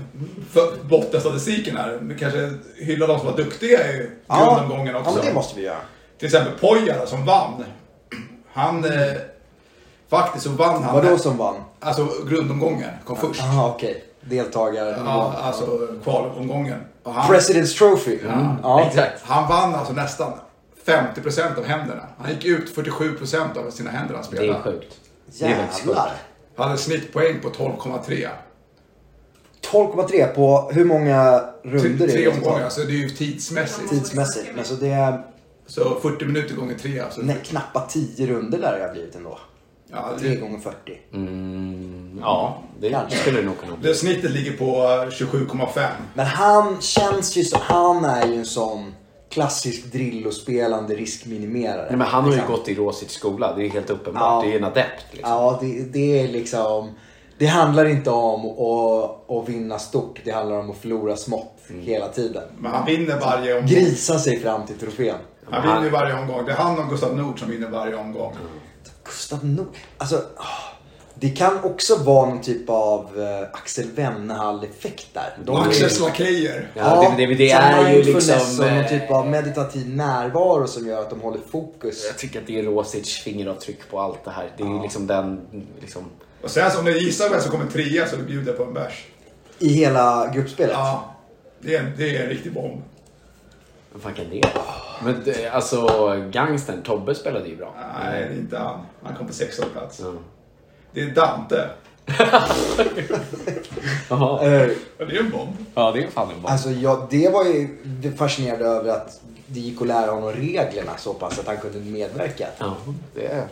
för, 0.50 0.84
bottenstatistiken 0.84 1.76
här. 1.76 1.98
Vi 2.02 2.18
kanske 2.18 2.52
hyllar 2.76 3.08
de 3.08 3.18
som 3.18 3.26
var 3.26 3.36
duktiga 3.36 3.92
i 3.92 4.10
grundomgången 4.28 4.96
också. 4.96 5.10
Ja, 5.10 5.16
men 5.16 5.26
det 5.26 5.34
måste 5.34 5.60
vi 5.60 5.66
göra. 5.66 5.80
Till 6.18 6.26
exempel 6.26 6.52
Pojara 6.60 7.06
som 7.06 7.26
vann. 7.26 7.64
Han, 8.52 8.84
eh, 8.84 8.90
faktiskt 10.10 10.44
så 10.44 10.50
vann 10.50 10.82
han. 10.82 10.94
Vadå 10.94 11.18
som 11.18 11.36
vann? 11.36 11.54
Alltså 11.80 12.08
grundomgången 12.28 12.90
kom 13.04 13.16
först. 13.16 13.40
Jaha, 13.40 13.68
okej. 13.70 14.04
Deltagare. 14.20 15.02
Ja, 15.04 15.34
alltså 15.42 15.88
kvalomgången. 16.04 16.80
Och 17.02 17.12
han, 17.14 17.34
President's 17.34 17.78
Trophy. 17.78 18.18
Mm. 18.20 18.46
Ja. 18.62 18.82
Exakt. 18.86 19.22
han 19.22 19.48
vann 19.48 19.74
alltså 19.74 19.92
nästan 19.92 20.32
50% 20.84 21.58
av 21.58 21.64
händerna. 21.64 22.02
Han 22.18 22.30
gick 22.30 22.44
ut 22.44 22.76
47% 22.76 23.58
av 23.66 23.70
sina 23.70 23.90
händer 23.90 24.14
han 24.14 24.22
Det 24.22 24.36
spelade. 24.36 24.58
är 24.58 24.62
sjukt. 24.62 24.94
Det 25.38 25.44
är 25.44 25.48
sjukt. 25.48 25.78
Jävlar. 25.86 26.12
Han 26.56 26.66
hade 26.68 26.78
snittpoäng 26.78 27.40
på 27.40 27.48
12,3. 27.50 28.28
12,3 29.72 30.26
på 30.34 30.70
hur 30.72 30.84
många 30.84 31.44
runder 31.62 32.06
Tre, 32.06 32.08
tre 32.08 32.24
är 32.26 32.30
det? 32.30 32.36
omgångar, 32.36 32.68
så 32.68 32.80
det 32.80 32.86
är 32.92 32.96
ju 32.96 33.10
tidsmässigt. 33.10 33.90
Tidsmässigt. 33.90 34.46
Men 34.54 34.64
så 34.64 34.74
det 34.74 34.88
är 34.88 35.22
Så 35.74 35.94
40 36.00 36.24
minuter 36.24 36.54
gånger 36.54 36.74
tre. 36.74 37.00
Alltså. 37.00 37.20
nej, 37.20 37.36
knappa 37.44 37.80
10 37.80 38.26
runder 38.26 38.58
där 38.58 38.78
det 38.78 38.84
har 38.86 38.92
blivit 38.92 39.14
ändå. 39.14 39.38
Ja, 39.90 40.16
3 40.20 40.28
det, 40.28 40.36
gånger 40.36 40.58
40. 40.58 40.76
Mm, 41.12 42.18
ja, 42.20 42.62
det 42.80 42.90
Kanske. 42.90 43.18
skulle 43.18 43.38
det 43.40 43.46
nog 43.46 43.58
kunna 43.60 43.76
bli. 43.76 43.88
det 43.88 43.94
snittet 43.94 44.30
ligger 44.30 44.52
på 44.56 44.64
27,5. 45.10 45.88
Men 46.14 46.26
han 46.26 46.80
känns 46.80 47.36
ju 47.36 47.44
som, 47.44 47.60
han 47.62 48.04
är 48.04 48.26
ju 48.26 48.34
en 48.34 48.46
sån 48.46 48.94
klassisk 49.30 49.84
Drillo-spelande 49.92 50.94
riskminimerare. 50.94 51.86
Nej, 51.88 51.96
men 51.98 52.06
han 52.06 52.24
har 52.24 52.30
ju 52.30 52.36
Liksom. 52.36 52.54
gått 52.56 52.68
i 52.68 52.74
Rosits 52.74 53.14
skola, 53.14 53.54
det 53.56 53.66
är 53.66 53.70
helt 53.70 53.90
uppenbart. 53.90 54.22
Ja. 54.22 54.40
Det 54.42 54.48
är 54.48 54.52
ju 54.52 54.58
en 54.58 54.64
adept. 54.64 55.04
Liksom. 55.12 55.30
Ja, 55.32 55.58
det, 55.62 55.82
det 55.92 56.20
är 56.20 56.28
liksom... 56.28 56.90
Det 57.38 57.46
handlar 57.46 57.84
inte 57.84 58.10
om 58.10 58.44
att, 58.46 59.30
att 59.30 59.48
vinna 59.48 59.78
stort, 59.78 60.20
det 60.24 60.30
handlar 60.30 60.58
om 60.58 60.70
att 60.70 60.76
förlora 60.76 61.16
smått 61.16 61.48
Mm. 61.70 61.82
hela 61.82 62.08
tiden. 62.08 62.42
Men 62.58 62.72
han 62.72 62.86
vinner 62.86 63.20
varje 63.20 63.54
omgång. 63.54 63.68
Grisa 63.68 64.18
sig 64.18 64.40
fram 64.40 64.66
till 64.66 64.78
trofén. 64.78 65.16
Han 65.50 65.62
vinner 65.62 65.82
ju 65.84 65.90
varje 65.90 66.14
omgång. 66.18 66.44
Det 66.46 66.52
är 66.52 66.56
han 66.56 66.78
och 66.78 66.88
Gustav 66.90 67.16
Nord 67.16 67.38
som 67.40 67.50
vinner 67.50 67.68
varje 67.68 67.94
omgång. 67.96 68.36
Gustav 69.04 69.44
Nord. 69.46 69.76
Alltså, 69.98 70.16
ah, 70.36 70.72
det 71.14 71.30
kan 71.30 71.64
också 71.64 71.96
vara 71.96 72.28
någon 72.28 72.40
typ 72.40 72.70
av 72.70 73.20
eh, 73.20 73.48
Axel 73.52 73.86
Wennehall-effekt 73.94 75.06
där. 75.12 75.36
De 75.44 75.56
är- 75.56 75.60
Axels 75.68 76.00
lakejer. 76.00 76.70
Ja, 76.74 77.14
det, 77.16 77.26
det, 77.26 77.34
det 77.34 77.50
så 77.50 77.56
är 77.56 77.92
ju 77.92 78.02
liksom... 78.02 78.56
någon 78.66 78.68
eh, 78.68 78.88
typ 78.88 79.10
av 79.10 79.26
meditativ 79.28 79.88
närvaro 79.96 80.66
som 80.66 80.86
gör 80.86 81.00
att 81.00 81.10
de 81.10 81.20
håller 81.20 81.40
fokus. 81.50 82.04
Jag 82.08 82.18
tycker 82.18 82.40
att 82.40 82.46
det 82.46 82.58
är 82.58 82.62
Rosics 82.62 83.10
fingeravtryck 83.10 83.90
på 83.90 84.00
allt 84.00 84.24
det 84.24 84.30
här. 84.30 84.50
Det 84.56 84.62
är 84.62 84.68
ju 84.68 84.82
liksom 84.82 85.06
den... 85.06 85.40
Liksom, 85.80 86.04
Och 86.42 86.50
sen 86.50 86.70
så 86.70 86.78
om 86.78 86.84
du 86.84 86.98
gissar 86.98 87.30
vem 87.30 87.40
som 87.40 87.50
kommer 87.50 87.66
trea 87.66 88.06
så 88.06 88.16
bjuder 88.16 88.46
jag 88.48 88.56
på 88.56 88.64
en 88.64 88.74
bärs. 88.74 89.04
I 89.58 89.68
hela 89.68 90.30
gruppspelet. 90.34 90.72
Ja. 90.74 91.14
Det 91.60 91.74
är, 91.76 91.80
en, 91.80 91.92
det 91.96 92.16
är 92.16 92.22
en 92.22 92.28
riktig 92.28 92.52
bomb. 92.52 92.82
vad 93.92 94.02
fan 94.02 94.14
kan 94.14 94.24
det 94.30 94.42
vara? 94.54 94.64
Men 95.04 95.22
det, 95.24 95.48
alltså, 95.48 95.86
gangstern 96.30 96.82
Tobbe 96.82 97.14
spelade 97.14 97.48
ju 97.48 97.56
bra. 97.56 97.74
Nej, 98.02 98.22
det 98.28 98.34
är 98.34 98.38
inte 98.38 98.58
han. 98.58 98.80
Han 99.02 99.16
kom 99.16 99.26
på 99.26 99.32
16 99.32 99.64
plats. 99.72 100.00
Ja. 100.04 100.12
Det 100.92 101.00
är 101.00 101.10
Dante. 101.10 101.68
Jaha. 104.08 104.42
Eh, 104.46 104.70
Och 104.98 105.06
det 105.06 105.16
är 105.16 105.20
en 105.20 105.30
bomb. 105.30 105.56
Ja, 105.74 105.92
det 105.92 106.04
är 106.04 106.08
fan 106.08 106.28
en 106.28 106.34
bomb. 106.34 106.46
Alltså, 106.46 106.70
ja, 106.70 107.06
det 107.10 107.28
var 107.28 107.44
ju 107.44 107.78
det 107.84 108.10
fascinerande 108.12 108.64
över 108.66 108.90
att 108.90 109.20
det 109.46 109.60
gick 109.60 109.80
att 109.82 109.88
lära 109.88 110.10
honom 110.10 110.32
reglerna 110.32 110.96
så 110.98 111.14
pass 111.14 111.38
att 111.38 111.46
han 111.46 111.56
kunde 111.56 111.78
medverka. 111.78 112.46
Ja, 112.58 112.76
det 113.14 113.26
är... 113.26 113.44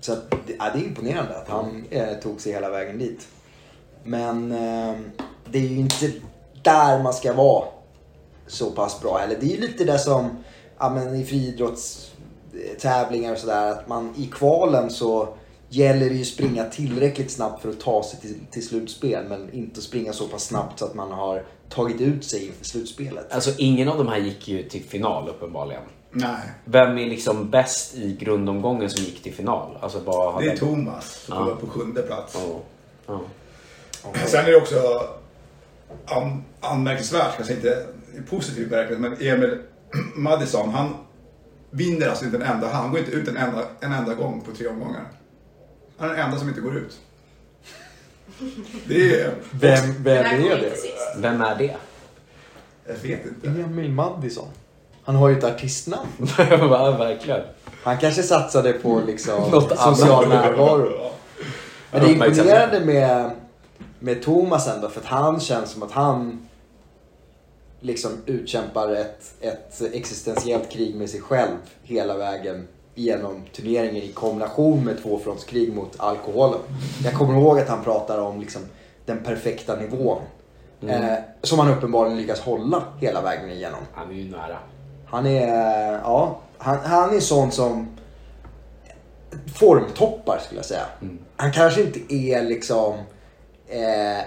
Så 0.00 0.12
att, 0.12 0.30
det- 0.30 0.52
ja, 0.58 0.64
det 0.74 0.78
är 0.78 0.84
imponerande 0.84 1.36
att 1.36 1.48
han 1.48 1.84
eh, 1.90 2.08
tog 2.22 2.40
sig 2.40 2.52
hela 2.52 2.70
vägen 2.70 2.98
dit. 2.98 3.28
Men 4.04 4.52
eh, 4.52 4.94
det 5.50 5.58
är 5.58 5.62
ju 5.62 5.76
inte 5.76 6.12
där 6.62 7.02
man 7.02 7.12
ska 7.12 7.32
vara 7.32 7.64
så 8.46 8.70
pass 8.70 9.00
bra. 9.00 9.20
Eller 9.20 9.36
det 9.40 9.46
är 9.46 9.50
ju 9.56 9.60
lite 9.60 9.84
det 9.84 9.98
som 9.98 10.44
ja, 10.78 10.90
men 10.90 11.14
i 11.14 11.24
friidrottstävlingar 11.24 13.32
och 13.32 13.38
sådär. 13.38 13.70
Att 13.70 13.88
man 13.88 14.14
i 14.16 14.26
kvalen 14.26 14.90
så 14.90 15.28
gäller 15.68 16.08
det 16.08 16.14
ju 16.14 16.24
springa 16.24 16.64
tillräckligt 16.64 17.30
snabbt 17.30 17.62
för 17.62 17.68
att 17.70 17.80
ta 17.80 18.02
sig 18.02 18.20
till, 18.20 18.34
till 18.50 18.66
slutspel. 18.66 19.24
Men 19.28 19.52
inte 19.52 19.82
springa 19.82 20.12
så 20.12 20.28
pass 20.28 20.44
snabbt 20.44 20.78
så 20.78 20.84
att 20.84 20.94
man 20.94 21.12
har 21.12 21.42
tagit 21.68 22.00
ut 22.00 22.24
sig 22.24 22.46
inför 22.46 22.64
slutspelet. 22.64 23.32
Alltså 23.32 23.50
ingen 23.58 23.88
av 23.88 23.98
de 23.98 24.08
här 24.08 24.18
gick 24.18 24.48
ju 24.48 24.62
till 24.68 24.84
final 24.84 25.28
uppenbarligen. 25.28 25.82
Nej, 26.10 26.36
Vem 26.64 26.98
är 26.98 27.06
liksom 27.06 27.50
bäst 27.50 27.94
i 27.94 28.16
grundomgången 28.20 28.90
som 28.90 29.04
gick 29.04 29.22
till 29.22 29.34
final? 29.34 29.76
Alltså 29.80 30.00
vad 30.04 30.34
har 30.34 30.40
det 30.40 30.46
är 30.46 30.50
den- 30.50 30.58
Thomas 30.58 31.24
som 31.24 31.34
Ja. 31.36 31.44
kommer 31.44 31.56
på 31.60 31.66
sjunde 31.66 32.02
plats. 32.02 32.36
Ja. 32.48 32.60
Ja. 33.06 33.20
Sen 34.26 34.44
är 34.46 34.50
det 34.50 34.56
också 34.56 35.02
an, 36.06 36.44
anmärkningsvärt, 36.60 37.36
kanske 37.36 37.54
inte 37.54 37.86
i 38.18 38.20
positiv 38.30 38.68
bemärkelse, 38.68 39.00
men 39.00 39.12
Emil 39.20 39.58
Madison, 40.14 40.70
han 40.70 40.94
vinner 41.70 42.08
alltså 42.08 42.24
inte 42.24 42.36
en 42.36 42.42
enda, 42.42 42.68
han 42.68 42.90
går 42.90 42.98
inte 43.00 43.12
ut 43.12 43.28
en 43.28 43.36
enda, 43.36 43.64
en 43.80 43.92
enda 43.92 44.14
gång 44.14 44.40
på 44.40 44.52
tre 44.52 44.66
omgångar. 44.66 45.02
Han 45.98 46.10
är 46.10 46.14
den 46.14 46.24
enda 46.24 46.38
som 46.38 46.48
inte 46.48 46.60
går 46.60 46.76
ut. 46.76 46.98
Det 48.86 49.20
är... 49.20 49.34
Vem, 49.50 50.02
vem 50.02 50.24
är 50.24 50.56
det? 50.56 50.76
Vem 51.16 51.40
är 51.40 51.56
det? 51.58 51.76
Jag 52.86 52.94
vet 52.94 53.26
inte. 53.26 53.48
Emil 53.48 53.90
Madison. 53.90 54.48
Han 55.04 55.16
har 55.16 55.28
ju 55.28 55.38
ett 55.38 55.44
artistnamn. 55.44 56.08
Verkligen. 56.98 57.42
Han 57.82 57.98
kanske 57.98 58.22
satsade 58.22 58.72
på 58.72 59.02
liksom 59.06 59.34
Något 59.50 59.72
annat. 59.72 59.98
social 59.98 60.28
närvaro. 60.28 61.10
Men 61.90 62.00
det 62.00 62.08
är 62.08 62.12
imponerande 62.12 62.80
med, 62.80 63.30
med 63.98 64.22
Thomas 64.22 64.68
ändå 64.68 64.88
för 64.88 65.00
att 65.00 65.06
han 65.06 65.40
känns 65.40 65.70
som 65.70 65.82
att 65.82 65.92
han 65.92 66.48
liksom 67.86 68.10
utkämpar 68.26 68.92
ett, 68.92 69.34
ett 69.40 69.82
existentiellt 69.92 70.70
krig 70.70 70.96
med 70.96 71.10
sig 71.10 71.20
själv 71.20 71.56
hela 71.82 72.16
vägen 72.16 72.68
genom 72.94 73.44
turneringen 73.52 74.02
i 74.02 74.12
kombination 74.12 74.84
med 74.84 75.02
tvåfrontskrig 75.02 75.74
mot 75.74 76.00
alkoholen. 76.00 76.60
Jag 77.04 77.14
kommer 77.14 77.40
ihåg 77.40 77.58
att 77.58 77.68
han 77.68 77.84
pratar 77.84 78.18
om 78.18 78.40
liksom 78.40 78.62
den 79.04 79.22
perfekta 79.22 79.76
nivån. 79.76 80.22
Eh, 80.88 81.14
som 81.42 81.58
han 81.58 81.68
uppenbarligen 81.68 82.18
lyckas 82.18 82.40
hålla 82.40 82.82
hela 83.00 83.22
vägen 83.22 83.50
igenom. 83.50 83.80
Han 83.92 84.10
är 84.10 84.14
ju 84.14 84.30
nära. 84.30 84.58
Han 85.06 85.26
är, 85.26 85.92
ja, 85.92 86.40
han, 86.58 86.78
han 86.78 87.16
är 87.16 87.20
sån 87.20 87.52
som 87.52 87.96
formtoppar 89.54 90.38
skulle 90.44 90.58
jag 90.58 90.66
säga. 90.66 90.86
Han 91.36 91.52
kanske 91.52 91.82
inte 91.82 92.14
är 92.14 92.42
liksom 92.42 92.94
eh, 93.68 94.24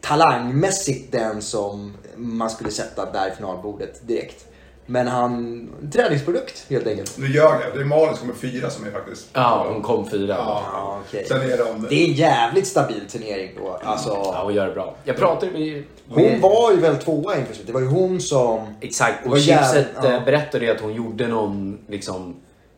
talangmässigt 0.00 1.12
den 1.12 1.42
som 1.42 1.96
man 2.20 2.50
skulle 2.50 2.70
sätta 2.70 3.12
där 3.12 3.28
i 3.28 3.30
finalbordet 3.30 4.08
direkt. 4.08 4.46
Men 4.86 5.08
han, 5.08 5.68
träningsprodukt 5.92 6.66
helt 6.70 6.86
enkelt. 6.86 7.18
Nu 7.18 7.26
ljög 7.26 7.34
jag. 7.44 7.74
Det 7.74 7.80
är 7.80 7.84
Malin 7.84 8.08
som 8.08 8.16
kommer 8.18 8.34
fyra 8.34 8.70
som 8.70 8.86
är 8.86 8.90
faktiskt... 8.90 9.28
Ja, 9.32 9.66
hon 9.72 9.82
kom 9.82 10.10
fyra. 10.10 10.34
Ja. 10.38 10.62
Ja, 10.72 11.00
okej. 11.08 11.24
Sen 11.28 11.40
är 11.40 11.58
de... 11.58 11.86
Det 11.90 11.94
är 12.04 12.08
en 12.08 12.14
jävligt 12.14 12.66
stabil 12.66 13.00
turnering 13.08 13.50
då. 13.58 13.78
Alltså, 13.84 14.08
Ja, 14.08 14.40
hon 14.44 14.54
gör 14.54 14.66
det 14.66 14.72
bra. 14.74 14.94
Jag 15.04 15.16
pratade 15.16 15.52
med... 15.52 15.84
hon 16.08 16.40
var 16.40 16.70
ju 16.72 16.76
väl 16.80 16.96
tvåa 16.96 17.36
inför 17.36 17.54
slutet. 17.54 17.66
Det 17.66 17.72
var 17.72 17.80
ju 17.80 17.86
hon 17.86 18.20
som... 18.20 18.74
Exakt, 18.80 19.14
Det 19.24 19.30
och 19.30 19.38
Chipset 19.40 19.86
jävligt- 19.96 20.04
eh, 20.04 20.24
berättade 20.24 20.64
ju 20.64 20.70
att 20.70 20.80
hon 20.80 20.92
gjorde 20.94 21.26
någon 21.28 21.78
liksom 21.88 22.36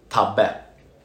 tabbe. 0.08 0.50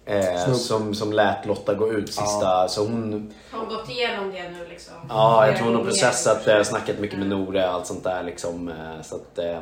Eh, 0.08 0.54
som, 0.54 0.94
som 0.94 1.14
lät 1.14 1.46
Lotta 1.46 1.74
gå 1.74 1.92
ut 1.94 2.14
sista, 2.14 2.68
så 2.68 2.82
hon... 2.82 3.34
Har 3.52 3.60
hon 3.60 3.70
gått 3.70 3.90
igenom 3.90 4.32
det 4.32 4.50
nu 4.50 4.68
liksom? 4.70 4.94
Ja, 5.10 5.48
jag 5.48 5.58
tror 5.58 5.68
hon 5.68 5.76
har 5.76 5.84
processat 5.84 6.46
det, 6.46 6.66
snackat 6.66 7.00
mycket 7.00 7.20
med 7.20 7.28
Nore, 7.28 7.70
allt 7.70 7.88
sånt 7.88 8.04
där 8.04 8.24
liksom. 8.24 8.68
eh, 8.70 9.02
Så 9.04 9.16
att 9.16 9.38
eh, 9.40 9.62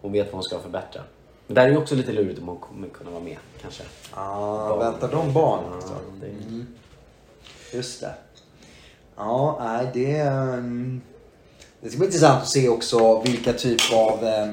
hon 0.00 0.12
vet 0.12 0.26
vad 0.26 0.34
hon 0.34 0.42
ska 0.42 0.58
förbättra. 0.58 1.02
Men 1.46 1.54
där 1.54 1.62
är 1.62 1.68
ju 1.68 1.76
också 1.76 1.94
lite 1.94 2.12
lurigt 2.12 2.38
om 2.40 2.48
hon 2.48 2.56
kommer 2.58 2.88
kunna 2.88 3.10
vara 3.10 3.22
med, 3.22 3.36
kanske. 3.62 3.82
Ja, 4.14 4.76
väntar 4.76 5.08
de 5.08 5.32
barn 5.32 5.60
alltså. 5.74 5.94
det- 6.20 6.26
Mm. 6.26 6.66
Just 7.72 8.00
det. 8.00 8.14
Ja, 9.16 9.58
nej 9.64 9.90
det... 9.94 10.16
ehm, 10.20 11.00
Det 11.80 11.88
ska 11.88 11.98
bli 11.98 12.06
intressant 12.06 12.42
att 12.42 12.48
se 12.48 12.68
också 12.68 13.20
vilka 13.20 13.52
typ 13.52 13.80
av 13.94 14.24
eh, 14.24 14.52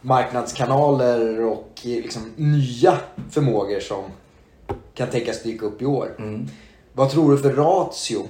marknadskanaler 0.00 1.44
och 1.44 1.68
eh, 1.84 1.88
liksom 2.02 2.32
nya 2.36 2.98
förmågor 3.30 3.80
som 3.80 4.04
kan 4.98 5.08
tänkas 5.10 5.42
dyka 5.42 5.66
upp 5.66 5.82
i 5.82 5.86
år. 5.86 6.16
Vad 6.92 7.10
tror 7.10 7.32
du 7.32 7.38
för 7.38 7.52
ratio? 7.52 8.28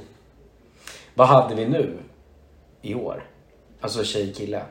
Vad 1.15 1.29
hade 1.29 1.55
vi 1.55 1.69
nu? 1.69 1.99
I 2.83 2.95
år? 2.95 3.25
Alltså 3.81 4.05
tjej-kille? 4.05 4.63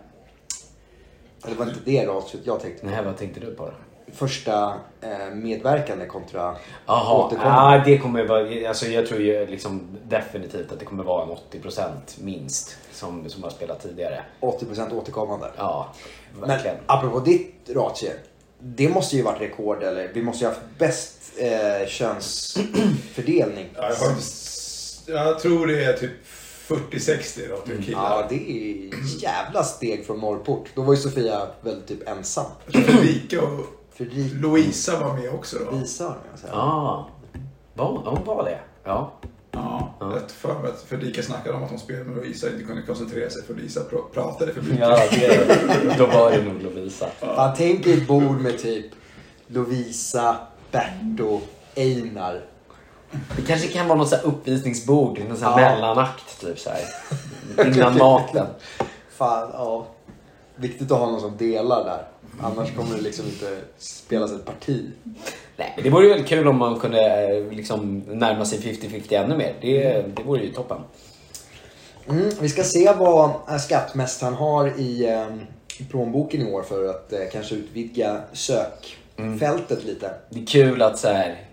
Det 1.48 1.54
var 1.54 1.66
inte 1.66 1.80
det 1.86 2.06
ratiot 2.06 2.42
jag 2.46 2.60
tänkte 2.60 2.82
på. 2.82 2.88
Nej, 2.90 3.06
vad 3.06 3.18
tänkte 3.18 3.40
du 3.40 3.56
på 3.56 3.66
då? 3.66 3.72
Första 4.14 4.74
eh, 5.02 5.36
medverkande 5.36 6.06
kontra 6.06 6.56
Jaha, 6.86 7.26
återkommande. 7.26 7.62
ah, 7.82 7.84
det 7.86 7.98
kommer 7.98 8.26
vara, 8.28 8.70
alltså 8.70 8.86
jag 8.86 9.08
tror 9.08 9.22
ju 9.22 9.46
liksom 9.48 9.98
definitivt 10.08 10.72
att 10.72 10.80
det 10.80 10.86
kommer 10.86 11.04
vara 11.04 11.24
en 11.24 11.62
80% 11.62 11.90
minst 12.24 12.78
som, 12.92 13.30
som 13.30 13.44
har 13.44 13.50
spelat 13.50 13.82
tidigare. 13.82 14.22
80% 14.42 14.94
återkommande. 14.98 15.52
Ja, 15.58 15.94
Men 16.40 16.50
verkligen. 16.50 16.78
apropå 16.86 17.20
ditt 17.20 17.70
ratio. 17.70 18.10
Det 18.60 18.90
måste 18.90 19.16
ju 19.16 19.22
varit 19.22 19.42
rekord 19.42 19.84
eller 19.84 20.12
vi 20.14 20.22
måste 20.22 20.46
ju 20.46 20.50
ha 20.50 20.56
haft 20.56 20.68
bäst 20.78 21.18
eh, 21.38 21.88
könsfördelning. 21.88 23.66
Ja, 23.76 23.90
jag, 23.90 23.96
har 23.96 24.16
jag 25.08 25.40
tror 25.40 25.68
det 25.68 25.84
är 25.84 25.94
typ 25.94 26.12
40-60 26.68 27.50
då 27.50 27.58
till 27.58 27.84
killar. 27.86 28.02
Ja, 28.02 28.26
det 28.30 28.52
är 28.52 28.90
jävla 29.24 29.64
steg 29.64 30.06
från 30.06 30.20
Norrport. 30.20 30.70
Då 30.76 30.82
var 30.82 30.94
ju 30.94 31.00
Sofia 31.00 31.48
väl 31.62 31.82
typ 31.82 32.10
ensam. 32.10 32.46
Fredrika 32.68 33.42
och 33.42 33.66
Fredrika 33.94 34.36
Louisa 34.36 35.00
var 35.00 35.14
med 35.14 35.34
också 35.34 35.58
då. 35.72 35.78
Lisa 35.78 36.04
har 36.04 36.18
jag 36.32 36.40
säga. 36.40 36.52
Ja, 36.54 37.10
var, 37.74 38.02
hon 38.06 38.26
var 38.26 38.44
det? 38.44 38.60
Ja. 38.84 39.14
Ja, 39.58 39.94
jag 40.00 40.06
har 40.08 40.20
för 40.28 40.60
mig 40.62 40.72
att 40.72 40.82
Fredrika 40.82 41.24
snackade 41.24 41.56
om 41.58 41.64
att 41.64 41.70
hon 41.70 41.80
spelade 41.80 42.06
med 42.06 42.16
Lovisa 42.16 42.50
inte 42.50 42.64
kunde 42.64 42.82
koncentrera 42.82 43.30
sig 43.30 43.44
för 43.44 43.54
Lisa 43.54 43.80
pr- 43.80 44.10
pratade 44.14 44.54
för 44.54 44.62
mycket. 44.62 44.80
Ja, 44.80 45.00
det, 45.12 45.96
då 45.98 46.06
var 46.06 46.32
det 46.32 46.44
nog 46.44 46.62
Lovisa. 46.62 47.08
Man 47.22 47.56
tänker 47.56 47.94
ett 47.94 48.08
bord 48.08 48.42
med 48.42 48.58
typ 48.60 48.86
Lovisa, 49.48 50.36
Berto, 50.72 51.42
Einar. 51.76 52.42
Det 53.36 53.42
kanske 53.48 53.68
kan 53.68 53.88
vara 53.88 53.98
något 53.98 54.10
så 54.10 54.16
här 54.16 54.26
uppvisningsbord, 54.26 55.20
någon 55.20 55.38
sån 55.38 55.54
här 55.54 55.62
Ja. 55.62 55.70
mellanakt 55.76 56.42
typ 56.42 56.60
så 56.60 56.70
här. 56.70 57.68
Innan 57.68 57.98
maten. 57.98 58.48
Fan, 59.10 59.50
ja. 59.54 59.86
Viktigt 60.56 60.92
att 60.92 61.00
ha 61.00 61.06
någon 61.12 61.22
som 61.22 61.38
delar 61.38 61.84
där. 61.84 62.08
Annars 62.42 62.76
kommer 62.76 62.96
det 62.96 63.02
liksom 63.02 63.26
inte 63.26 63.58
spelas 63.78 64.32
ett 64.32 64.46
parti. 64.46 64.92
Nej, 65.58 65.74
men 65.76 65.84
det 65.84 65.90
vore 65.90 66.04
ju 66.04 66.10
väldigt 66.10 66.30
kul 66.30 66.48
om 66.48 66.58
man 66.58 66.80
kunde 66.80 67.28
eh, 67.28 67.52
liksom 67.52 68.00
närma 68.00 68.46
sig 68.46 68.60
50-50 68.60 69.24
ännu 69.24 69.38
mer. 69.38 69.56
Det, 69.62 70.06
det 70.16 70.24
vore 70.24 70.44
ju 70.44 70.54
toppen. 70.54 70.78
Mm, 72.10 72.30
vi 72.40 72.50
ska 72.50 72.64
se 72.64 72.94
vad 72.94 73.30
eh, 73.50 73.58
skattmästaren 73.58 74.34
har 74.34 74.80
i, 74.80 75.06
eh, 75.06 75.28
i 75.80 75.84
plånboken 75.84 76.42
i 76.42 76.52
år 76.52 76.64
för 76.64 76.90
att 76.90 77.14
eh, 77.14 77.20
kanske 77.32 77.56
utvidga 77.56 78.22
sökfältet 78.34 79.84
lite. 79.84 80.14
Det 80.30 80.42
är 80.42 80.46
kul 80.46 80.82
att 80.82 80.98
så 81.00 81.08
här 81.08 81.47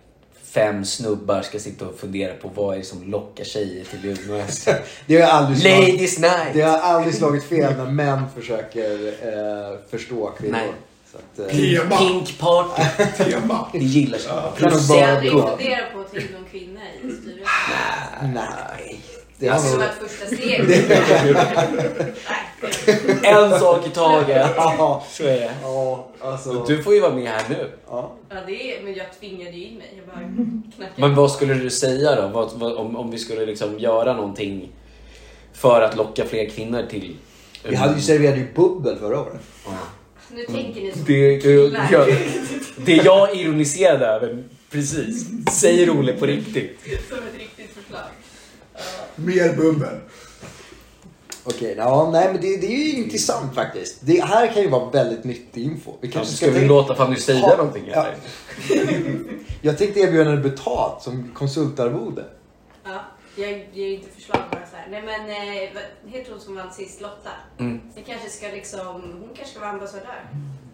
fem 0.55 0.85
snubbar 0.85 1.43
ska 1.43 1.59
sitta 1.59 1.87
och 1.87 1.99
fundera 1.99 2.35
på 2.35 2.51
vad 2.55 2.75
är 2.75 2.79
det 2.79 2.85
som 2.85 3.11
lockar 3.11 3.45
tjejer 3.45 3.85
till 3.85 4.05
Umeå 4.05 4.37
S. 4.49 4.69
Det 5.07 5.21
har 5.21 5.29
aldrig 5.29 5.59
slagit, 5.59 5.89
Ladies 5.89 6.19
night! 6.19 6.55
det 6.55 6.63
har 6.63 6.79
aldrig 6.79 7.15
slagit 7.15 7.45
fel 7.45 7.77
när 7.77 7.91
män 7.91 8.23
försöker 8.35 9.07
eh, 9.07 9.79
förstå 9.91 10.31
kvinnor. 10.39 10.53
Nej. 10.53 10.73
Så 11.13 11.19
att, 11.19 11.51
eh, 11.51 11.57
Tema. 11.57 11.99
Pink 11.99 12.39
party. 12.39 12.83
Tema. 13.25 13.69
Det 13.73 13.79
gillar 13.79 14.19
sig. 14.19 14.33
Kan 14.33 14.53
Plus 14.57 14.89
Jag 14.91 15.23
funderat 15.23 15.93
på 15.93 16.01
att 16.01 16.13
ta 16.13 16.19
in 16.19 16.27
någon 16.33 16.45
kvinna 16.51 16.81
i 16.95 16.99
styrelsen. 16.99 18.33
nej. 18.35 19.01
Det 19.45 19.51
har 19.51 19.59
skulle 19.59 19.85
nog... 19.85 19.87
varit 19.87 20.11
första 20.11 20.37
steget. 20.37 20.69
Nej. 22.29 23.33
en 23.33 23.61
sak 23.61 23.87
i 23.87 23.91
taget. 23.91 24.51
Ja, 24.57 25.05
Så 25.11 25.23
är 25.23 25.27
det. 25.27 25.51
ja, 25.63 26.09
alltså. 26.21 26.65
Du 26.69 26.83
får 26.83 26.95
ju 26.95 27.01
vara 27.01 27.15
med 27.15 27.27
här 27.29 27.43
nu. 27.49 27.71
Ja. 27.87 28.13
Ja, 28.29 28.37
det 28.47 28.77
är, 28.77 28.83
men 28.83 28.95
jag 28.95 29.07
tvingade 29.21 29.51
ju 29.51 29.65
in 29.65 29.79
mig. 29.79 29.93
Jag 29.97 30.07
bara 30.07 30.25
knackade. 30.77 31.01
Men 31.09 31.15
vad 31.15 31.31
skulle 31.33 31.55
du 31.55 31.71
säga 31.71 32.15
då? 32.23 32.29
Vad, 32.29 32.53
vad, 32.53 32.73
om, 32.77 32.97
om 32.97 33.11
vi 33.11 33.19
skulle 33.19 33.47
liksom 33.47 33.79
göra 33.79 34.13
någonting 34.13 34.69
för 35.53 35.81
att 35.83 35.97
locka 35.97 36.25
fler 36.25 36.49
kvinnor 36.51 36.83
till... 36.91 37.17
Vi 37.69 37.77
hade 37.77 37.95
ju 37.95 38.01
serverat 38.01 38.39
ju 38.39 38.47
bubbel 38.55 38.97
förra 38.99 39.21
året. 39.21 39.41
Nu 40.31 40.45
tänker 40.45 40.81
ni 40.81 40.93
som 40.93 41.05
Det, 41.07 41.31
det, 41.37 41.41
killar. 41.41 41.89
jag, 41.93 42.09
det 42.77 42.97
jag 42.97 43.37
ironiserade 43.37 44.07
över, 44.07 44.45
precis, 44.71 45.27
säger 45.61 45.91
Olle 45.91 46.13
på 46.13 46.27
riktigt. 46.27 46.79
Som 47.09 47.19
ett 47.19 47.25
riktigt. 47.39 47.54
Mer 49.17 49.57
bubbel. 49.57 50.01
Okej, 51.47 51.75
ja, 51.79 52.11
nej 52.13 52.33
men 52.33 52.41
det, 52.43 52.57
det 52.57 52.67
är 52.67 52.71
ju 52.95 53.03
intressant 53.05 53.55
faktiskt. 53.55 53.99
Det 54.01 54.21
här 54.25 54.47
kan 54.53 54.63
ju 54.63 54.69
vara 54.69 54.91
väldigt 54.91 55.25
nyttig 55.25 55.65
info. 55.65 55.93
Vi 56.01 56.11
kanske 56.11 56.35
Ska 56.37 56.47
vi 56.47 56.53
tänka- 56.53 56.69
låta 56.69 56.95
Fanny 56.95 57.17
säga 57.17 57.39
Ha- 57.41 57.57
någonting? 57.57 57.85
Ja. 57.95 58.07
Eller? 58.07 59.15
Jag 59.63 59.79
tänkte 59.79 60.01
erbjuda 60.01 60.31
henne 60.31 60.43
betalt 60.43 61.03
som 61.03 61.31
konsultarvode. 61.35 62.25
Ja, 62.85 63.01
jag 63.37 63.51
ger 63.73 63.89
inte 63.89 64.11
förslag 64.11 64.39
bara 64.51 64.67
så 64.71 64.77
här. 64.77 64.89
Nej 64.91 65.03
men, 65.03 65.31
eh, 65.31 65.71
vad 66.05 66.13
heter 66.13 66.33
hon 66.33 66.41
som 66.41 66.55
vann 66.57 66.73
sist? 66.73 67.01
Lotta? 67.01 67.31
Mm. 67.59 67.81
Vi 67.95 68.03
kanske 68.03 68.29
ska 68.31 68.47
liksom, 68.47 68.87
hon 69.21 69.29
kanske 69.35 69.47
ska 69.55 69.61
vara 69.61 69.71
ambassadör. 69.71 70.31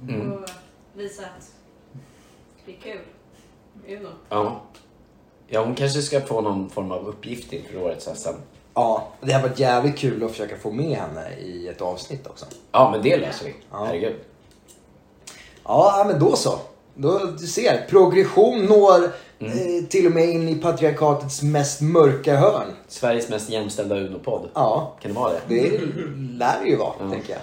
Mm. 0.09 0.33
Och 0.33 0.49
visa 0.95 1.23
att 1.23 1.51
det 2.67 2.73
är 2.73 2.77
kul. 2.83 3.01
Uno. 3.99 4.09
Ja. 4.29 4.63
Ja, 5.51 5.65
hon 5.65 5.75
kanske 5.75 6.03
ska 6.03 6.21
få 6.21 6.41
någon 6.41 6.71
form 6.71 6.93
av 6.93 7.09
uppgift 7.09 7.53
inför 7.53 7.83
årets 7.83 8.09
SM. 8.15 8.29
Ja, 8.75 9.09
det 9.21 9.33
har 9.33 9.43
varit 9.43 9.59
jävligt 9.59 9.99
kul 9.99 10.25
att 10.25 10.31
försöka 10.31 10.57
få 10.57 10.71
med 10.71 10.97
henne 10.99 11.31
i 11.39 11.69
ett 11.69 11.81
avsnitt 11.81 12.27
också. 12.27 12.47
Ja, 12.73 12.91
men 12.91 13.03
det 13.03 13.17
löser 13.17 13.45
vi. 13.45 13.55
Ja. 13.71 13.85
Herregud. 13.85 14.17
Ja, 15.65 16.05
men 16.09 16.19
då 16.21 16.37
så. 16.37 16.59
Då, 16.95 17.19
du 17.41 17.47
ser, 17.47 17.87
progression 17.89 18.65
når 18.67 19.05
eh, 19.39 19.85
till 19.89 20.07
och 20.07 20.13
med 20.13 20.29
in 20.29 20.49
i 20.49 20.55
patriarkatets 20.55 21.43
mest 21.43 21.81
mörka 21.81 22.37
hörn. 22.37 22.67
Sveriges 22.89 23.29
mest 23.29 23.51
jämställda 23.51 23.95
Uno-podd. 23.97 24.49
Ja, 24.55 24.95
Kan 25.03 25.13
det 25.15 25.21
vara 25.21 25.33
det? 25.33 25.39
det 25.49 25.79
lär 26.39 26.61
det 26.63 26.69
ju 26.69 26.77
vara, 26.77 26.93
Ja. 27.01 27.11
tänker 27.11 27.33
jag. 27.33 27.41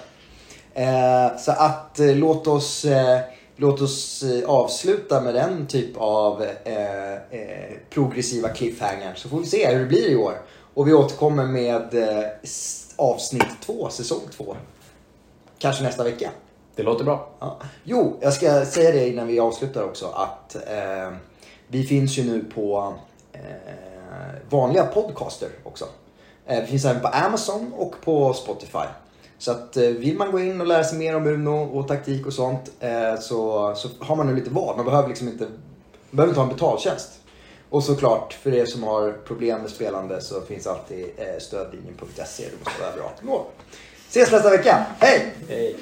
Eh, 0.74 1.36
så 1.38 1.52
att 1.52 2.00
eh, 2.00 2.16
låt 2.16 2.46
oss, 2.46 2.84
eh, 2.84 3.20
låt 3.60 3.80
oss 3.80 4.22
eh, 4.22 4.50
avsluta 4.50 5.20
med 5.20 5.34
den 5.34 5.66
typ 5.66 5.96
av 5.96 6.42
eh, 6.42 7.12
eh, 7.14 7.76
progressiva 7.90 8.48
cliffhanger. 8.48 9.14
Så 9.14 9.28
får 9.28 9.38
vi 9.38 9.46
se 9.46 9.68
hur 9.68 9.78
det 9.78 9.86
blir 9.86 10.10
i 10.10 10.16
år. 10.16 10.42
Och 10.74 10.88
vi 10.88 10.92
återkommer 10.92 11.46
med 11.46 11.94
eh, 11.94 12.28
avsnitt 12.96 13.62
två, 13.66 13.88
säsong 13.90 14.20
två. 14.36 14.56
Kanske 15.58 15.82
nästa 15.82 16.04
vecka. 16.04 16.30
Det 16.74 16.82
låter 16.82 17.04
bra. 17.04 17.28
Ja. 17.38 17.58
Jo, 17.84 18.18
jag 18.20 18.32
ska 18.32 18.64
säga 18.64 18.92
det 18.92 19.08
innan 19.08 19.26
vi 19.26 19.40
avslutar 19.40 19.84
också 19.84 20.06
att 20.06 20.54
eh, 20.54 21.12
vi 21.68 21.84
finns 21.84 22.18
ju 22.18 22.24
nu 22.24 22.44
på 22.54 22.94
eh, 23.32 23.40
vanliga 24.50 24.84
podcaster 24.84 25.48
också. 25.64 25.84
Vi 26.46 26.66
finns 26.66 26.84
även 26.84 27.02
på 27.02 27.08
Amazon 27.08 27.72
och 27.76 27.94
på 28.04 28.34
Spotify. 28.34 28.86
Så 29.38 29.50
att 29.50 29.76
eh, 29.76 29.82
vill 29.82 30.16
man 30.16 30.30
gå 30.30 30.40
in 30.40 30.60
och 30.60 30.66
lära 30.66 30.84
sig 30.84 30.98
mer 30.98 31.16
om 31.16 31.26
Uno 31.26 31.78
och 31.78 31.88
taktik 31.88 32.26
och 32.26 32.32
sånt 32.32 32.70
eh, 32.80 33.20
så, 33.20 33.72
så 33.76 33.88
har 33.98 34.16
man 34.16 34.26
nu 34.26 34.34
lite 34.34 34.50
val. 34.50 34.76
Man 34.76 34.84
behöver 34.84 35.08
liksom 35.08 35.28
inte, 35.28 35.44
man 35.44 35.52
behöver 36.10 36.30
inte 36.30 36.40
ha 36.40 36.48
en 36.48 36.54
betaltjänst. 36.54 37.10
Och 37.70 37.84
såklart, 37.84 38.32
för 38.32 38.54
er 38.54 38.66
som 38.66 38.82
har 38.82 39.12
problem 39.12 39.60
med 39.60 39.70
spelande 39.70 40.20
så 40.20 40.40
finns 40.40 40.66
alltid 40.66 41.06
eh, 41.16 41.38
stödlinjen.se. 41.40 42.44
Det 42.44 42.64
måste 42.64 42.82
vara 42.82 42.92
bra. 42.96 43.46
Ses 44.08 44.32
nästa 44.32 44.50
vecka. 44.50 44.86
Hej! 44.98 45.34
Hej. 45.48 45.76